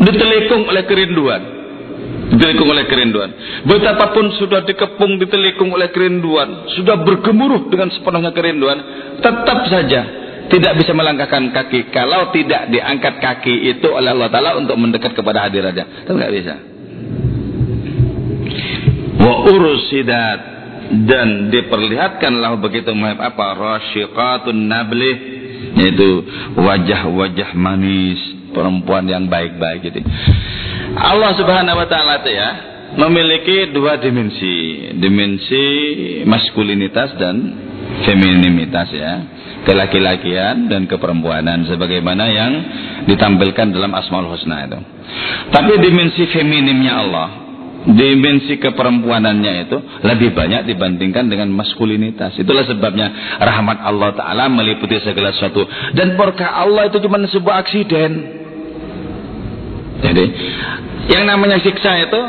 ditelikung 0.00 0.72
oleh 0.72 0.88
kerinduan 0.88 1.59
ditelikung 2.30 2.70
oleh 2.70 2.86
kerinduan. 2.86 3.30
Betapapun 3.66 4.30
sudah 4.38 4.62
dikepung 4.62 5.18
ditelikung 5.18 5.74
oleh 5.74 5.90
kerinduan, 5.90 6.70
sudah 6.78 7.02
bergemuruh 7.02 7.66
dengan 7.68 7.90
sepenuhnya 7.90 8.30
kerinduan, 8.30 8.78
tetap 9.18 9.66
saja 9.66 10.00
tidak 10.50 10.72
bisa 10.82 10.90
melangkahkan 10.94 11.54
kaki 11.54 11.94
kalau 11.94 12.34
tidak 12.34 12.70
diangkat 12.74 13.22
kaki 13.22 13.70
itu 13.70 13.86
oleh 13.86 14.10
Allah 14.10 14.30
Taala 14.34 14.58
untuk 14.58 14.74
mendekat 14.78 15.14
kepada 15.14 15.46
hadiratnya. 15.46 16.06
Itu 16.06 16.10
nggak 16.14 16.32
bisa. 16.34 16.54
Wa 19.20 19.34
urusidat 19.46 20.38
dan 21.06 21.54
diperlihatkanlah 21.54 22.58
begitu 22.58 22.90
apa 22.98 23.46
rasyiqatun 23.54 24.58
nablih 24.66 25.16
yaitu 25.78 26.26
wajah-wajah 26.58 27.54
manis 27.54 28.18
perempuan 28.50 29.06
yang 29.06 29.30
baik-baik 29.30 29.86
gitu. 29.86 30.02
Allah 30.96 31.30
Subhanahu 31.38 31.78
wa 31.78 31.86
taala 31.86 32.22
itu 32.24 32.30
ya 32.34 32.50
memiliki 32.98 33.70
dua 33.70 34.02
dimensi, 34.02 34.90
dimensi 34.98 35.64
maskulinitas 36.26 37.14
dan 37.14 37.36
femininitas 38.02 38.88
ya, 38.90 39.12
kelaki-lakian 39.62 40.66
dan 40.66 40.90
keperempuanan 40.90 41.68
sebagaimana 41.70 42.24
yang 42.30 42.52
ditampilkan 43.06 43.70
dalam 43.70 43.94
Asmaul 43.94 44.34
Husna 44.34 44.66
itu. 44.66 44.78
Tapi 45.54 45.72
dimensi 45.78 46.26
feminimnya 46.30 46.92
Allah, 46.98 47.28
dimensi 47.86 48.58
keperempuanannya 48.58 49.52
itu 49.68 49.78
lebih 50.02 50.34
banyak 50.34 50.66
dibandingkan 50.66 51.30
dengan 51.30 51.48
maskulinitas. 51.54 52.34
Itulah 52.38 52.66
sebabnya 52.66 53.38
rahmat 53.38 53.78
Allah 53.86 54.10
Ta'ala 54.18 54.44
meliputi 54.50 54.98
segala 55.02 55.30
sesuatu. 55.30 55.62
Dan 55.94 56.18
berkah 56.18 56.58
Allah 56.58 56.90
itu 56.90 56.98
cuma 57.02 57.22
sebuah 57.22 57.62
aksiden. 57.62 58.39
Jadi 60.00 60.24
yang 61.12 61.28
namanya 61.28 61.60
siksa 61.60 62.08
itu 62.08 62.20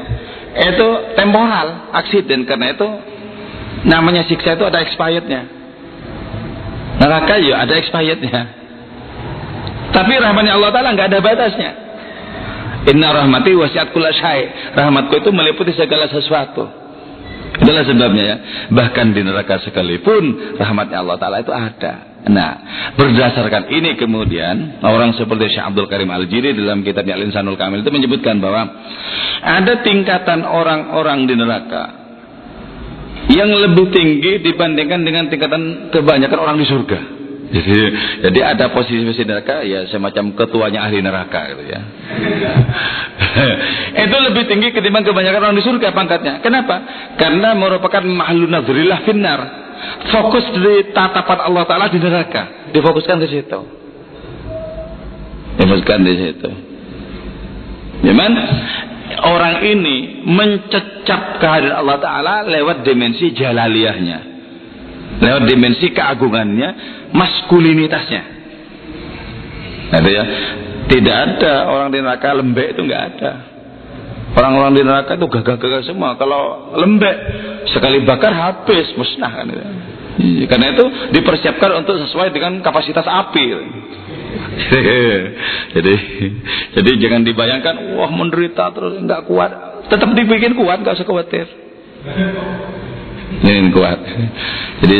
itu 0.51 0.87
temporal, 1.15 1.91
aksiden 1.95 2.43
karena 2.43 2.75
itu 2.75 2.87
namanya 3.87 4.27
siksa 4.27 4.59
itu 4.59 4.63
ada 4.67 4.83
expirednya. 4.83 5.47
Neraka 6.99 7.39
ya 7.39 7.63
ada 7.63 7.73
expirednya. 7.79 8.41
Tapi 9.91 10.13
rahmatnya 10.19 10.55
Allah 10.55 10.71
Taala 10.71 10.89
nggak 10.95 11.07
ada 11.11 11.19
batasnya. 11.23 11.71
Inna 12.91 13.13
rahmati 13.13 13.53
wasiat 13.53 13.93
kula 13.93 14.11
syai. 14.11 14.73
Rahmatku 14.73 15.13
itu 15.21 15.29
meliputi 15.29 15.71
segala 15.77 16.09
sesuatu. 16.09 16.65
Itulah 17.61 17.85
sebabnya 17.85 18.23
ya. 18.25 18.37
Bahkan 18.73 19.13
di 19.13 19.21
neraka 19.21 19.61
sekalipun 19.61 20.57
rahmatnya 20.57 21.03
Allah 21.03 21.17
Taala 21.21 21.37
itu 21.45 21.53
ada. 21.53 22.10
Nah, 22.21 22.51
berdasarkan 22.93 23.73
ini 23.73 23.97
kemudian 23.97 24.77
orang 24.85 25.17
seperti 25.17 25.57
Syekh 25.57 25.73
Abdul 25.73 25.89
Karim 25.89 26.13
Al-Jiri 26.13 26.53
dalam 26.53 26.85
kitabnya 26.85 27.17
Al-Insanul 27.17 27.57
Kamil 27.57 27.81
itu 27.81 27.89
menyebutkan 27.89 28.37
bahwa 28.37 28.61
ada 29.41 29.81
tingkatan 29.81 30.45
orang-orang 30.45 31.25
di 31.25 31.33
neraka 31.33 31.83
yang 33.33 33.49
lebih 33.49 33.89
tinggi 33.89 34.37
dibandingkan 34.45 35.01
dengan 35.01 35.33
tingkatan 35.33 35.89
kebanyakan 35.89 36.37
orang 36.37 36.57
di 36.61 36.65
surga. 36.69 36.99
Jadi, 37.51 37.79
jadi 38.23 38.39
ada 38.55 38.71
posisi-posisi 38.71 39.27
neraka 39.27 39.59
ya 39.67 39.83
semacam 39.91 40.31
ketuanya 40.39 40.87
ahli 40.87 41.03
neraka 41.03 41.51
gitu 41.51 41.63
ya. 41.67 41.79
itu 44.07 44.17
lebih 44.31 44.47
tinggi 44.47 44.71
ketimbang 44.71 45.03
kebanyakan 45.03 45.51
orang 45.51 45.57
di 45.59 45.65
surga 45.65 45.91
pangkatnya. 45.91 46.39
Kenapa? 46.39 46.75
Karena 47.19 47.51
merupakan 47.51 47.99
mahlun 48.07 48.55
nadrillah 48.55 49.03
finnar 49.03 49.60
fokus 50.09 50.45
di 50.55 50.91
tatapan 50.95 51.39
Allah 51.47 51.63
Ta'ala 51.67 51.85
di 51.91 51.99
neraka. 51.99 52.71
Difokuskan 52.71 53.19
ke 53.21 53.27
situ. 53.29 53.59
Difokuskan 55.59 55.99
di 56.01 56.13
situ. 56.15 56.49
Cuman 58.01 58.31
orang 59.21 59.61
ini 59.67 60.25
mencecap 60.25 61.37
kehadiran 61.37 61.85
Allah 61.85 61.97
Ta'ala 62.01 62.35
lewat 62.47 62.87
dimensi 62.87 63.35
jalaliyahnya. 63.35 64.19
Lewat 65.21 65.43
dimensi 65.45 65.91
keagungannya, 65.93 66.69
maskulinitasnya. 67.13 68.23
Nah, 69.91 70.01
ya. 70.07 70.25
Tidak 70.81 71.15
ada 71.15 71.71
orang 71.71 71.93
di 71.93 71.99
neraka 72.03 72.35
lembek 72.35 72.75
itu 72.75 72.81
nggak 72.83 73.03
ada. 73.15 73.50
Orang-orang 74.31 74.71
di 74.79 74.81
neraka 74.87 75.19
itu 75.19 75.27
gagah-gagah 75.27 75.83
semua. 75.83 76.15
Kalau 76.15 76.71
lembek 76.79 77.15
sekali 77.67 78.03
bakar 78.07 78.31
habis 78.31 78.87
musnah 78.95 79.31
kan. 79.31 79.47
Iya, 80.21 80.45
karena 80.47 80.75
itu 80.75 80.85
dipersiapkan 81.15 81.83
untuk 81.83 81.99
sesuai 81.99 82.31
dengan 82.31 82.63
kapasitas 82.63 83.03
api. 83.03 83.45
jadi 85.75 85.93
jadi 86.79 86.91
jangan 86.99 87.21
dibayangkan 87.27 87.75
wah 87.99 88.11
menderita 88.11 88.71
terus 88.71 88.99
nggak 89.03 89.27
kuat. 89.27 89.51
Tetap 89.91 90.09
dibikin 90.15 90.55
kuat 90.55 90.79
nggak 90.79 90.95
usah 90.95 91.07
khawatir. 91.07 91.47
Ini 93.41 93.71
kuat. 93.75 93.99
Jadi 94.85 94.99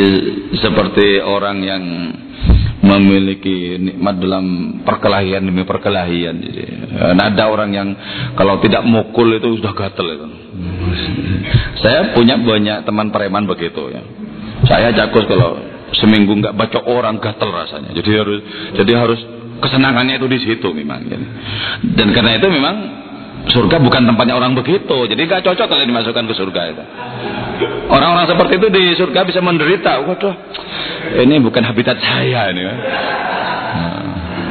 seperti 0.60 1.20
orang 1.24 1.56
yang 1.64 1.82
memiliki 2.82 3.78
nikmat 3.78 4.18
dalam 4.18 4.44
perkelahian 4.82 5.46
demi 5.46 5.62
perkelahian. 5.62 6.34
Jadi, 6.42 6.62
ada 7.14 7.44
orang 7.46 7.70
yang 7.70 7.88
kalau 8.34 8.58
tidak 8.58 8.82
mukul 8.82 9.30
itu 9.38 9.62
sudah 9.62 9.70
gatel 9.70 10.06
itu. 10.18 10.26
Saya 11.78 12.10
punya 12.10 12.36
banyak 12.42 12.82
teman 12.82 13.14
preman 13.14 13.46
begitu 13.46 13.86
ya. 13.94 14.02
Saya 14.66 14.90
jagus 14.94 15.26
kalau 15.30 15.62
seminggu 15.94 16.34
nggak 16.42 16.58
baca 16.58 16.78
orang 16.90 17.22
gatel 17.22 17.54
rasanya. 17.54 17.94
Jadi 17.94 18.10
harus 18.18 18.40
jadi 18.74 18.92
harus 18.98 19.20
kesenangannya 19.62 20.18
itu 20.18 20.26
di 20.26 20.38
situ 20.42 20.68
memang. 20.74 21.06
Jadi. 21.06 21.26
Dan 21.94 22.10
karena 22.10 22.34
itu 22.34 22.50
memang 22.50 22.76
surga 23.50 23.76
bukan 23.82 24.02
tempatnya 24.06 24.34
orang 24.38 24.54
begitu. 24.54 25.08
Jadi 25.08 25.20
nggak 25.26 25.42
cocok 25.42 25.66
kalau 25.66 25.82
dimasukkan 25.82 26.24
ke 26.28 26.34
surga 26.36 26.62
itu. 26.70 26.84
Orang-orang 27.90 28.26
seperti 28.30 28.52
itu 28.58 28.68
di 28.70 28.82
surga 28.94 29.20
bisa 29.26 29.40
menderita. 29.42 30.02
Waduh, 30.06 30.34
ini 31.22 31.42
bukan 31.42 31.62
habitat 31.66 31.98
saya 31.98 32.50
ini. 32.54 32.62
Nah, 32.62 34.02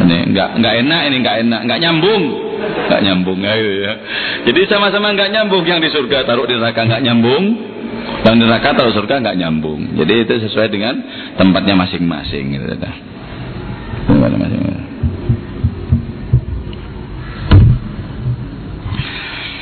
ini 0.03 0.17
nggak 0.33 0.49
nggak 0.59 0.73
enak 0.85 1.01
ini 1.07 1.15
nggak 1.21 1.35
enak 1.47 1.59
nggak 1.69 1.79
nyambung 1.79 2.23
nggak 2.61 3.01
nyambung 3.01 3.39
ya, 3.41 3.53
ya. 3.57 3.93
Jadi 4.45 4.59
sama-sama 4.69 5.13
nggak 5.15 5.29
nyambung 5.33 5.63
yang 5.65 5.79
di 5.81 5.89
surga 5.89 6.27
taruh 6.27 6.45
di 6.45 6.57
neraka 6.57 6.85
nggak 6.85 7.01
nyambung 7.01 7.43
yang 8.21 8.35
di 8.37 8.43
neraka 8.45 8.75
taruh 8.75 8.93
surga 8.93 9.23
nggak 9.23 9.37
nyambung. 9.39 9.97
Jadi 9.97 10.13
itu 10.27 10.33
sesuai 10.49 10.67
dengan 10.69 10.99
tempatnya 11.39 11.73
masing-masing 11.73 12.53
gitu. 12.53 12.65
Tempatnya 14.05 14.37
masing-masing. 14.37 14.80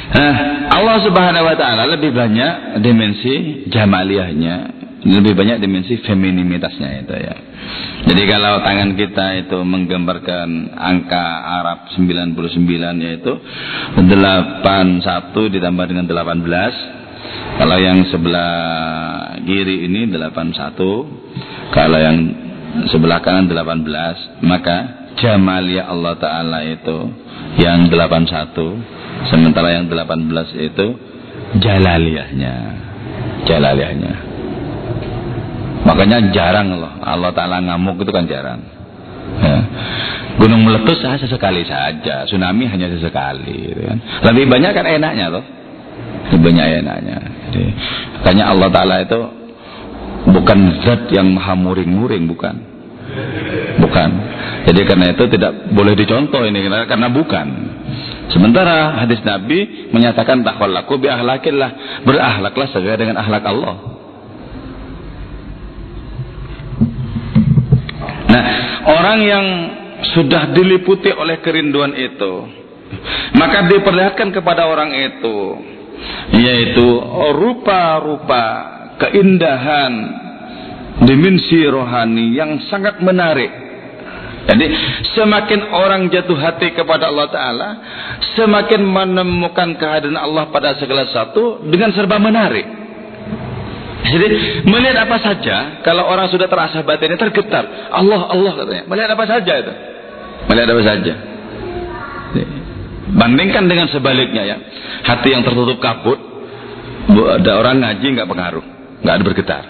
Nah, 0.10 0.34
Allah 0.74 0.98
Subhanahu 1.06 1.46
wa 1.46 1.54
taala 1.54 1.86
lebih 1.86 2.10
banyak 2.10 2.82
dimensi 2.82 3.66
jamaliyahnya, 3.70 4.56
lebih 5.06 5.38
banyak 5.38 5.62
dimensi 5.62 6.02
femininitasnya 6.02 7.06
itu 7.06 7.14
ya. 7.14 7.36
Jadi 8.10 8.22
kalau 8.26 8.66
tangan 8.66 8.98
kita 8.98 9.26
itu 9.46 9.60
menggambarkan 9.62 10.74
angka 10.74 11.26
Arab 11.62 11.94
99 11.94 12.34
yaitu 13.06 13.34
81 14.02 15.54
ditambah 15.54 15.86
dengan 15.86 16.06
18. 16.10 17.62
Kalau 17.62 17.78
yang 17.78 18.02
sebelah 18.10 18.56
kiri 19.46 19.86
ini 19.86 20.10
81, 20.10 20.74
kalau 21.70 22.00
yang 22.02 22.18
sebelah 22.90 23.22
kanan 23.22 23.46
18, 23.46 24.42
maka 24.42 24.78
jamaliyah 25.22 25.86
Allah 25.86 26.18
taala 26.18 26.66
itu 26.66 26.98
yang 27.62 27.92
81 27.92 28.99
Sementara 29.28 29.76
yang 29.76 29.92
18 29.92 30.32
itu 30.56 30.86
jalaliyahnya. 31.60 32.56
Jalaliyahnya. 33.44 34.14
Makanya 35.84 36.18
jarang 36.32 36.78
loh 36.78 36.92
Allah 37.02 37.34
Ta'ala 37.34 37.60
ngamuk 37.66 38.04
itu 38.04 38.12
kan 38.14 38.30
jarang. 38.30 38.62
Ya. 39.40 39.60
Gunung 40.40 40.64
meletus 40.64 41.04
saja 41.04 41.20
sesekali 41.20 41.68
saja, 41.68 42.24
tsunami 42.24 42.64
hanya 42.70 42.88
sesekali. 42.88 43.76
Gitu 43.76 43.82
kan. 43.84 43.98
Lebih 44.32 44.46
banyak 44.48 44.72
kan 44.72 44.86
enaknya 44.88 45.26
loh. 45.34 45.44
Lebih 46.32 46.42
banyak 46.46 46.66
enaknya. 46.86 47.18
Jadi, 47.50 47.70
makanya 48.22 48.44
Allah 48.54 48.70
Ta'ala 48.72 48.96
itu 49.04 49.20
bukan 50.30 50.60
zat 50.86 51.10
yang 51.12 51.34
maha 51.34 51.58
muring-muring, 51.58 52.30
bukan. 52.30 52.56
Bukan. 53.82 54.10
Jadi 54.70 54.82
karena 54.86 55.06
itu 55.18 55.24
tidak 55.34 55.74
boleh 55.74 55.98
dicontoh 55.98 56.46
ini 56.46 56.70
karena 56.86 57.08
bukan. 57.10 57.48
Sementara 58.30 59.02
hadis 59.02 59.22
Nabi 59.26 59.90
menyatakan 59.90 60.46
takwallaku 60.46 61.02
bi 61.02 61.08
ahlakillah. 61.10 62.04
Berahlaklah 62.06 62.68
sesuai 62.70 62.98
dengan 62.98 63.18
ahlak 63.18 63.44
Allah. 63.46 63.76
Nah, 68.30 68.44
orang 68.86 69.20
yang 69.26 69.46
sudah 70.14 70.54
diliputi 70.54 71.10
oleh 71.10 71.42
kerinduan 71.42 71.98
itu, 71.98 72.34
maka 73.34 73.66
diperlihatkan 73.66 74.30
kepada 74.30 74.70
orang 74.70 74.94
itu 74.94 75.38
yaitu 76.30 76.88
rupa-rupa 77.36 78.44
keindahan 79.00 79.94
dimensi 81.04 81.64
rohani 81.68 82.36
yang 82.36 82.60
sangat 82.68 83.00
menarik 83.00 83.69
jadi 84.48 84.66
semakin 85.14 85.60
orang 85.70 86.08
jatuh 86.10 86.38
hati 86.40 86.72
kepada 86.72 87.12
Allah 87.12 87.28
Ta'ala 87.28 87.70
Semakin 88.40 88.82
menemukan 88.82 89.76
kehadiran 89.76 90.16
Allah 90.16 90.48
pada 90.50 90.74
segala 90.80 91.06
sesuatu 91.10 91.60
Dengan 91.68 91.92
serba 91.92 92.18
menarik. 92.22 92.66
Jadi 94.00 94.28
melihat 94.66 95.06
apa 95.06 95.22
saja 95.22 95.84
Kalau 95.84 96.08
orang 96.08 96.32
sudah 96.32 96.48
terasa 96.48 96.82
batinnya 96.82 97.20
tergetar 97.20 97.92
Allah, 97.94 98.32
Allah 98.32 98.52
katanya. 98.64 98.84
Melihat 98.88 99.10
apa 99.14 99.26
saja 99.28 99.54
itu? 99.60 99.74
Melihat 100.50 100.68
apa 100.72 100.84
saja. 100.88 101.14
Bandingkan 103.10 103.66
dengan 103.68 103.92
sebaliknya 103.92 104.44
ya. 104.48 104.58
Hati 105.04 105.36
yang 105.36 105.44
tertutup 105.46 105.78
kabut 105.84 106.18
Ada 107.12 107.52
orang 107.60 107.86
ngaji 107.86 108.08
nggak 108.18 108.30
pengaruh. 108.30 108.66
Nggak 109.04 109.14
ada 109.14 109.24
bergetar. 109.24 109.64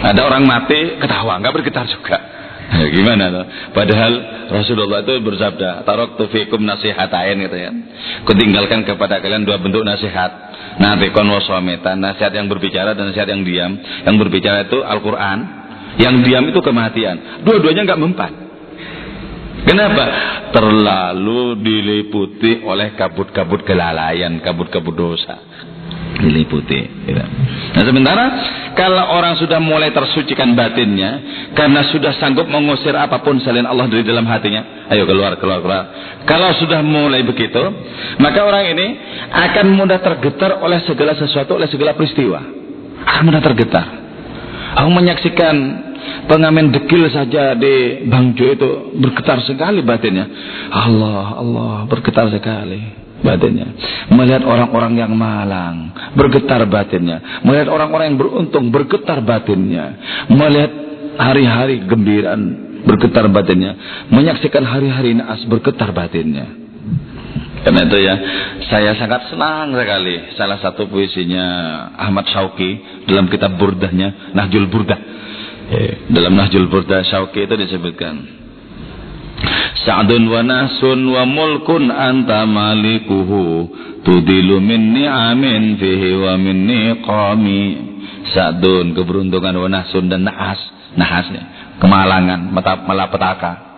Ada 0.00 0.20
orang 0.20 0.42
mati 0.44 1.00
ketawa 1.00 1.38
nggak 1.40 1.54
bergetar 1.54 1.86
juga 1.86 2.39
Gimana 2.96 3.24
tuh? 3.34 3.44
Padahal 3.74 4.12
Rasulullah 4.50 5.02
itu 5.02 5.18
bersabda, 5.18 5.82
"Tarok 5.82 6.18
tufikum 6.18 6.62
nasihatain" 6.62 7.38
gitu 7.42 7.56
ya. 7.58 7.70
Kutinggalkan 8.26 8.86
kepada 8.86 9.18
kalian 9.18 9.42
dua 9.42 9.58
bentuk 9.58 9.82
nasihat. 9.82 10.52
Natikon 10.78 11.28
waswameta, 11.28 11.98
nasihat 11.98 12.30
yang 12.30 12.46
berbicara 12.46 12.94
dan 12.94 13.10
nasihat 13.10 13.28
yang 13.28 13.42
diam. 13.42 13.72
Yang 14.06 14.16
berbicara 14.22 14.70
itu 14.70 14.80
Al-Qur'an, 14.80 15.38
yang 15.98 16.22
diam 16.22 16.46
itu 16.46 16.60
kematian. 16.62 17.42
Dua-duanya 17.42 17.84
nggak 17.84 18.00
mempan. 18.00 18.32
Kenapa? 19.60 20.04
Terlalu 20.56 21.60
diliputi 21.60 22.64
oleh 22.64 22.96
kabut-kabut 22.96 23.60
kelalaian, 23.66 24.40
kabut-kabut 24.40 24.94
dosa 24.96 25.50
diliputi. 26.20 26.80
Gitu. 27.08 27.24
Nah 27.74 27.82
sementara 27.82 28.24
kalau 28.76 29.18
orang 29.18 29.34
sudah 29.40 29.58
mulai 29.58 29.90
tersucikan 29.90 30.52
batinnya 30.54 31.10
karena 31.56 31.88
sudah 31.90 32.14
sanggup 32.20 32.46
mengusir 32.46 32.94
apa 32.94 33.24
pun 33.24 33.40
selain 33.42 33.66
Allah 33.66 33.88
dari 33.88 34.04
dalam 34.06 34.28
hatinya, 34.28 34.86
ayo 34.92 35.08
keluar 35.08 35.34
keluar 35.40 35.58
keluar. 35.64 35.84
Kalau 36.28 36.52
sudah 36.60 36.84
mulai 36.84 37.24
begitu, 37.24 37.60
maka 38.20 38.44
orang 38.44 38.64
ini 38.76 38.86
akan 39.32 39.66
mudah 39.74 39.98
tergetar 40.04 40.60
oleh 40.60 40.84
segala 40.84 41.16
sesuatu, 41.16 41.56
oleh 41.56 41.68
segala 41.72 41.96
peristiwa. 41.96 42.40
Akan 43.08 43.32
mudah 43.32 43.42
tergetar. 43.42 43.86
Aku 44.70 44.88
menyaksikan 44.92 45.54
pengamen 46.30 46.70
dekil 46.70 47.10
saja 47.10 47.58
di 47.58 48.06
Bangjo 48.06 48.46
itu 48.54 48.68
bergetar 49.02 49.42
sekali 49.42 49.82
batinnya. 49.82 50.28
Allah, 50.70 51.42
Allah 51.42 51.74
bergetar 51.90 52.30
sekali 52.30 52.99
batinnya. 53.20 53.68
Melihat 54.12 54.42
orang-orang 54.44 54.96
yang 54.96 55.12
malang, 55.12 55.92
bergetar 56.16 56.64
batinnya. 56.66 57.40
Melihat 57.44 57.68
orang-orang 57.70 58.12
yang 58.12 58.18
beruntung, 58.18 58.72
bergetar 58.72 59.20
batinnya. 59.22 59.96
Melihat 60.28 60.72
hari-hari 61.20 61.84
gembiraan, 61.84 62.40
bergetar 62.84 63.28
batinnya. 63.28 64.04
Menyaksikan 64.08 64.64
hari-hari 64.64 65.16
naas, 65.16 65.44
bergetar 65.46 65.92
batinnya. 65.92 66.60
Karena 67.60 67.84
itu 67.84 67.98
ya, 68.00 68.14
saya 68.72 68.96
sangat 68.96 69.28
senang 69.28 69.76
sekali. 69.76 70.32
Salah 70.32 70.56
satu 70.64 70.88
puisinya 70.88 71.44
Ahmad 71.92 72.24
Syauqi 72.32 73.04
dalam 73.04 73.28
kitab 73.28 73.60
burdahnya, 73.60 74.32
Nahjul 74.32 74.72
Burdah. 74.72 75.00
Eh, 75.70 76.08
dalam 76.08 76.34
Nahjul 76.40 76.72
Burdah 76.72 77.04
Syauqi 77.04 77.44
itu 77.44 77.54
disebutkan 77.60 78.39
Sa'dun 79.86 80.26
wa 80.26 80.40
nasun 80.42 81.00
wa 81.08 81.22
mulkun 81.24 81.88
anta 81.90 82.44
malikuhu. 82.44 83.70
Tudilu 84.00 84.58
min 84.58 84.96
ni'amin 84.96 85.76
fihi 85.76 86.10
wa 86.16 86.34
min 86.40 86.56
niqami 86.66 87.62
Sadun, 88.30 88.92
keberuntungan, 88.92 89.56
wanasun 89.56 90.12
dan 90.12 90.28
nahas. 90.28 90.60
Nahasnya, 90.94 91.76
kemalangan, 91.78 92.50
malapetaka. 92.86 93.70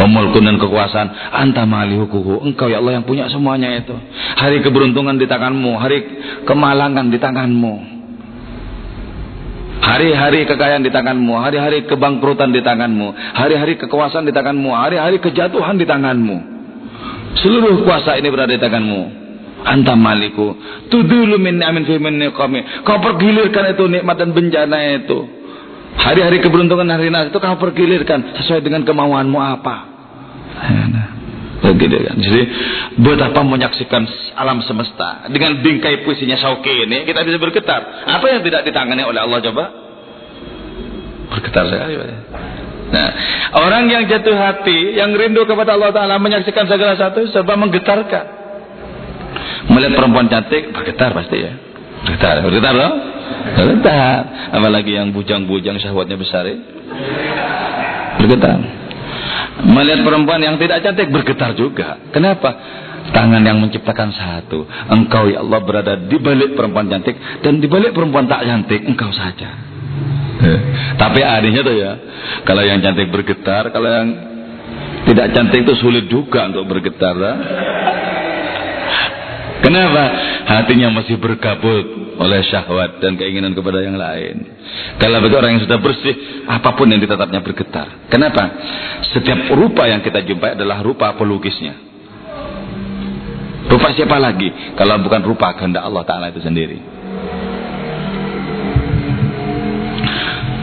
Wamulkun 0.00 0.48
dan 0.48 0.56
kekuasaan 0.56 1.28
Anta 1.28 1.68
malihukuhu 1.68 2.40
Engkau 2.40 2.72
ya 2.72 2.80
Allah 2.80 3.00
yang 3.00 3.04
punya 3.04 3.28
semuanya 3.28 3.68
itu. 3.76 3.92
Hari 4.40 4.64
keberuntungan 4.64 5.20
di 5.20 5.28
tanganmu 5.28 5.76
Hari 5.76 5.98
kemalangan 6.48 7.12
di 7.12 7.20
tanganmu 7.20 7.97
Hari-hari 9.78 10.44
kekayaan 10.44 10.82
di 10.82 10.90
tanganmu 10.90 11.32
Hari-hari 11.38 11.86
kebangkrutan 11.86 12.50
di 12.50 12.60
tanganmu 12.60 13.34
Hari-hari 13.34 13.78
kekuasaan 13.78 14.26
di 14.26 14.34
tanganmu 14.34 14.70
Hari-hari 14.74 15.22
kejatuhan 15.22 15.78
di 15.78 15.86
tanganmu. 15.86 16.36
Seluruh 17.38 17.86
kuasa 17.86 18.18
ini 18.18 18.28
berada 18.34 18.50
di 18.50 18.58
tanganmu. 18.58 19.28
Anta 19.58 19.98
maliku 19.98 20.54
tudulu 20.86 21.34
min 21.34 21.58
amin 21.58 21.82
fi 21.82 21.98
min 21.98 22.14
niqami 22.14 22.86
kau 22.86 23.02
pergilirkan 23.02 23.74
itu 23.74 23.90
nikmat 23.90 24.14
dan 24.14 24.30
bencana 24.30 24.78
itu. 25.02 25.18
Hari-hari 25.98 26.38
keberuntungan 26.38 26.86
hari 26.86 27.10
nas 27.10 27.34
itu 27.34 27.38
kau 27.42 27.58
pergilirkan 27.58 28.38
sesuai 28.38 28.62
dengan 28.62 28.86
kemauanmu 28.86 29.34
apa? 29.34 29.76
Nah, 30.58 31.17
begitu 31.58 31.96
kan 32.06 32.16
jadi 32.22 32.42
buat 33.02 33.18
apa 33.18 33.40
menyaksikan 33.42 34.06
alam 34.38 34.62
semesta 34.62 35.26
dengan 35.26 35.58
bingkai 35.58 36.06
puisinya 36.06 36.38
Sauki 36.38 36.86
ini 36.86 37.02
kita 37.02 37.26
bisa 37.26 37.38
bergetar 37.42 38.06
apa 38.06 38.26
yang 38.30 38.46
tidak 38.46 38.62
ditangani 38.62 39.02
oleh 39.02 39.18
Allah 39.18 39.42
coba 39.42 39.64
bergetar 41.34 41.64
saya 41.66 41.86
Nah, 42.88 43.08
orang 43.52 43.84
yang 43.92 44.08
jatuh 44.08 44.32
hati, 44.32 44.96
yang 44.96 45.12
rindu 45.12 45.44
kepada 45.44 45.76
Allah 45.76 45.92
Ta'ala 45.92 46.16
menyaksikan 46.16 46.64
segala 46.64 46.96
satu 46.96 47.28
serba 47.28 47.52
menggetarkan. 47.52 48.24
Melihat 49.68 49.92
perempuan 49.92 50.32
cantik 50.32 50.72
bergetar 50.72 51.12
pasti 51.12 51.36
ya. 51.36 51.52
Bergetar, 52.08 52.40
bergetar 52.40 52.72
loh. 52.72 52.92
Bergetar. 53.60 54.18
Apalagi 54.56 54.96
yang 54.96 55.12
bujang-bujang 55.12 55.76
syahwatnya 55.76 56.16
besar 56.16 56.48
ya. 56.48 56.56
Bergetar. 58.24 58.87
Melihat 59.66 60.06
perempuan 60.06 60.38
yang 60.38 60.54
tidak 60.54 60.86
cantik 60.86 61.10
bergetar 61.10 61.50
juga. 61.58 61.98
Kenapa? 62.14 62.50
Tangan 63.10 63.42
yang 63.42 63.58
menciptakan 63.58 64.14
satu. 64.14 64.68
Engkau 64.92 65.26
ya 65.32 65.42
Allah 65.42 65.60
berada 65.64 65.94
di 65.98 66.16
balik 66.20 66.54
perempuan 66.54 66.86
cantik 66.86 67.16
dan 67.42 67.58
di 67.58 67.66
balik 67.66 67.96
perempuan 67.96 68.28
tak 68.30 68.46
cantik 68.46 68.84
engkau 68.86 69.10
saja. 69.10 69.50
Eh, 70.38 70.60
tapi 70.94 71.18
adanya 71.26 71.66
tuh 71.66 71.74
ya, 71.74 71.92
kalau 72.46 72.62
yang 72.62 72.78
cantik 72.78 73.10
bergetar, 73.10 73.74
kalau 73.74 73.90
yang 73.90 74.08
tidak 75.10 75.34
cantik 75.34 75.66
itu 75.66 75.74
sulit 75.82 76.06
juga 76.06 76.46
untuk 76.46 76.68
bergetar. 76.70 77.16
Kenapa? 79.58 80.04
Hatinya 80.46 80.94
masih 80.94 81.18
berkabut 81.18 82.07
oleh 82.18 82.42
syahwat 82.42 82.98
dan 82.98 83.14
keinginan 83.14 83.54
kepada 83.54 83.78
yang 83.78 83.94
lain. 83.94 84.42
Kalau 84.98 85.22
bagi 85.22 85.36
orang 85.38 85.50
yang 85.56 85.62
sudah 85.62 85.78
bersih, 85.78 86.14
apa 86.50 86.74
pun 86.74 86.90
yang 86.90 86.98
ditetapnya 86.98 87.40
bergetar. 87.40 88.10
Kenapa? 88.10 88.42
Setiap 89.14 89.54
rupa 89.54 89.86
yang 89.86 90.02
kita 90.02 90.26
jumpai 90.26 90.58
adalah 90.58 90.82
rupa 90.82 91.14
pelukisnya. 91.14 91.78
Rupa 93.68 93.94
siapa 93.94 94.18
lagi? 94.18 94.50
Kalau 94.74 94.98
bukan 94.98 95.22
rupa 95.22 95.54
kehendak 95.54 95.86
Allah 95.86 96.02
Ta'ala 96.02 96.26
itu 96.34 96.42
sendiri. 96.42 96.98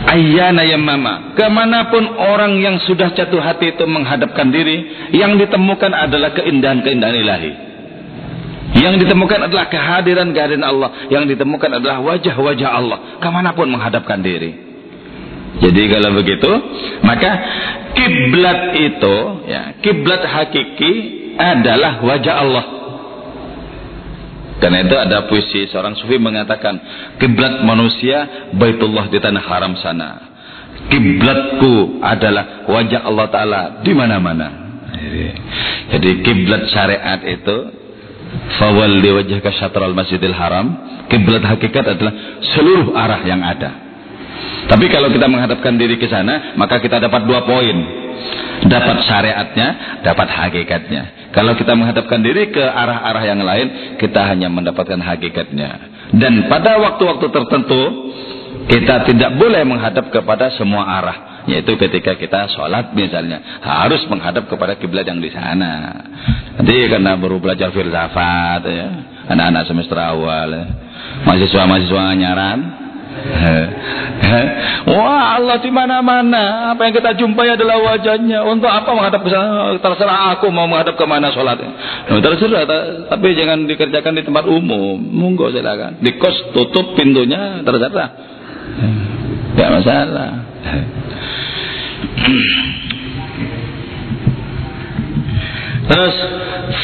Ayyana 0.05 0.63
mama. 0.77 1.33
Ke 1.33 1.49
mana 1.49 1.89
pun 1.89 2.05
orang 2.19 2.61
yang 2.61 2.77
sudah 2.85 3.11
jatuh 3.17 3.41
hati 3.41 3.73
itu 3.73 3.83
menghadapkan 3.89 4.53
diri, 4.53 5.09
yang 5.17 5.35
ditemukan 5.35 5.91
adalah 5.91 6.31
keindahan-keindahan 6.37 7.15
ilahi. 7.19 7.51
Yang 8.75 9.07
ditemukan 9.07 9.47
adalah 9.47 9.71
kehadiran-kehadiran 9.71 10.65
Allah. 10.67 11.07
Yang 11.07 11.35
ditemukan 11.35 11.79
adalah 11.79 12.03
wajah-wajah 12.03 12.69
Allah. 12.69 12.97
Ke 13.23 13.27
mana 13.31 13.55
pun 13.55 13.71
menghadapkan 13.71 14.19
diri. 14.19 14.51
Jadi 15.55 15.81
kalau 15.87 16.11
begitu, 16.19 16.51
maka 16.99 17.31
kiblat 17.95 18.75
itu, 18.75 19.15
ya, 19.47 19.79
kiblat 19.79 20.27
hakiki 20.27 20.93
adalah 21.39 22.03
wajah 22.03 22.35
Allah. 22.35 22.65
Karena 24.59 24.83
itu 24.83 24.95
ada 24.99 25.27
puisi 25.31 25.67
seorang 25.71 25.95
sufi 25.95 26.19
mengatakan, 26.19 26.75
kiblat 27.15 27.63
manusia 27.63 28.51
baitullah 28.51 29.07
di 29.07 29.19
tanah 29.23 29.43
haram 29.47 29.79
sana. 29.79 30.09
Kiblatku 30.91 32.03
adalah 32.03 32.67
wajah 32.67 33.07
Allah 33.07 33.27
Taala 33.31 33.61
di 33.79 33.91
mana-mana. 33.95 34.47
Jadi 35.95 36.09
kiblat 36.23 36.67
syariat 36.71 37.23
itu 37.23 37.84
Fawalli 38.59 39.09
wajhaka 39.11 39.51
syatral 39.55 39.95
masjidil 39.95 40.35
haram. 40.35 40.65
Kiblat 41.11 41.43
hakikat 41.45 41.85
adalah 41.85 42.13
seluruh 42.55 42.95
arah 42.97 43.21
yang 43.25 43.41
ada. 43.45 43.71
Tapi 44.65 44.89
kalau 44.89 45.13
kita 45.13 45.29
menghadapkan 45.29 45.77
diri 45.77 46.01
ke 46.01 46.09
sana, 46.09 46.57
maka 46.57 46.81
kita 46.81 46.97
dapat 46.97 47.29
dua 47.29 47.45
poin. 47.45 47.77
Dapat 48.65 48.97
syariatnya, 49.05 49.67
dapat 50.01 50.27
hakikatnya. 50.31 51.29
Kalau 51.35 51.53
kita 51.53 51.75
menghadapkan 51.75 52.23
diri 52.23 52.49
ke 52.49 52.63
arah-arah 52.63 53.23
yang 53.27 53.43
lain, 53.43 53.99
kita 53.99 54.25
hanya 54.25 54.49
mendapatkan 54.49 54.97
hakikatnya. 54.97 55.69
Dan 56.15 56.47
pada 56.47 56.79
waktu-waktu 56.79 57.27
tertentu, 57.29 57.81
kita 58.71 59.05
tidak 59.05 59.37
boleh 59.37 59.61
menghadap 59.67 60.09
kepada 60.09 60.49
semua 60.57 60.87
arah 60.87 61.34
yaitu 61.45 61.77
ketika 61.77 62.17
kita 62.17 62.49
sholat 62.53 62.93
misalnya 62.97 63.61
harus 63.61 64.01
menghadap 64.09 64.49
kepada 64.49 64.77
kiblat 64.77 65.05
yang 65.05 65.21
di 65.21 65.29
sana 65.29 66.05
nanti 66.57 66.89
karena 66.89 67.13
baru 67.17 67.37
belajar 67.37 67.69
filsafat 67.69 68.61
ya 68.65 68.87
anak-anak 69.29 69.63
semester 69.69 69.97
awal 69.97 70.49
ya. 70.49 70.65
mahasiswa-mahasiswa 71.25 72.03
nyaran 72.17 72.59
Wah 74.91 75.39
Allah 75.39 75.57
di 75.63 75.71
mana-mana. 75.71 76.75
Apa 76.75 76.87
yang 76.87 76.93
kita 76.93 77.15
jumpai 77.17 77.55
adalah 77.55 77.79
wajahnya. 77.81 78.43
Untuk 78.45 78.67
apa 78.69 78.91
menghadap 78.91 79.23
ke 79.23 79.29
sana? 79.31 79.75
Terserah 79.79 80.35
aku 80.37 80.51
mau 80.51 80.67
menghadap 80.67 80.99
ke 80.99 81.05
mana 81.07 81.31
sholatnya. 81.31 81.71
Nah, 82.11 82.21
terserah, 82.21 82.63
tapi 83.09 83.27
jangan 83.33 83.65
dikerjakan 83.65 84.19
di 84.19 84.23
tempat 84.27 84.45
umum. 84.45 84.99
Monggo 84.99 85.49
silakan. 85.49 86.03
Di 86.03 86.19
kos 86.19 86.53
tutup 86.53 86.93
pintunya 86.99 87.63
terserah. 87.63 88.09
Tidak 89.55 89.69
masalah. 89.71 90.31
Terus 95.85 96.15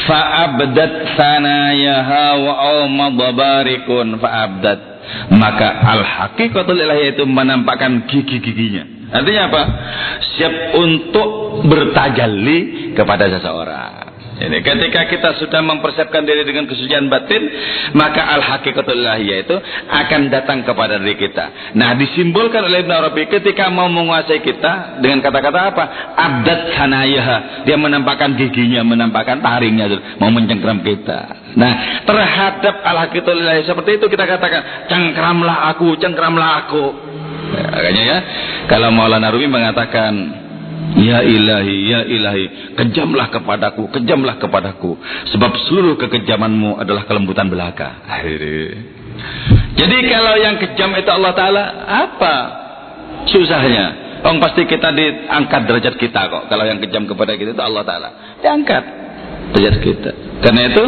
fa'abdat 0.08 0.92
sanayaha 1.18 2.24
wa 2.38 2.52
awmadabarikun 2.54 4.16
fa'abdat 4.16 4.80
maka 5.36 5.68
al 5.84 6.02
haqiqatul 6.06 6.78
ilahi 6.80 7.12
itu 7.16 7.24
menampakkan 7.28 8.08
gigi-giginya. 8.08 9.12
Artinya 9.12 9.42
apa? 9.52 9.62
Siap 10.36 10.54
untuk 10.80 11.28
bertajalli 11.68 12.92
kepada 12.96 13.28
seseorang. 13.28 14.11
Ini 14.42 14.58
ketika 14.58 15.06
kita 15.06 15.38
sudah 15.38 15.62
mempersiapkan 15.62 16.26
diri 16.26 16.42
dengan 16.42 16.66
kesucian 16.66 17.06
batin, 17.06 17.42
maka 17.94 18.26
al 18.26 18.42
hakikatul 18.42 18.98
itu 19.22 19.56
akan 19.86 20.20
datang 20.34 20.66
kepada 20.66 20.98
diri 20.98 21.14
kita. 21.14 21.74
Nah, 21.78 21.94
disimbolkan 21.94 22.66
oleh 22.66 22.82
Ibn 22.82 22.92
Arabi 22.92 23.30
ketika 23.30 23.70
mau 23.70 23.86
menguasai 23.86 24.42
kita 24.42 24.98
dengan 24.98 25.22
kata-kata 25.22 25.58
apa? 25.70 25.84
Abdat 26.18 26.74
hanayaha. 26.74 27.66
Dia 27.70 27.78
menampakkan 27.78 28.34
giginya, 28.34 28.82
menampakkan 28.82 29.38
taringnya, 29.38 30.18
mau 30.18 30.34
mencengkram 30.34 30.82
kita. 30.82 31.54
Nah, 31.54 32.02
terhadap 32.02 32.82
al 32.82 32.96
hakikatul 33.06 33.46
seperti 33.62 34.02
itu 34.02 34.06
kita 34.10 34.26
katakan, 34.26 34.90
cengkramlah 34.90 35.70
aku, 35.70 35.94
cengkramlah 36.02 36.66
aku. 36.66 36.84
Ya, 37.52 37.68
makanya 37.68 38.02
ya, 38.02 38.18
kalau 38.64 38.88
Maulana 38.88 39.28
Rumi 39.28 39.44
mengatakan 39.44 40.41
Ya 40.92 41.24
ilahi, 41.24 41.76
ya 41.88 42.00
ilahi, 42.04 42.76
kejamlah 42.76 43.32
kepadaku, 43.32 43.88
kejamlah 43.96 44.36
kepadaku. 44.36 45.00
Sebab 45.32 45.50
seluruh 45.66 45.96
kekejamanmu 45.96 46.76
adalah 46.76 47.08
kelembutan 47.08 47.48
belaka. 47.48 48.04
Jadi 49.72 49.98
kalau 50.12 50.34
yang 50.36 50.60
kejam 50.60 50.92
itu 50.94 51.10
Allah 51.10 51.32
Ta'ala, 51.32 51.64
apa 51.88 52.34
susahnya? 53.24 53.86
Oh 54.22 54.30
pasti 54.38 54.68
kita 54.68 54.94
diangkat 54.94 55.66
derajat 55.66 55.94
kita 55.98 56.30
kok. 56.30 56.42
Kalau 56.46 56.62
yang 56.62 56.78
kejam 56.78 57.08
kepada 57.10 57.34
kita 57.34 57.58
itu 57.58 57.62
Allah 57.64 57.82
Ta'ala. 57.82 58.08
Diangkat 58.38 58.84
derajat 59.56 59.76
kita. 59.82 60.10
Karena 60.44 60.62
itu, 60.70 60.84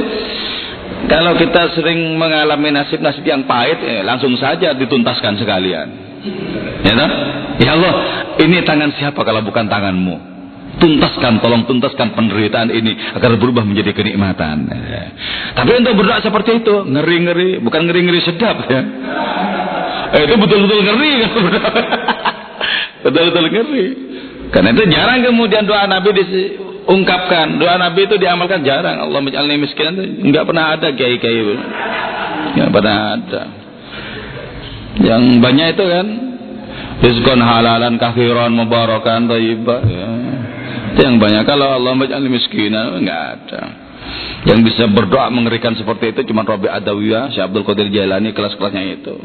kalau 1.11 1.33
kita 1.35 1.75
sering 1.75 2.15
mengalami 2.15 2.71
nasib-nasib 2.71 3.27
yang 3.27 3.43
pahit, 3.49 3.83
eh, 3.83 4.03
langsung 4.07 4.39
saja 4.39 4.71
dituntaskan 4.77 5.35
sekalian. 5.41 5.87
Ya 6.87 6.95
tak? 6.95 7.11
Ya 7.63 7.79
Allah, 7.79 7.95
ini 8.43 8.67
tangan 8.67 8.91
siapa 8.99 9.21
kalau 9.23 9.43
bukan 9.47 9.71
tanganmu? 9.71 10.35
Tuntaskan, 10.75 11.39
tolong 11.39 11.71
tuntaskan 11.71 12.19
penderitaan 12.19 12.67
ini 12.75 12.99
agar 13.15 13.39
berubah 13.39 13.63
menjadi 13.63 13.95
kenikmatan. 13.95 14.67
Tapi 15.55 15.71
untuk 15.79 15.95
berdoa 16.03 16.19
seperti 16.19 16.67
itu, 16.67 16.83
ngeri-ngeri, 16.83 17.63
bukan 17.63 17.87
ngeri-ngeri 17.87 18.21
sedap 18.27 18.67
ya. 18.67 18.83
Eh, 20.19 20.21
itu 20.27 20.35
betul-betul 20.35 20.81
ngeri 20.83 21.13
Betul-betul 23.07 23.47
ngeri. 23.55 23.87
Karena 24.51 24.71
itu 24.75 24.85
jarang 24.91 25.23
kemudian 25.23 25.63
doa 25.63 25.87
Nabi 25.87 26.11
diungkapkan. 26.11 27.59
Doa 27.59 27.79
Nabi 27.79 28.11
itu 28.11 28.19
diamalkan 28.19 28.67
jarang. 28.67 28.99
Allah 28.99 29.21
menjalani 29.23 29.63
miskin 29.63 29.95
itu 29.95 30.27
enggak 30.27 30.47
pernah 30.47 30.75
ada 30.75 30.91
kiai-kiai. 30.91 31.55
Enggak 32.55 32.71
pernah 32.71 32.99
ada. 33.19 33.43
Yang 34.95 35.23
banyak 35.43 35.67
itu 35.75 35.85
kan 35.91 36.07
rizqan 37.03 37.41
halalan 37.41 37.97
kafiran 37.99 38.53
mubarakan 38.55 39.27
thayyibah. 39.27 39.81
Ya. 39.87 40.09
Itu 40.95 41.01
yang 41.03 41.19
banyak. 41.19 41.43
Kalau 41.49 41.75
Allah 41.75 41.93
maj'al 41.99 42.27
miskinan 42.31 43.03
enggak 43.03 43.23
ada. 43.41 43.63
Yang 44.45 44.59
bisa 44.71 44.85
berdoa 44.93 45.33
mengerikan 45.33 45.73
seperti 45.73 46.13
itu 46.13 46.29
cuma 46.29 46.45
Rabi 46.45 46.69
Adawiyah, 46.69 47.33
Syekh 47.33 47.49
Abdul 47.49 47.65
Qadir 47.65 47.89
Jailani 47.89 48.37
kelas-kelasnya 48.37 48.83
itu. 49.01 49.17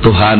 Tuhan 0.00 0.38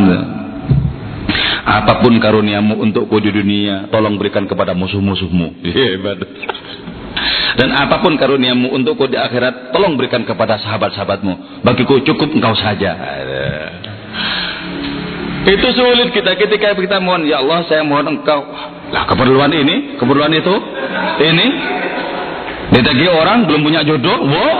apa 1.64 2.04
pun 2.04 2.12
karuniamu 2.20 2.76
untukku 2.80 3.16
di 3.20 3.32
dunia 3.32 3.88
tolong 3.88 4.16
berikan 4.16 4.48
kepada 4.48 4.72
musuh-musuhmu. 4.72 5.60
Hebat 5.76 6.20
dan 7.54 7.70
apa 7.70 8.02
pun 8.02 8.18
karuniamu 8.18 8.74
untukku 8.74 9.06
di 9.06 9.14
akhirat 9.14 9.70
tolong 9.70 9.94
berikan 9.94 10.26
kepada 10.26 10.58
sahabat-sahabatmu. 10.58 11.62
Bagiku 11.62 12.02
cukup 12.02 12.34
engkau 12.34 12.54
saja 12.58 12.98
itu 15.44 15.66
sulit 15.76 16.08
kita 16.16 16.40
ketika 16.40 16.72
kita 16.72 16.96
mohon 17.04 17.28
ya 17.28 17.44
Allah 17.44 17.60
saya 17.68 17.84
mohon 17.84 18.08
engkau 18.08 18.40
lah 18.88 19.04
keperluan 19.04 19.52
ini 19.52 20.00
keperluan 20.00 20.32
itu 20.32 20.54
ini 21.20 21.46
ditagi 22.72 23.06
orang 23.12 23.44
belum 23.44 23.60
punya 23.60 23.84
jodoh 23.84 24.24
wow 24.24 24.56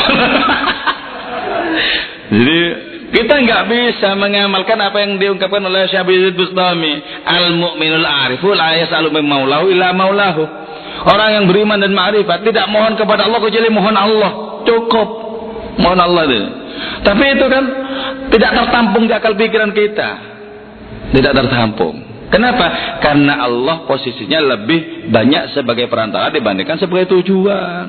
jadi 2.34 2.90
kita 3.10 3.34
nggak 3.42 3.62
bisa 3.66 4.14
mengamalkan 4.14 4.78
apa 4.78 5.02
yang 5.02 5.18
diungkapkan 5.18 5.58
oleh 5.66 5.90
Syabizid 5.90 6.38
Bustami. 6.38 7.02
Al-mu'minul 7.26 8.06
arifu 8.06 8.54
la 8.54 8.78
yasalu 8.78 9.10
maulahu 9.18 9.66
illa 9.66 9.90
maulahu. 9.90 10.46
Orang 11.10 11.34
yang 11.34 11.44
beriman 11.50 11.82
dan 11.82 11.90
ma'rifat 11.90 12.46
tidak 12.46 12.70
mohon 12.70 12.94
kepada 12.94 13.26
Allah 13.26 13.42
kecuali 13.42 13.66
mohon 13.74 13.98
Allah. 13.98 14.62
Cukup. 14.62 15.08
Mohon 15.82 16.00
Allah 16.06 16.22
itu. 16.30 16.38
Tapi 17.02 17.24
itu 17.34 17.46
kan 17.50 17.64
tidak 18.30 18.50
tertampung 18.54 19.10
di 19.10 19.12
akal 19.12 19.34
pikiran 19.34 19.74
kita. 19.74 20.10
Tidak 21.10 21.32
tertampung. 21.34 22.10
Kenapa? 22.30 22.98
Karena 23.02 23.42
Allah 23.42 23.82
posisinya 23.90 24.38
lebih 24.54 25.10
banyak 25.10 25.50
sebagai 25.50 25.90
perantara 25.90 26.30
dibandingkan 26.30 26.78
sebagai 26.78 27.10
tujuan. 27.18 27.86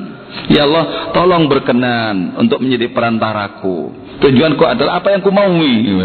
Ya 0.49 0.65
Allah, 0.65 1.13
tolong 1.13 1.45
berkenan 1.45 2.39
untuk 2.39 2.63
menjadi 2.63 2.89
perantaraku 2.89 4.01
Tujuanku 4.21 4.63
adalah 4.65 5.01
apa 5.01 5.13
yang 5.13 5.21
ku 5.25 5.33
maui. 5.33 5.81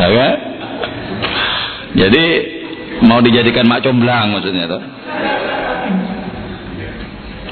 ya 0.00 0.28
Jadi 1.94 2.24
mau 3.06 3.18
dijadikan 3.18 3.66
mak 3.66 3.82
comblang 3.82 4.34
maksudnya 4.34 4.70
tuh. 4.70 4.82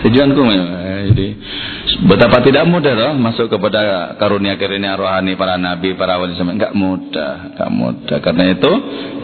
Tujuanku 0.07 0.41
jadi 1.11 1.29
betapa 2.07 2.45
tidak 2.45 2.69
mudah 2.69 2.95
loh 2.95 3.13
masuk 3.19 3.51
kepada 3.51 4.15
karunia-karunia 4.21 4.95
rohani 4.95 5.35
para 5.35 5.59
nabi, 5.59 5.99
para 5.99 6.21
wali 6.21 6.39
sama 6.39 6.55
enggak 6.55 6.77
mudah, 6.77 7.55
enggak 7.55 7.71
mudah. 7.75 8.19
Karena 8.23 8.45
itu 8.55 8.71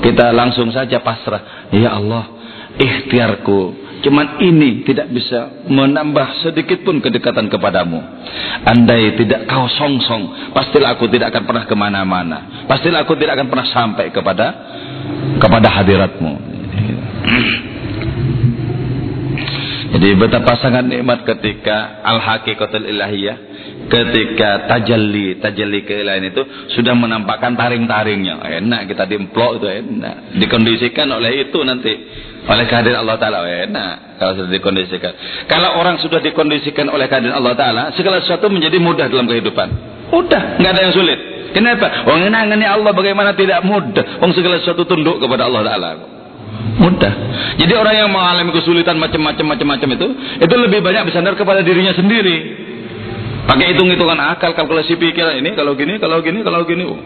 kita 0.03 0.35
langsung 0.35 0.72
saja 0.75 0.99
pasrah. 0.99 1.70
Ya 1.70 1.95
Allah, 1.95 2.25
ikhtiarku 2.81 3.85
Cuman 4.05 4.37
ini 4.45 4.85
tidak 4.85 5.09
bisa 5.16 5.64
menambah 5.64 6.45
sedikit 6.45 6.85
pun 6.85 7.01
kedekatan 7.01 7.49
kepadamu. 7.49 8.05
Andai 8.68 9.16
tidak 9.16 9.49
kau 9.49 9.64
songsong, 9.64 10.53
pastilah 10.53 10.93
aku 10.93 11.09
tidak 11.09 11.33
akan 11.33 11.49
pernah 11.49 11.64
ke 11.64 11.72
mana-mana. 11.72 12.68
Pastilah 12.68 13.09
aku 13.09 13.16
tidak 13.16 13.41
akan 13.41 13.49
pernah 13.49 13.68
sampai 13.72 14.12
kepada 14.12 14.47
kepada 15.41 15.68
hadiratmu. 15.72 16.33
Jadi 19.95 20.11
betapa 20.19 20.59
sangat 20.59 20.91
nikmat 20.91 21.23
ketika 21.23 22.03
al-haqiqatul 22.03 22.83
ilahiyah 22.83 23.37
ketika 23.87 24.67
tajalli 24.67 25.39
tajalli 25.39 25.87
keilahian 25.87 26.35
itu 26.35 26.43
sudah 26.75 26.99
menampakkan 26.99 27.55
taring-taringnya. 27.55 28.43
Enak 28.43 28.91
kita 28.91 29.07
dimplok 29.07 29.63
itu 29.63 29.67
enak. 29.71 30.35
Dikondisikan 30.43 31.07
oleh 31.15 31.47
itu 31.47 31.59
nanti. 31.63 31.95
Oleh 32.45 32.69
kehadiran 32.69 33.07
Allah 33.07 33.17
Ta'ala 33.17 33.47
enak. 33.47 34.21
Kalau 34.21 34.33
sudah 34.37 34.51
dikondisikan. 34.53 35.13
Kalau 35.49 35.81
orang 35.81 36.03
sudah 36.03 36.21
dikondisikan 36.21 36.91
oleh 36.91 37.07
kehadiran 37.07 37.39
Allah 37.39 37.55
Ta'ala 37.55 37.83
segala 37.95 38.19
sesuatu 38.19 38.51
menjadi 38.51 38.83
mudah 38.83 39.07
dalam 39.07 39.31
kehidupan. 39.31 39.69
Mudah 40.11 40.59
nggak 40.59 40.73
ada 40.75 40.81
yang 40.91 40.95
sulit. 40.95 41.19
Kenapa? 41.55 42.03
Wong 42.11 42.27
ini 42.27 42.67
Allah 42.67 42.91
bagaimana 42.91 43.31
tidak 43.39 43.63
mudah. 43.63 44.19
Wong 44.19 44.35
segala 44.35 44.59
sesuatu 44.59 44.83
tunduk 44.91 45.23
kepada 45.23 45.47
Allah 45.47 45.63
Ta'ala 45.63 46.14
mudah 46.75 47.15
jadi 47.61 47.73
orang 47.79 47.95
yang 47.95 48.11
mengalami 48.11 48.51
kesulitan 48.55 48.99
macam-macam 48.99 49.47
macam-macam 49.57 49.89
itu 49.95 50.09
itu 50.43 50.55
lebih 50.59 50.81
banyak 50.83 51.07
bersandar 51.07 51.35
kepada 51.39 51.63
dirinya 51.63 51.95
sendiri 51.95 52.65
Pakai 53.45 53.77
hitung-hitungan 53.77 54.17
akal, 54.17 54.57
kalkulasi 54.57 54.97
pikiran 54.97 55.37
ini 55.37 55.53
kalau 55.53 55.77
gini, 55.77 56.01
kalau 56.01 56.25
gini, 56.25 56.41
kalau 56.41 56.65
gini. 56.65 56.89
Oh. 56.89 56.97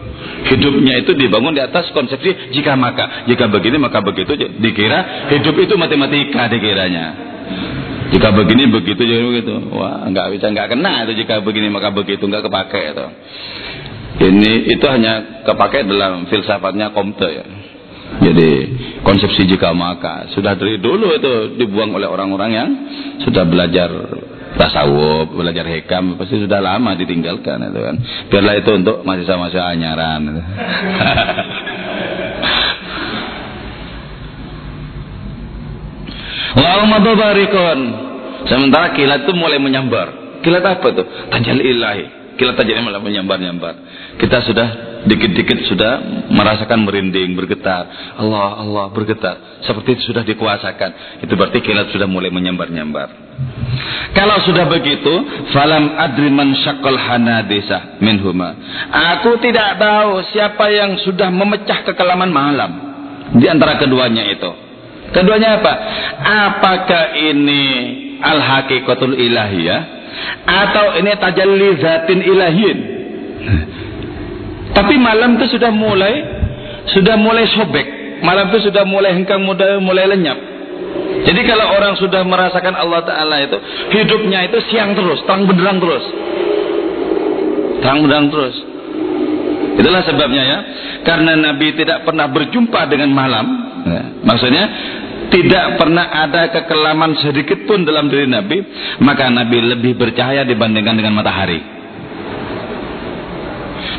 Hidupnya 0.47 1.03
itu 1.03 1.11
dibangun 1.11 1.51
di 1.51 1.59
atas 1.59 1.91
konsepsi 1.91 2.55
jika 2.55 2.79
maka, 2.79 3.27
jika 3.27 3.51
begini 3.51 3.75
maka 3.75 3.99
begitu. 3.99 4.39
Dikira 4.55 5.27
hidup 5.35 5.55
itu 5.59 5.75
matematika 5.75 6.47
dikiranya. 6.47 7.05
Jika 8.15 8.31
begini 8.31 8.71
begitu 8.71 9.03
jadi 9.03 9.19
begitu. 9.19 9.51
Wah, 9.75 10.07
nggak 10.07 10.39
bisa 10.39 10.47
nggak 10.47 10.79
kena 10.79 11.03
itu 11.03 11.27
jika 11.27 11.43
begini 11.43 11.67
maka 11.67 11.91
begitu 11.91 12.23
nggak 12.23 12.47
kepake 12.47 12.81
itu. 12.95 13.07
Ini 14.19 14.51
itu 14.79 14.85
hanya 14.87 15.43
kepake 15.43 15.83
dalam 15.91 16.23
filsafatnya 16.31 16.95
Comte 16.95 17.27
ya. 17.27 17.45
Jadi 18.19 18.49
konsepsi 19.05 19.45
jika 19.47 19.71
maka 19.71 20.27
sudah 20.33 20.57
dari 20.57 20.81
dulu 20.81 21.13
itu 21.15 21.55
dibuang 21.61 21.93
oleh 21.95 22.09
orang-orang 22.09 22.51
yang 22.51 22.69
sudah 23.23 23.45
belajar 23.47 23.87
tasawuf, 24.57 25.31
belajar 25.31 25.63
hikam 25.69 26.17
pasti 26.19 26.41
sudah 26.41 26.59
lama 26.59 26.97
ditinggalkan 26.97 27.63
itu 27.69 27.79
kan. 27.79 27.95
Biarlah 28.27 28.55
itu 28.59 28.71
untuk 28.75 29.05
mahasiswa-mahasiswa 29.05 29.65
anyaran. 29.71 30.21
Wa 36.59 36.99
barikon. 36.99 37.79
Sementara 38.49 38.91
kilat 38.97 39.29
itu 39.29 39.33
mulai 39.37 39.61
menyambar. 39.61 40.41
Kilat 40.41 40.65
apa 40.65 40.87
tuh? 40.95 41.05
Tajal 41.29 41.61
ilahi 41.61 42.18
kilat 42.39 42.55
tajamnya 42.55 42.87
malah 42.87 43.03
menyambar-nyambar. 43.03 43.73
Kita 44.15 44.39
sudah 44.47 44.67
dikit-dikit 45.03 45.67
sudah 45.67 46.23
merasakan 46.31 46.87
merinding, 46.87 47.35
bergetar. 47.35 48.15
Allah, 48.15 48.63
Allah 48.63 48.85
bergetar. 48.95 49.61
Seperti 49.67 49.99
itu 49.99 50.15
sudah 50.15 50.23
dikuasakan. 50.23 51.19
Itu 51.19 51.35
berarti 51.35 51.59
kilat 51.59 51.91
sudah 51.91 52.07
mulai 52.07 52.31
menyambar-nyambar. 52.31 53.29
Kalau 54.15 54.39
sudah 54.47 54.65
begitu, 54.71 55.11
falam 55.51 55.95
adriman 55.99 56.55
syakal 56.63 56.95
hanadisa 56.97 57.99
minhuma. 57.99 58.55
Aku 59.19 59.37
tidak 59.43 59.77
tahu 59.77 60.23
siapa 60.31 60.65
yang 60.71 60.97
sudah 61.03 61.27
memecah 61.27 61.83
kekelaman 61.83 62.31
malam 62.31 62.71
di 63.35 63.45
antara 63.45 63.77
keduanya 63.77 64.25
itu. 64.31 64.51
Keduanya 65.13 65.61
apa? 65.61 65.73
Apakah 66.21 67.17
ini 67.17 67.63
al-haqiqatul 68.21 69.17
ilahiyah 69.17 69.98
atau 70.45 70.97
ini 70.99 71.11
tajalli 71.17 71.69
zatin 71.79 72.19
ilahin. 72.23 72.77
Tapi 74.73 74.95
malam 75.01 75.37
itu 75.39 75.57
sudah 75.57 75.71
mulai 75.73 76.13
sudah 76.93 77.15
mulai 77.17 77.45
sobek. 77.51 77.87
Malam 78.19 78.51
itu 78.51 78.69
sudah 78.69 78.83
mulai 78.83 79.15
hengkang 79.15 79.41
muda 79.41 79.79
mulai 79.79 80.07
lenyap. 80.11 80.37
Jadi 81.19 81.41
kalau 81.45 81.67
orang 81.75 81.99
sudah 81.99 82.23
merasakan 82.23 82.75
Allah 82.79 83.03
Ta'ala 83.03 83.35
itu 83.43 83.57
hidupnya 83.91 84.47
itu 84.47 84.57
siang 84.71 84.95
terus 84.95 85.19
terang 85.27 85.43
benderang 85.47 85.77
terus. 85.81 86.05
Terang 87.83 87.97
benderang 88.03 88.27
terus. 88.31 88.55
Itulah 89.79 90.03
sebabnya 90.03 90.43
ya. 90.43 90.59
Karena 91.07 91.39
Nabi 91.39 91.75
tidak 91.75 92.03
pernah 92.03 92.27
berjumpa 92.27 92.87
dengan 92.91 93.11
malam. 93.11 93.47
Ya. 93.79 94.03
maksudnya 94.27 94.63
tidak 95.29 95.77
pernah 95.77 96.09
ada 96.09 96.49
kekelaman 96.49 97.17
sedikit 97.21 97.65
pun 97.69 97.85
dalam 97.85 98.09
diri 98.09 98.25
Nabi, 98.25 98.57
maka 99.01 99.29
Nabi 99.29 99.77
lebih 99.77 99.95
bercahaya 99.95 100.43
dibandingkan 100.43 100.97
dengan 100.97 101.13
matahari. 101.17 101.61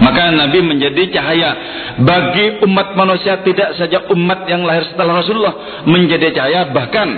Maka 0.01 0.33
Nabi 0.33 0.59
menjadi 0.65 1.13
cahaya 1.13 1.51
bagi 2.01 2.65
umat 2.65 2.97
manusia 2.97 3.41
tidak 3.45 3.77
saja 3.77 4.09
umat 4.13 4.49
yang 4.49 4.65
lahir 4.65 4.89
setelah 4.89 5.21
Rasulullah 5.21 5.85
menjadi 5.85 6.33
cahaya 6.33 6.61
bahkan 6.73 7.09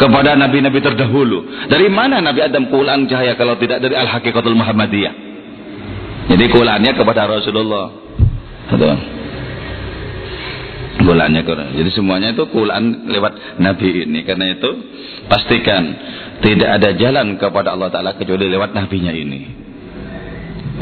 kepada 0.00 0.32
nabi-nabi 0.32 0.80
terdahulu. 0.80 1.68
Dari 1.68 1.92
mana 1.92 2.24
Nabi 2.24 2.40
Adam 2.40 2.72
kulan 2.72 3.04
cahaya 3.04 3.36
kalau 3.36 3.60
tidak 3.60 3.84
dari 3.84 3.92
al-haqiqatul 3.92 4.56
Muhammadiyah? 4.56 5.14
Jadi 6.32 6.44
kulannya 6.48 6.92
kepada 6.96 7.28
Rasulullah. 7.28 7.86
Betul 8.72 9.21
bulannya 11.02 11.42
Quran. 11.44 11.74
Jadi 11.76 11.90
semuanya 11.92 12.32
itu 12.32 12.46
Quran 12.48 13.10
lewat 13.10 13.58
Nabi 13.58 14.06
ini. 14.06 14.22
Karena 14.26 14.54
itu 14.54 14.70
pastikan 15.26 15.82
tidak 16.42 16.68
ada 16.80 16.90
jalan 16.98 17.38
kepada 17.38 17.74
Allah 17.74 17.88
Taala 17.94 18.18
kecuali 18.18 18.50
lewat 18.50 18.74
nabinya 18.74 19.14
ini. 19.14 19.40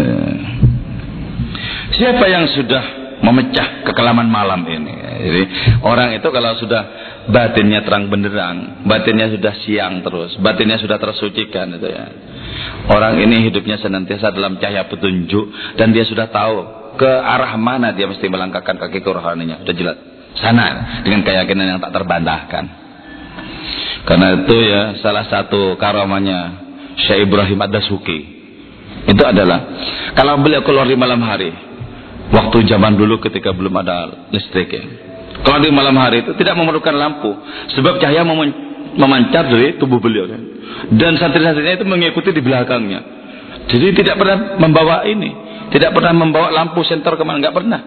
Eh. 0.00 0.38
Siapa 2.00 2.24
yang 2.30 2.48
sudah 2.54 2.84
memecah 3.20 3.84
kekelaman 3.84 4.24
malam 4.24 4.64
ini? 4.64 4.94
Jadi 5.20 5.42
orang 5.84 6.16
itu 6.16 6.28
kalau 6.32 6.56
sudah 6.56 6.82
batinnya 7.28 7.84
terang 7.84 8.08
benderang, 8.08 8.88
batinnya 8.88 9.28
sudah 9.36 9.52
siang 9.60 10.00
terus, 10.00 10.40
batinnya 10.40 10.80
sudah 10.80 10.96
tersucikan 10.96 11.76
itu 11.76 11.88
ya. 11.92 12.04
Orang 12.88 13.20
ini 13.20 13.44
hidupnya 13.52 13.76
senantiasa 13.76 14.32
dalam 14.32 14.56
cahaya 14.56 14.88
petunjuk 14.88 15.76
dan 15.76 15.92
dia 15.92 16.08
sudah 16.08 16.32
tahu 16.32 16.80
ke 16.96 17.10
arah 17.10 17.54
mana 17.60 17.92
dia 17.92 18.08
mesti 18.08 18.24
melangkahkan 18.26 18.80
kaki 18.80 19.04
ke 19.04 19.10
rohaninya. 19.12 19.60
Sudah 19.62 19.76
jelas. 19.76 20.09
Sana 20.38 21.00
dengan 21.02 21.26
keyakinan 21.26 21.66
yang 21.76 21.78
tak 21.82 21.90
terbantahkan. 21.90 22.64
Karena 24.06 24.26
itu 24.40 24.56
ya 24.56 24.82
salah 25.02 25.26
satu 25.28 25.76
karamanya 25.76 26.66
Syekh 26.96 27.28
Ibrahim 27.28 27.58
Ad-Dasuki 27.60 28.40
itu 29.10 29.22
adalah 29.24 29.58
kalau 30.12 30.40
beliau 30.40 30.60
keluar 30.64 30.84
di 30.84 30.96
malam 30.96 31.20
hari 31.24 31.52
waktu 32.30 32.64
zaman 32.68 32.96
dulu 32.96 33.20
ketika 33.22 33.50
belum 33.52 33.74
ada 33.80 34.28
listrik 34.30 34.70
ya. 34.70 34.84
Kalau 35.40 35.58
di 35.60 35.72
malam 35.72 35.96
hari 35.96 36.20
itu 36.20 36.36
tidak 36.36 36.56
memerlukan 36.56 36.92
lampu 36.92 37.32
sebab 37.72 37.96
cahaya 37.96 38.26
memancar 38.96 39.48
dari 39.48 39.80
tubuh 39.80 39.98
beliau 39.98 40.28
kan. 40.28 40.42
Dan 40.94 41.16
santri-santrinya 41.16 41.80
itu 41.80 41.86
mengikuti 41.88 42.30
di 42.32 42.42
belakangnya. 42.44 43.00
Jadi 43.68 43.86
tidak 44.02 44.20
pernah 44.20 44.58
membawa 44.58 45.06
ini, 45.06 45.30
tidak 45.72 45.96
pernah 45.96 46.12
membawa 46.12 46.48
lampu 46.52 46.82
senter 46.84 47.14
ke 47.16 47.22
mana, 47.24 47.40
nggak 47.40 47.56
pernah. 47.56 47.80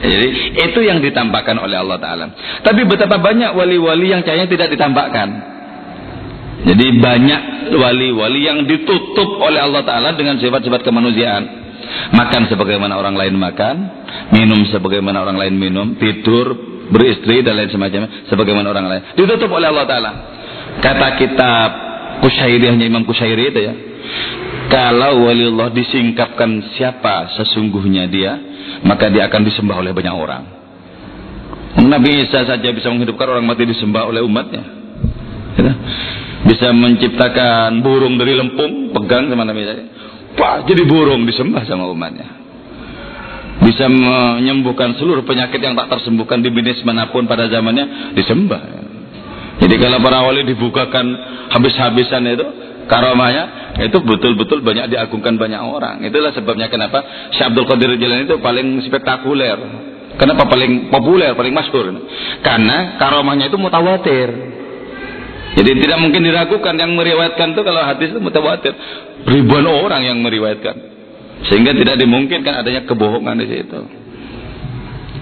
Jadi 0.00 0.28
itu 0.56 0.80
yang 0.80 1.04
ditampakkan 1.04 1.60
oleh 1.60 1.76
Allah 1.76 2.00
Taala. 2.00 2.26
Tapi 2.64 2.88
betapa 2.88 3.20
banyak 3.20 3.52
wali-wali 3.52 4.16
yang 4.16 4.24
cahayanya 4.24 4.48
tidak 4.48 4.68
ditampakkan. 4.72 5.28
Jadi 6.60 6.86
banyak 7.00 7.72
wali-wali 7.76 8.40
yang 8.48 8.64
ditutup 8.64 9.40
oleh 9.40 9.60
Allah 9.60 9.84
Taala 9.84 10.16
dengan 10.16 10.40
sifat-sifat 10.40 10.80
kemanusiaan. 10.84 11.60
Makan 12.16 12.46
sebagaimana 12.48 12.96
orang 12.96 13.18
lain 13.18 13.34
makan, 13.36 13.76
minum 14.32 14.62
sebagaimana 14.70 15.26
orang 15.26 15.36
lain 15.36 15.54
minum, 15.58 15.98
tidur, 15.98 16.54
beristri 16.88 17.44
dan 17.44 17.60
lain 17.60 17.68
semacamnya 17.68 18.24
sebagaimana 18.30 18.66
orang 18.72 18.86
lain. 18.88 19.02
Ditutup 19.16 19.52
oleh 19.52 19.68
Allah 19.68 19.84
Taala. 19.84 20.10
Kata 20.80 21.08
kitab 21.18 21.70
Kusyairiyahnya 22.24 22.88
Imam 22.88 23.04
Kusyairi 23.04 23.52
itu 23.52 23.60
ya. 23.60 23.74
Kalau 24.70 25.26
wali 25.26 25.50
Allah 25.50 25.74
disingkapkan 25.74 26.62
siapa 26.78 27.34
sesungguhnya 27.34 28.06
dia, 28.06 28.38
maka 28.86 29.10
dia 29.10 29.26
akan 29.26 29.42
disembah 29.42 29.82
oleh 29.82 29.90
banyak 29.90 30.14
orang. 30.14 30.44
Nabi 31.90 32.22
Isa 32.22 32.46
saja 32.46 32.70
bisa 32.70 32.86
menghidupkan 32.90 33.26
orang 33.34 33.46
mati 33.50 33.66
disembah 33.66 34.06
oleh 34.06 34.22
umatnya. 34.22 34.62
Ya. 35.58 35.74
Bisa 36.46 36.70
menciptakan 36.70 37.82
burung 37.82 38.14
dari 38.14 38.38
lempung, 38.38 38.94
pegang 38.94 39.26
sama 39.26 39.42
Nabi 39.42 39.66
Isa. 39.66 39.74
Wah, 40.38 40.62
jadi 40.62 40.86
burung 40.86 41.26
disembah 41.26 41.66
sama 41.66 41.90
umatnya. 41.90 42.38
Bisa 43.66 43.90
menyembuhkan 43.90 44.94
seluruh 44.96 45.26
penyakit 45.26 45.58
yang 45.58 45.74
tak 45.74 45.98
tersembuhkan 45.98 46.40
di 46.40 46.48
bisnis 46.54 46.80
mana 46.86 47.10
pun 47.10 47.26
pada 47.26 47.50
zamannya 47.50 48.14
disembah. 48.14 48.62
Jadi 49.60 49.74
kalau 49.76 49.98
para 50.00 50.24
wali 50.24 50.46
dibukakan 50.46 51.06
habis-habisan 51.52 52.22
itu 52.32 52.46
karomahnya 52.90 53.44
itu 53.86 54.02
betul-betul 54.02 54.66
banyak 54.66 54.90
diagungkan 54.90 55.38
banyak 55.38 55.62
orang. 55.62 56.02
Itulah 56.02 56.34
sebabnya 56.34 56.66
kenapa 56.66 57.30
Syekh 57.30 57.54
Abdul 57.54 57.66
Qadir 57.70 57.94
Jalan 57.94 58.26
itu 58.26 58.36
paling 58.42 58.82
spektakuler. 58.82 59.58
Kenapa 60.18 60.50
paling 60.50 60.90
populer, 60.90 61.32
paling 61.38 61.54
masyhur? 61.54 61.94
Karena 62.42 62.98
karomahnya 62.98 63.48
itu 63.48 63.56
mutawatir. 63.56 64.28
Jadi 65.50 65.70
tidak 65.82 65.98
mungkin 66.02 66.22
diragukan 66.26 66.74
yang 66.76 66.92
meriwayatkan 66.98 67.54
itu 67.54 67.62
kalau 67.62 67.82
hadis 67.86 68.10
itu 68.10 68.20
mutawatir. 68.20 68.74
Ribuan 69.24 69.64
orang 69.70 70.04
yang 70.04 70.18
meriwayatkan. 70.20 70.76
Sehingga 71.48 71.72
tidak 71.72 71.96
dimungkinkan 71.96 72.52
adanya 72.52 72.84
kebohongan 72.84 73.38
di 73.40 73.46
situ. 73.48 73.80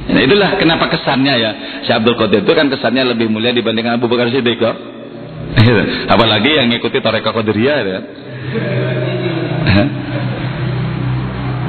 Nah, 0.08 0.24
itulah 0.24 0.56
kenapa 0.56 0.88
kesannya 0.88 1.34
ya 1.36 1.50
Syekh 1.84 2.00
Abdul 2.00 2.16
Qadir 2.16 2.40
itu 2.40 2.52
kan 2.56 2.66
kesannya 2.72 3.12
lebih 3.12 3.28
mulia 3.28 3.52
dibandingkan 3.52 4.00
Abu 4.00 4.08
Bakar 4.08 4.32
Siddiq. 4.32 4.58
Apalagi 6.12 6.50
yang 6.60 6.68
ngikuti 6.72 7.00
Tarekat 7.00 7.32
Qadiriyah 7.32 7.78
ya. 7.84 8.00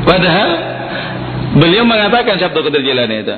Padahal 0.04 0.50
beliau 1.60 1.84
mengatakan 1.86 2.40
Abdul 2.40 2.66
Qadir 2.70 2.82
Jilani 2.82 3.16
itu 3.26 3.36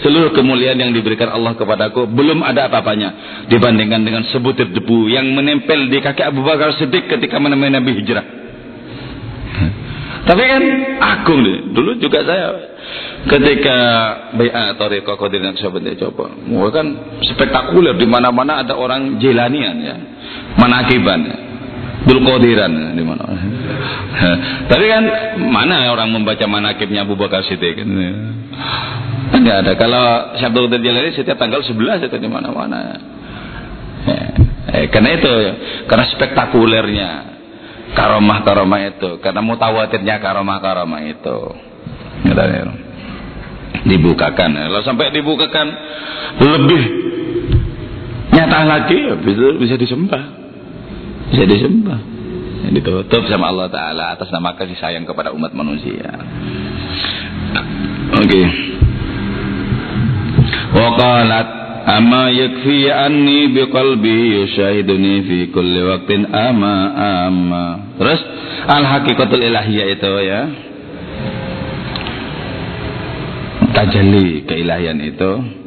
seluruh 0.00 0.32
kemuliaan 0.32 0.80
yang 0.80 0.92
diberikan 0.96 1.28
Allah 1.28 1.52
kepadaku 1.56 2.08
belum 2.08 2.40
ada 2.40 2.72
apa-apanya 2.72 3.44
dibandingkan 3.52 4.00
dengan 4.00 4.22
sebutir 4.32 4.72
debu 4.72 5.12
yang 5.12 5.28
menempel 5.32 5.92
di 5.92 6.00
kaki 6.00 6.24
Abu 6.24 6.40
Bakar 6.40 6.72
Siddiq 6.76 7.08
ketika 7.08 7.36
menemui 7.36 7.68
Nabi 7.68 7.92
hijrah. 8.00 8.26
Tapi 10.20 10.42
kan 10.44 10.62
agung 11.00 11.40
nih. 11.42 11.58
Dulu 11.72 11.90
juga 11.98 12.22
saya 12.22 12.69
ketika 13.28 13.78
bayat 14.32 14.80
Tariqah 14.80 15.16
Qadir 15.20 15.44
Naqsyabandi 15.44 16.00
coba. 16.00 16.32
Kan 16.72 16.86
spektakuler 17.20 17.96
di 17.96 18.06
mana-mana 18.08 18.64
ada 18.64 18.76
orang 18.76 19.20
jelanian 19.20 19.76
ya. 19.80 19.96
Manakiban 20.56 21.20
ya. 21.26 21.36
Dul 22.08 22.24
Qadiran 22.24 22.96
di 22.96 23.04
mana. 23.04 23.24
Tapi 24.70 24.84
kan 24.88 25.04
mana 25.36 25.92
orang 25.92 26.08
membaca 26.08 26.44
manakibnya 26.48 27.04
Abu 27.04 27.18
Bakar 27.18 27.44
Siddiq 27.44 27.76
kan. 27.76 27.88
Enggak 29.36 29.56
ada. 29.66 29.72
Kalau 29.76 30.04
Syabdul 30.40 30.72
Qadir 30.72 30.90
Jalani 30.90 31.12
setiap 31.12 31.36
tanggal 31.36 31.60
11 31.60 32.08
itu 32.08 32.16
di 32.16 32.28
mana-mana. 32.28 32.78
Ya. 34.08 34.26
Eh, 34.70 34.86
karena 34.88 35.12
itu, 35.12 35.32
karena 35.84 36.08
spektakulernya 36.08 37.10
karomah-karomah 37.90 38.80
itu 38.86 39.10
karena 39.18 39.42
mutawatirnya 39.42 40.22
karomah-karomah 40.22 41.02
itu 41.10 41.38
ya. 42.26 42.89
Dibukakan 43.86 44.50
kalau 44.56 44.82
sampai 44.84 45.12
dibukakan 45.12 45.66
lebih 46.40 46.82
nyata 48.30 48.58
lagi 48.64 48.96
ya 48.96 49.14
bisa, 49.18 49.46
bisa 49.56 49.74
disembah 49.80 50.22
bisa 51.32 51.44
disembah 51.48 52.00
ya, 52.64 52.68
ditutup 52.74 53.22
sama 53.26 53.50
Allah 53.50 53.68
Ta'ala 53.72 54.04
atas 54.14 54.28
nama 54.30 54.54
kasih 54.54 54.76
sayang 54.76 55.08
kepada 55.08 55.32
umat 55.32 55.52
manusia 55.56 56.12
oke 58.14 58.26
okay. 58.26 58.46
Ama 61.80 62.28
yakfi 62.30 62.92
anni 62.92 63.50
biqalbi 63.56 64.36
yushahiduni 64.36 65.14
fi 65.24 65.38
kulli 65.48 65.80
waqtin 65.80 66.28
ama 66.28 66.76
ama. 67.26 67.64
Terus 67.96 68.20
al 68.68 68.84
hakikatul 68.84 69.42
ilahiyah 69.42 69.86
itu 69.88 70.12
ya. 70.22 70.40
Tajalli 73.70 74.44
keilahian 74.48 74.98
itu 74.98 75.60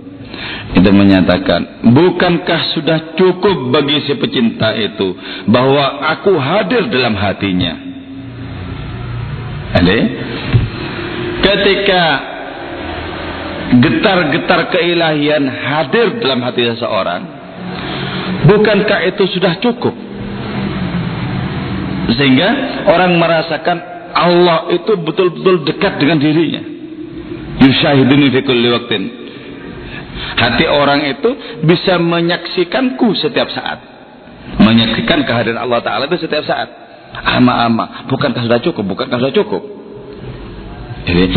itu 0.73 0.89
menyatakan 0.89 1.85
bukankah 1.93 2.61
sudah 2.73 3.13
cukup 3.13 3.69
bagi 3.69 4.01
si 4.09 4.13
pecinta 4.17 4.73
itu 4.73 5.13
bahwa 5.45 6.01
aku 6.09 6.33
hadir 6.35 6.89
dalam 6.89 7.13
hatinya. 7.13 7.73
Ada? 9.73 9.97
Ketika 11.43 12.03
getar-getar 13.77 14.73
keilahian 14.73 15.45
hadir 15.45 16.17
dalam 16.21 16.41
hati 16.41 16.65
seseorang, 16.73 17.21
bukankah 18.49 18.99
itu 19.13 19.23
sudah 19.37 19.53
cukup? 19.61 19.93
Sehingga 22.13 22.49
orang 22.89 23.17
merasakan 23.17 23.77
Allah 24.13 24.69
itu 24.73 24.93
betul-betul 24.97 25.65
dekat 25.65 25.97
dengan 25.97 26.17
dirinya. 26.21 26.72
Yushahiduni 27.63 28.27
fi 28.31 28.39
kulli 28.43 28.67
waqtin. 28.69 29.03
Hati 30.37 30.65
orang 30.69 31.07
itu 31.09 31.29
bisa 31.65 31.97
menyaksikanku 31.97 33.15
setiap 33.17 33.49
saat. 33.49 33.79
Menyaksikan 34.59 35.23
kehadiran 35.23 35.63
Allah 35.63 35.81
Ta'ala 35.81 36.05
itu 36.11 36.19
setiap 36.21 36.43
saat. 36.45 36.69
Ama-ama. 37.13 38.09
Bukankah 38.09 38.43
sudah 38.43 38.59
cukup? 38.61 38.83
Bukankah 38.97 39.17
sudah 39.17 39.33
cukup? 39.33 39.63
Jadi 41.03 41.35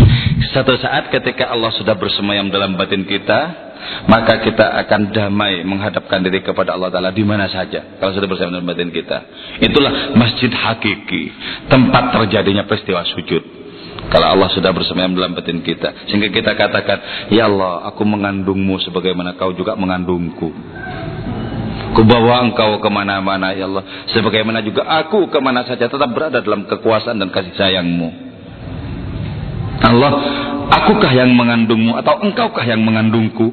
satu 0.54 0.78
saat 0.78 1.10
ketika 1.10 1.50
Allah 1.50 1.74
sudah 1.74 1.98
bersemayam 1.98 2.46
dalam 2.54 2.78
batin 2.78 3.02
kita, 3.02 3.66
maka 4.06 4.38
kita 4.42 4.62
akan 4.86 5.10
damai 5.10 5.66
menghadapkan 5.66 6.22
diri 6.22 6.42
kepada 6.42 6.74
Allah 6.78 6.90
Taala 6.94 7.10
di 7.10 7.26
mana 7.26 7.50
saja 7.50 7.98
kalau 7.98 8.14
sudah 8.14 8.30
bersemayam 8.30 8.62
dalam 8.62 8.68
batin 8.70 8.90
kita. 8.94 9.18
Itulah 9.58 10.14
masjid 10.14 10.50
hakiki, 10.54 11.34
tempat 11.66 12.14
terjadinya 12.14 12.62
peristiwa 12.62 13.02
sujud. 13.10 13.55
Kalau 14.06 14.26
Allah 14.38 14.48
sudah 14.54 14.70
bersemayam 14.70 15.18
dalam 15.18 15.34
batin 15.34 15.66
kita, 15.66 16.06
sehingga 16.06 16.30
kita 16.30 16.54
katakan, 16.54 17.28
Ya 17.34 17.50
Allah, 17.50 17.90
aku 17.90 18.06
mengandungmu 18.06 18.78
sebagaimana 18.86 19.34
kau 19.34 19.50
juga 19.50 19.74
mengandungku. 19.74 20.54
Kubawa 21.96 22.44
engkau 22.44 22.76
ke 22.78 22.88
mana-mana 22.92 23.56
ya 23.56 23.66
Allah. 23.66 24.06
Sebagaimana 24.12 24.60
juga 24.60 24.84
aku 24.84 25.32
ke 25.32 25.38
mana 25.40 25.64
saja 25.64 25.88
tetap 25.88 26.10
berada 26.12 26.44
dalam 26.44 26.68
kekuasaan 26.68 27.18
dan 27.18 27.32
kasih 27.32 27.56
sayangmu. 27.56 28.08
Allah, 29.80 30.12
akukah 30.70 31.12
yang 31.12 31.32
mengandungmu 31.32 31.96
atau 31.96 32.20
engkaukah 32.20 32.64
yang 32.68 32.84
mengandungku? 32.84 33.48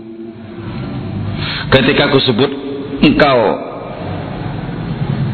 Ketika 1.71 2.11
aku 2.11 2.19
sebut 2.21 2.51
engkau, 3.01 3.39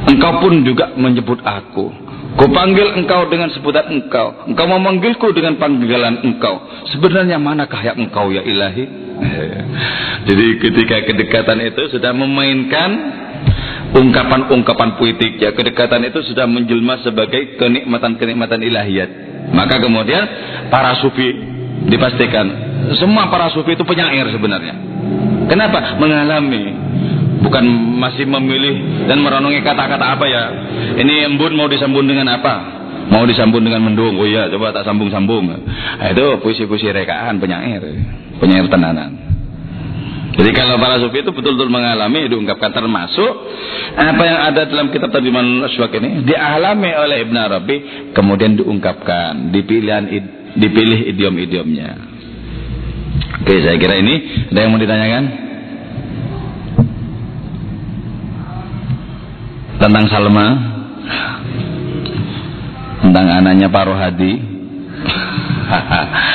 engkau 0.08 0.32
pun 0.40 0.54
juga 0.64 0.94
menyebut 0.96 1.42
aku. 1.44 2.09
Ku 2.38 2.46
panggil 2.54 2.94
engkau 2.94 3.26
dengan 3.32 3.50
sebutan 3.50 3.90
engkau. 3.90 4.46
Engkau 4.46 4.66
memanggilku 4.70 5.34
dengan 5.34 5.58
panggilan 5.58 6.22
engkau. 6.22 6.62
Sebenarnya 6.94 7.42
manakah 7.42 7.82
yang 7.82 7.98
engkau 7.98 8.30
ya 8.30 8.46
ilahi? 8.46 8.86
Jadi 10.30 10.46
ketika 10.62 10.98
kedekatan 11.10 11.60
itu 11.66 11.82
sudah 11.98 12.14
memainkan 12.14 12.90
ungkapan-ungkapan 13.90 15.02
puitik 15.02 15.42
ya 15.42 15.50
kedekatan 15.52 16.06
itu 16.06 16.22
sudah 16.30 16.46
menjelma 16.46 17.02
sebagai 17.02 17.58
kenikmatan-kenikmatan 17.58 18.62
ilahiyat 18.62 19.10
maka 19.50 19.82
kemudian 19.82 20.24
para 20.70 20.94
sufi 21.02 21.34
dipastikan 21.90 22.46
semua 23.02 23.34
para 23.34 23.50
sufi 23.50 23.74
itu 23.74 23.82
penyair 23.82 24.30
sebenarnya 24.30 24.76
kenapa 25.50 25.98
mengalami 25.98 26.79
bukan 27.40 27.64
masih 28.00 28.28
memilih 28.28 29.08
dan 29.08 29.20
merenungi 29.24 29.64
kata-kata 29.64 30.06
apa 30.16 30.26
ya? 30.28 30.44
Ini 31.00 31.28
embun 31.32 31.56
mau 31.56 31.68
disambung 31.72 32.06
dengan 32.06 32.28
apa? 32.30 32.80
Mau 33.10 33.26
disambung 33.26 33.66
dengan 33.66 33.82
mendung. 33.82 34.20
Oh 34.22 34.28
iya 34.28 34.52
coba 34.54 34.70
tak 34.70 34.86
sambung-sambung. 34.86 35.50
Nah, 35.50 36.08
itu 36.14 36.26
puisi-puisi 36.46 36.94
rekaan 36.94 37.42
penyair. 37.42 37.82
Penyair 38.38 38.70
tenanan. 38.70 39.30
Jadi 40.40 40.56
kalau 40.56 40.80
para 40.80 41.02
sufi 41.04 41.20
itu 41.20 41.36
betul-betul 41.36 41.68
mengalami 41.68 42.32
diungkapkan 42.32 42.72
termasuk 42.72 43.32
apa 43.98 44.24
yang 44.24 44.40
ada 44.48 44.62
dalam 44.72 44.88
kitab 44.88 45.12
terjemahan 45.12 45.68
Aswak 45.68 45.92
ini 46.00 46.24
dialami 46.24 46.96
oleh 46.96 47.28
Ibn 47.28 47.36
Arabi 47.36 47.76
kemudian 48.16 48.56
diungkapkan 48.56 49.52
dipilih 49.52 50.08
dipilih 50.56 51.12
idiom-idiomnya. 51.12 51.90
Oke, 53.44 53.56
saya 53.68 53.76
kira 53.76 54.00
ini 54.00 54.48
ada 54.54 54.60
yang 54.64 54.72
mau 54.72 54.80
ditanyakan? 54.80 55.49
Tentang 59.80 60.06
Salma 60.12 60.48
Tentang 63.00 63.26
anaknya 63.32 63.72
Pak 63.72 63.84
Rohadi 63.88 64.34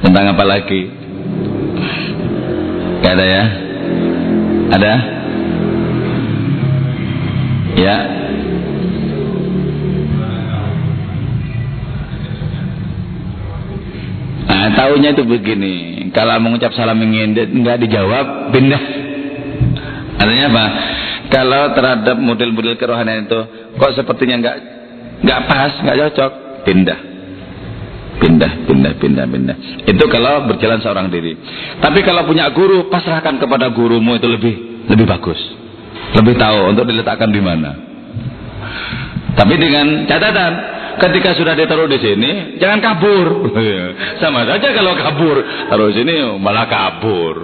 Tentang 0.00 0.32
apa 0.32 0.44
lagi? 0.48 0.82
Gak 3.04 3.14
ada 3.16 3.26
ya? 3.26 3.44
Ada? 4.70 4.94
Ya. 7.80 7.96
Nah, 14.50 14.68
tahunya 14.76 15.16
itu 15.16 15.24
begini. 15.24 15.74
Kalau 16.12 16.36
mengucap 16.42 16.74
salam 16.74 17.00
ingin 17.00 17.32
nggak 17.34 17.80
dijawab, 17.86 18.52
pindah. 18.52 18.82
Artinya 20.20 20.46
apa? 20.52 20.64
Kalau 21.30 21.72
terhadap 21.78 22.18
model-model 22.18 22.74
kerohanian 22.74 23.30
itu 23.30 23.40
kok 23.78 23.94
sepertinya 23.94 24.36
nggak 24.42 24.56
nggak 25.22 25.40
pas, 25.46 25.72
nggak 25.78 25.98
cocok, 26.10 26.32
pindah 26.66 27.10
pindah, 28.20 28.52
pindah, 28.68 28.92
pindah, 29.00 29.24
pindah. 29.24 29.56
Itu 29.88 30.04
kalau 30.12 30.44
berjalan 30.44 30.84
seorang 30.84 31.08
diri. 31.08 31.32
Tapi 31.80 32.04
kalau 32.04 32.28
punya 32.28 32.52
guru, 32.52 32.92
pasrahkan 32.92 33.40
kepada 33.40 33.72
gurumu 33.72 34.20
itu 34.20 34.28
lebih 34.28 34.54
lebih 34.92 35.08
bagus. 35.08 35.40
Lebih 36.14 36.36
tahu 36.36 36.76
untuk 36.76 36.84
diletakkan 36.84 37.32
di 37.32 37.40
mana. 37.40 37.70
Tapi 39.34 39.54
dengan 39.56 40.04
catatan, 40.04 40.52
ketika 41.00 41.32
sudah 41.32 41.56
ditaruh 41.56 41.88
di 41.88 41.98
sini, 42.02 42.60
jangan 42.60 42.78
kabur. 42.82 43.48
Sama 44.20 44.44
saja 44.44 44.68
kalau 44.76 44.92
kabur, 44.98 45.36
taruh 45.70 45.90
sini 45.96 46.20
malah 46.36 46.68
kabur. 46.68 47.36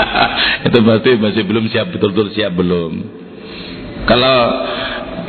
itu 0.66 0.78
pasti 0.82 1.10
masih 1.18 1.42
belum 1.46 1.64
siap 1.68 1.86
betul-betul 1.92 2.32
siap 2.34 2.52
belum. 2.54 2.92
Kalau 4.06 4.36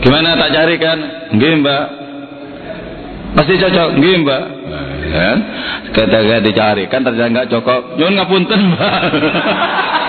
gimana 0.02 0.36
tak 0.40 0.52
carikan? 0.54 0.98
Nggih, 1.38 1.62
Mbak. 1.62 1.86
Pasti 3.34 3.54
cocok, 3.58 3.90
nggih 3.98 4.16
Mbak. 4.26 4.44
Kan? 5.14 5.38
Ketika 5.94 6.42
dicari 6.42 6.84
kan 6.90 7.06
ternyata 7.06 7.30
nggak 7.30 7.50
cocok. 7.54 7.82
Nyun 8.02 8.14
ngapunten, 8.18 8.60
Mbak. 8.74 9.02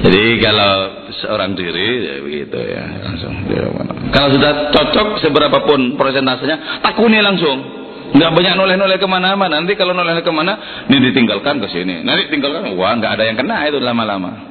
Jadi 0.00 0.40
kalau 0.40 0.99
seorang 1.20 1.52
diri 1.54 1.88
ya 2.04 2.14
begitu 2.24 2.58
ya 2.58 2.84
langsung. 3.04 3.34
Kalau 4.10 4.28
sudah 4.34 4.72
cocok 4.72 5.08
seberapapun 5.22 5.94
persentasenya, 5.94 6.82
takuni 6.82 7.20
langsung. 7.20 7.80
Nggak 8.10 8.30
banyak 8.34 8.54
noleh-noleh 8.58 8.98
ke 8.98 9.06
mana-mana. 9.06 9.62
Nanti 9.62 9.78
kalau 9.78 9.94
noleh 9.94 10.18
ke 10.18 10.32
mana, 10.34 10.84
ini 10.90 10.98
ditinggalkan 11.10 11.62
ke 11.62 11.70
sini. 11.70 12.02
Nanti 12.02 12.26
tinggalkan, 12.26 12.74
wah 12.74 12.90
nggak 12.98 13.12
ada 13.14 13.24
yang 13.28 13.38
kena 13.38 13.62
itu 13.70 13.78
lama-lama. 13.78 14.50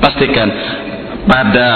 Pastikan 0.00 0.48
pada 1.28 1.68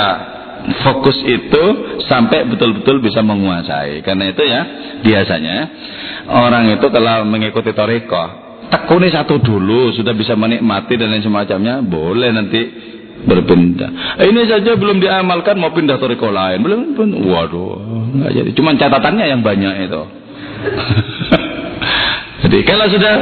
fokus 0.80 1.20
itu 1.28 1.64
sampai 2.08 2.48
betul-betul 2.48 3.04
bisa 3.04 3.20
menguasai. 3.20 4.00
Karena 4.00 4.32
itu 4.32 4.42
ya 4.48 4.60
biasanya 5.04 5.56
orang 6.32 6.72
itu 6.72 6.86
kalau 6.88 7.28
mengikuti 7.28 7.76
toriko, 7.76 8.24
tekuni 8.72 9.12
satu 9.12 9.44
dulu 9.44 9.92
sudah 9.92 10.16
bisa 10.16 10.32
menikmati 10.32 10.96
dan 10.96 11.12
lain 11.12 11.20
semacamnya, 11.20 11.84
boleh 11.84 12.32
nanti 12.32 12.60
berpindah. 13.22 14.18
Ini 14.20 14.42
saja 14.50 14.74
belum 14.74 14.98
diamalkan 14.98 15.56
mau 15.56 15.70
pindah 15.70 15.96
toriko 15.96 16.28
lain, 16.28 16.60
belum 16.60 16.80
pun, 16.98 17.08
waduh, 17.30 17.78
nggak 18.18 18.32
jadi. 18.34 18.50
Cuman 18.58 18.74
catatannya 18.76 19.24
yang 19.30 19.40
banyak 19.40 19.74
itu. 19.86 20.02
Jadi 22.44 22.60
kalau 22.68 22.86
sudah 22.92 23.14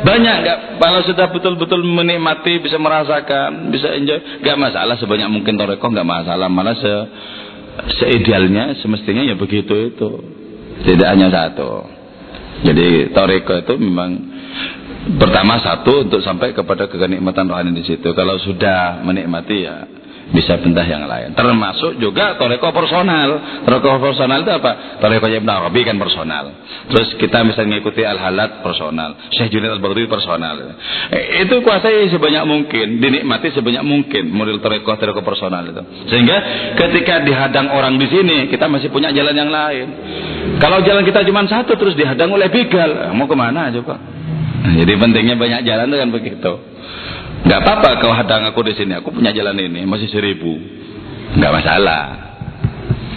banyak 0.00 0.34
nggak 0.46 0.58
kalau 0.80 1.00
sudah 1.04 1.26
betul-betul 1.28 1.84
menikmati 1.84 2.62
bisa 2.62 2.80
merasakan 2.80 3.68
bisa 3.68 3.92
enjoy 3.92 4.16
nggak 4.40 4.56
masalah 4.56 4.96
sebanyak 4.96 5.28
mungkin 5.28 5.60
toreko 5.60 5.92
nggak 5.92 6.08
masalah 6.08 6.48
malah 6.48 6.72
se 6.78 6.92
seidealnya 8.00 8.80
semestinya 8.80 9.26
ya 9.26 9.36
begitu 9.36 9.92
itu 9.92 10.08
tidak 10.88 11.08
hanya 11.12 11.28
satu 11.28 11.84
jadi 12.64 13.12
toreko 13.12 13.60
itu 13.60 13.74
memang 13.76 14.10
pertama 15.16 15.56
satu 15.60 16.04
untuk 16.08 16.20
sampai 16.20 16.52
kepada 16.52 16.90
kenikmatan 16.90 17.48
rohani 17.48 17.72
di 17.72 17.84
situ 17.86 18.12
kalau 18.12 18.36
sudah 18.36 19.00
menikmati 19.00 19.56
ya 19.64 19.76
bisa 20.30 20.62
pindah 20.62 20.86
yang 20.86 21.04
lain. 21.10 21.34
Termasuk 21.34 21.98
juga 21.98 22.38
toreko 22.38 22.70
personal. 22.70 23.62
Toreko 23.66 23.98
personal 23.98 24.46
itu 24.46 24.52
apa? 24.54 24.98
Toreko 25.02 25.26
Ibn 25.26 25.50
Arabi 25.50 25.82
kan 25.82 25.98
personal. 25.98 26.54
Terus 26.86 27.18
kita 27.18 27.42
bisa 27.46 27.66
mengikuti 27.66 28.06
Al-Halat 28.06 28.62
personal. 28.62 29.18
Syekh 29.34 29.50
Junaid 29.50 29.78
Al-Baghdadi 29.78 30.06
personal. 30.06 30.56
Eh, 31.10 31.46
itu 31.46 31.54
kuasai 31.66 32.06
sebanyak 32.10 32.46
mungkin, 32.46 33.02
dinikmati 33.02 33.50
sebanyak 33.50 33.82
mungkin 33.82 34.30
model 34.30 34.62
toreko 34.62 34.94
toreko 34.94 35.22
personal 35.26 35.66
itu. 35.66 35.82
Sehingga 36.06 36.36
ketika 36.78 37.26
dihadang 37.26 37.70
orang 37.74 37.98
di 37.98 38.06
sini, 38.06 38.46
kita 38.46 38.70
masih 38.70 38.90
punya 38.94 39.10
jalan 39.10 39.34
yang 39.34 39.50
lain. 39.50 39.86
Kalau 40.62 40.78
jalan 40.86 41.02
kita 41.02 41.26
cuma 41.26 41.42
satu 41.50 41.74
terus 41.74 41.98
dihadang 41.98 42.30
oleh 42.30 42.46
begal, 42.50 43.10
mau 43.18 43.26
ke 43.26 43.34
mana 43.34 43.70
coba? 43.74 44.19
Jadi 44.60 44.92
pentingnya 45.00 45.36
banyak 45.40 45.60
jalan 45.64 45.88
itu 45.88 45.96
kan 45.96 46.10
begitu. 46.12 46.52
Gak 47.48 47.60
apa-apa 47.64 48.04
kau 48.04 48.12
hadang 48.12 48.44
aku 48.44 48.60
di 48.68 48.76
sini. 48.76 48.92
Aku 49.00 49.08
punya 49.08 49.32
jalan 49.32 49.56
ini 49.56 49.88
masih 49.88 50.12
seribu. 50.12 50.60
Gak 51.40 51.52
masalah. 51.52 52.30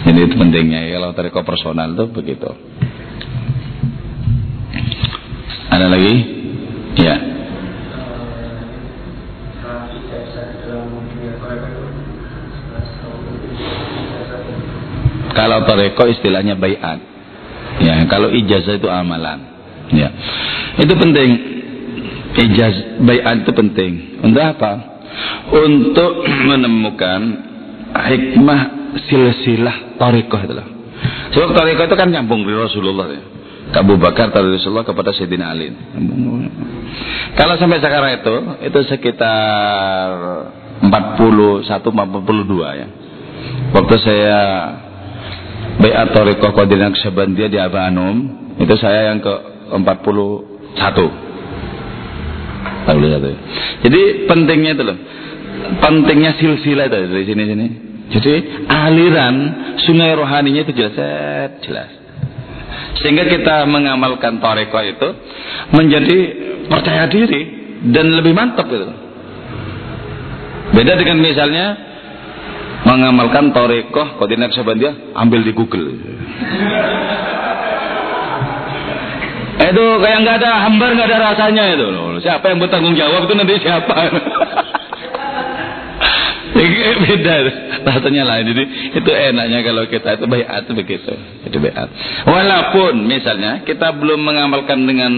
Ini 0.04 0.20
itu 0.28 0.34
pentingnya 0.36 0.84
ya, 0.84 1.00
kalau 1.00 1.16
tariko 1.16 1.40
personal 1.44 1.92
itu 1.92 2.04
begitu. 2.12 2.50
Ada 5.72 5.86
lagi? 5.88 6.14
Ya. 7.00 7.16
Kalau 15.34 15.58
tariko 15.66 16.04
istilahnya 16.08 16.54
bayat. 16.54 17.00
Ya, 17.82 17.98
kalau 18.06 18.30
ijazah 18.30 18.78
itu 18.78 18.86
amalan. 18.86 19.53
Ya. 19.92 20.08
Itu 20.80 20.94
penting 20.96 21.54
ijaz 22.34 22.98
bayat 23.02 23.46
itu 23.46 23.52
penting. 23.54 23.92
Untuk 24.22 24.42
apa? 24.42 24.72
Untuk 25.54 26.12
menemukan 26.50 27.20
hikmah 27.94 28.60
silsilah 29.06 29.98
tarikah 29.98 30.40
itu 30.42 30.54
loh. 30.54 30.68
Sebab 31.34 31.64
itu 31.66 31.94
kan 31.94 32.08
nyambung 32.10 32.46
dari 32.46 32.58
Rasulullah 32.58 33.06
ya. 33.10 33.22
Abu 33.74 33.98
Bakar 33.98 34.30
dari 34.30 34.54
Rasulullah 34.54 34.86
kepada 34.86 35.10
Sayyidina 35.10 35.50
Ali. 35.50 35.72
Kalau 37.34 37.54
sampai 37.58 37.82
sekarang 37.82 38.22
itu 38.22 38.34
itu 38.70 38.78
sekitar 38.86 40.06
41 40.78 41.64
42 41.66 42.80
ya. 42.80 42.88
Waktu 43.74 43.96
saya 43.98 44.40
bayat 45.82 46.14
tarikah 46.14 46.54
Qadiriyah 46.54 46.94
Kesabandiyah 46.94 47.50
di 47.50 47.58
Abanum, 47.58 48.16
itu 48.62 48.74
saya 48.78 49.10
yang 49.10 49.18
ke 49.18 49.53
41 49.74 50.78
satu. 50.78 51.06
Jadi 53.82 54.00
pentingnya 54.28 54.72
itu 54.76 54.84
loh. 54.84 54.98
Pentingnya 55.80 56.36
silsilah 56.36 56.86
itu 56.86 56.98
dari 57.08 57.24
sini 57.24 57.42
sini. 57.48 57.66
Jadi 58.12 58.32
aliran 58.68 59.34
sungai 59.80 60.12
rohaninya 60.12 60.68
itu 60.68 60.72
jelas 60.76 60.94
jelas. 61.64 61.90
Sehingga 63.00 63.24
kita 63.26 63.64
mengamalkan 63.66 64.38
toreko 64.38 64.78
itu 64.84 65.08
menjadi 65.72 66.18
percaya 66.68 67.08
diri 67.08 67.42
dan 67.90 68.12
lebih 68.12 68.36
mantap 68.36 68.68
gitu. 68.68 68.86
Beda 70.74 70.94
dengan 71.00 71.18
misalnya 71.20 71.66
mengamalkan 72.84 73.50
toreko 73.56 74.20
koordinat 74.20 74.52
dia 74.76 74.92
ambil 75.16 75.40
di 75.40 75.52
Google. 75.56 75.88
Itu 79.70 79.84
kayak 80.02 80.18
nggak 80.26 80.36
ada 80.42 80.50
hambar 80.66 80.88
nggak 80.92 81.08
ada 81.08 81.18
rasanya 81.32 81.64
itu. 81.78 81.88
Siapa 82.20 82.44
yang 82.52 82.58
bertanggung 82.60 82.96
jawab? 82.98 83.24
Itu 83.24 83.34
nanti 83.38 83.54
siapa? 83.62 83.94
beda 87.04 87.34
rasanya 87.84 88.22
lain. 88.24 88.44
Jadi 88.54 88.64
itu 88.94 89.10
enaknya 89.10 89.58
kalau 89.66 89.82
kita 89.90 90.20
itu 90.20 90.26
bayat 90.26 90.64
begitu. 90.70 91.12
Itu 91.46 91.56
bayat. 91.58 91.88
Walaupun 92.26 93.04
misalnya 93.04 93.62
kita 93.66 93.94
belum 93.94 94.20
mengamalkan 94.22 94.78
dengan 94.86 95.12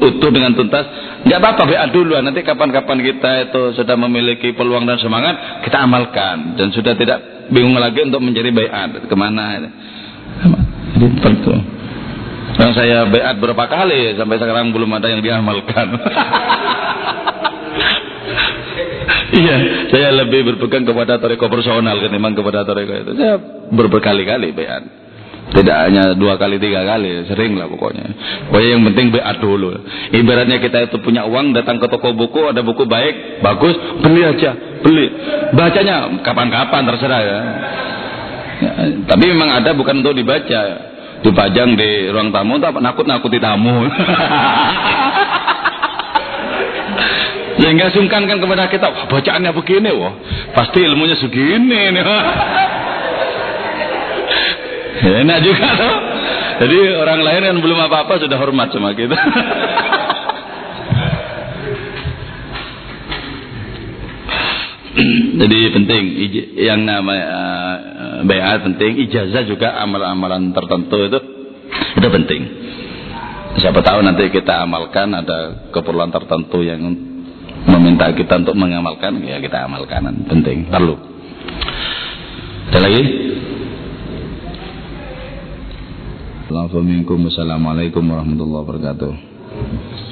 utuh 0.00 0.32
dengan 0.32 0.56
tuntas 0.56 0.88
nggak 1.28 1.38
apa-apa 1.44 1.68
bayat 1.68 1.92
dulu 1.92 2.16
nanti 2.24 2.40
kapan-kapan 2.40 3.04
kita 3.04 3.52
itu 3.52 3.76
sudah 3.76 3.96
memiliki 4.00 4.56
peluang 4.56 4.88
dan 4.88 4.96
semangat 4.98 5.64
kita 5.66 5.82
amalkan. 5.82 6.56
Dan 6.56 6.72
sudah 6.72 6.96
tidak 6.96 7.50
bingung 7.52 7.76
lagi 7.76 8.02
untuk 8.04 8.22
menjadi 8.24 8.50
bayat. 8.50 9.06
Ke 9.06 9.14
mana 9.14 9.60
jadi 9.60 9.68
itu 11.20 11.79
yang 12.60 12.72
saya 12.76 13.08
bayat 13.08 13.40
berapa 13.40 13.64
kali 13.64 14.14
sampai 14.20 14.36
sekarang 14.36 14.70
belum 14.70 14.90
ada 15.00 15.08
yang 15.08 15.24
diamalkan 15.24 15.88
Iya, 19.30 19.56
saya 19.94 20.08
lebih 20.10 20.42
berpegang 20.42 20.82
kepada 20.82 21.22
toreko 21.22 21.46
personal 21.46 22.02
ketimbang 22.02 22.34
kepada 22.34 22.66
toreko 22.66 22.92
itu. 22.98 23.12
Saya 23.14 23.38
berberkali-kali 23.70 24.50
beat. 24.50 24.84
Tidak 25.50 25.76
hanya 25.86 26.14
dua 26.14 26.38
kali, 26.38 26.62
tiga 26.62 26.86
kali, 26.86 27.26
sering 27.26 27.58
lah 27.58 27.66
pokoknya. 27.66 28.06
Pokoknya 28.50 28.70
yang 28.74 28.82
penting 28.90 29.06
beat 29.14 29.38
dulu. 29.38 29.70
Ibaratnya 30.14 30.58
kita 30.58 30.90
itu 30.90 30.98
punya 31.02 31.26
uang, 31.26 31.54
datang 31.54 31.78
ke 31.78 31.86
toko 31.90 32.10
buku, 32.14 32.50
ada 32.50 32.62
buku 32.62 32.86
baik, 32.86 33.42
bagus, 33.42 33.74
beli 34.02 34.22
aja, 34.26 34.50
beli. 34.82 35.06
Bacanya 35.54 36.10
kapan-kapan 36.26 36.82
terserah 36.90 37.22
ya. 37.22 37.38
ya. 38.62 38.72
Tapi 39.10 39.24
memang 39.30 39.62
ada 39.62 39.74
bukan 39.74 40.02
untuk 40.02 40.14
dibaca, 40.18 40.89
dipajang 41.20 41.76
di 41.76 42.08
ruang 42.08 42.32
tamu, 42.32 42.56
nakut-nakuti 42.58 43.38
tamu. 43.40 43.86
Sehingga 47.60 47.92
sungkankan 47.92 48.40
kepada 48.40 48.72
kita, 48.72 48.88
wah 48.88 49.04
bacaannya 49.04 49.52
begini, 49.52 49.92
wah 49.92 50.16
pasti 50.56 50.80
ilmunya 50.80 51.16
segini 51.20 51.92
nih. 51.92 52.04
Enak 55.20 55.38
juga 55.44 55.68
tuh. 55.76 55.96
Jadi 56.60 56.76
orang 56.92 57.20
lain 57.24 57.42
yang 57.52 57.58
belum 57.64 57.88
apa-apa 57.88 58.20
sudah 58.20 58.36
hormat 58.36 58.68
sama 58.72 58.92
kita. 58.92 59.16
Jadi 65.40 65.58
penting 65.70 66.02
yang 66.58 66.82
namanya 66.82 67.26
uh, 67.30 68.18
bayat 68.26 68.66
penting, 68.66 69.06
ijazah 69.06 69.46
juga 69.46 69.78
amalan-amalan 69.78 70.50
tertentu 70.50 70.98
itu 71.06 71.18
itu 71.70 72.08
penting. 72.10 72.42
Siapa 73.60 73.82
tahu 73.82 74.02
nanti 74.02 74.30
kita 74.30 74.66
amalkan 74.66 75.14
ada 75.14 75.70
keperluan 75.70 76.10
tertentu 76.10 76.62
yang 76.62 76.82
meminta 77.66 78.10
kita 78.14 78.40
untuk 78.40 78.56
mengamalkan 78.58 79.20
ya 79.22 79.38
kita 79.38 79.66
amalkan 79.66 80.26
penting 80.26 80.66
perlu. 80.66 80.98
Ada 82.70 82.78
lagi? 82.82 83.02
Assalamualaikum 86.50 88.02
warahmatullahi 88.10 88.62
wabarakatuh 88.66 90.09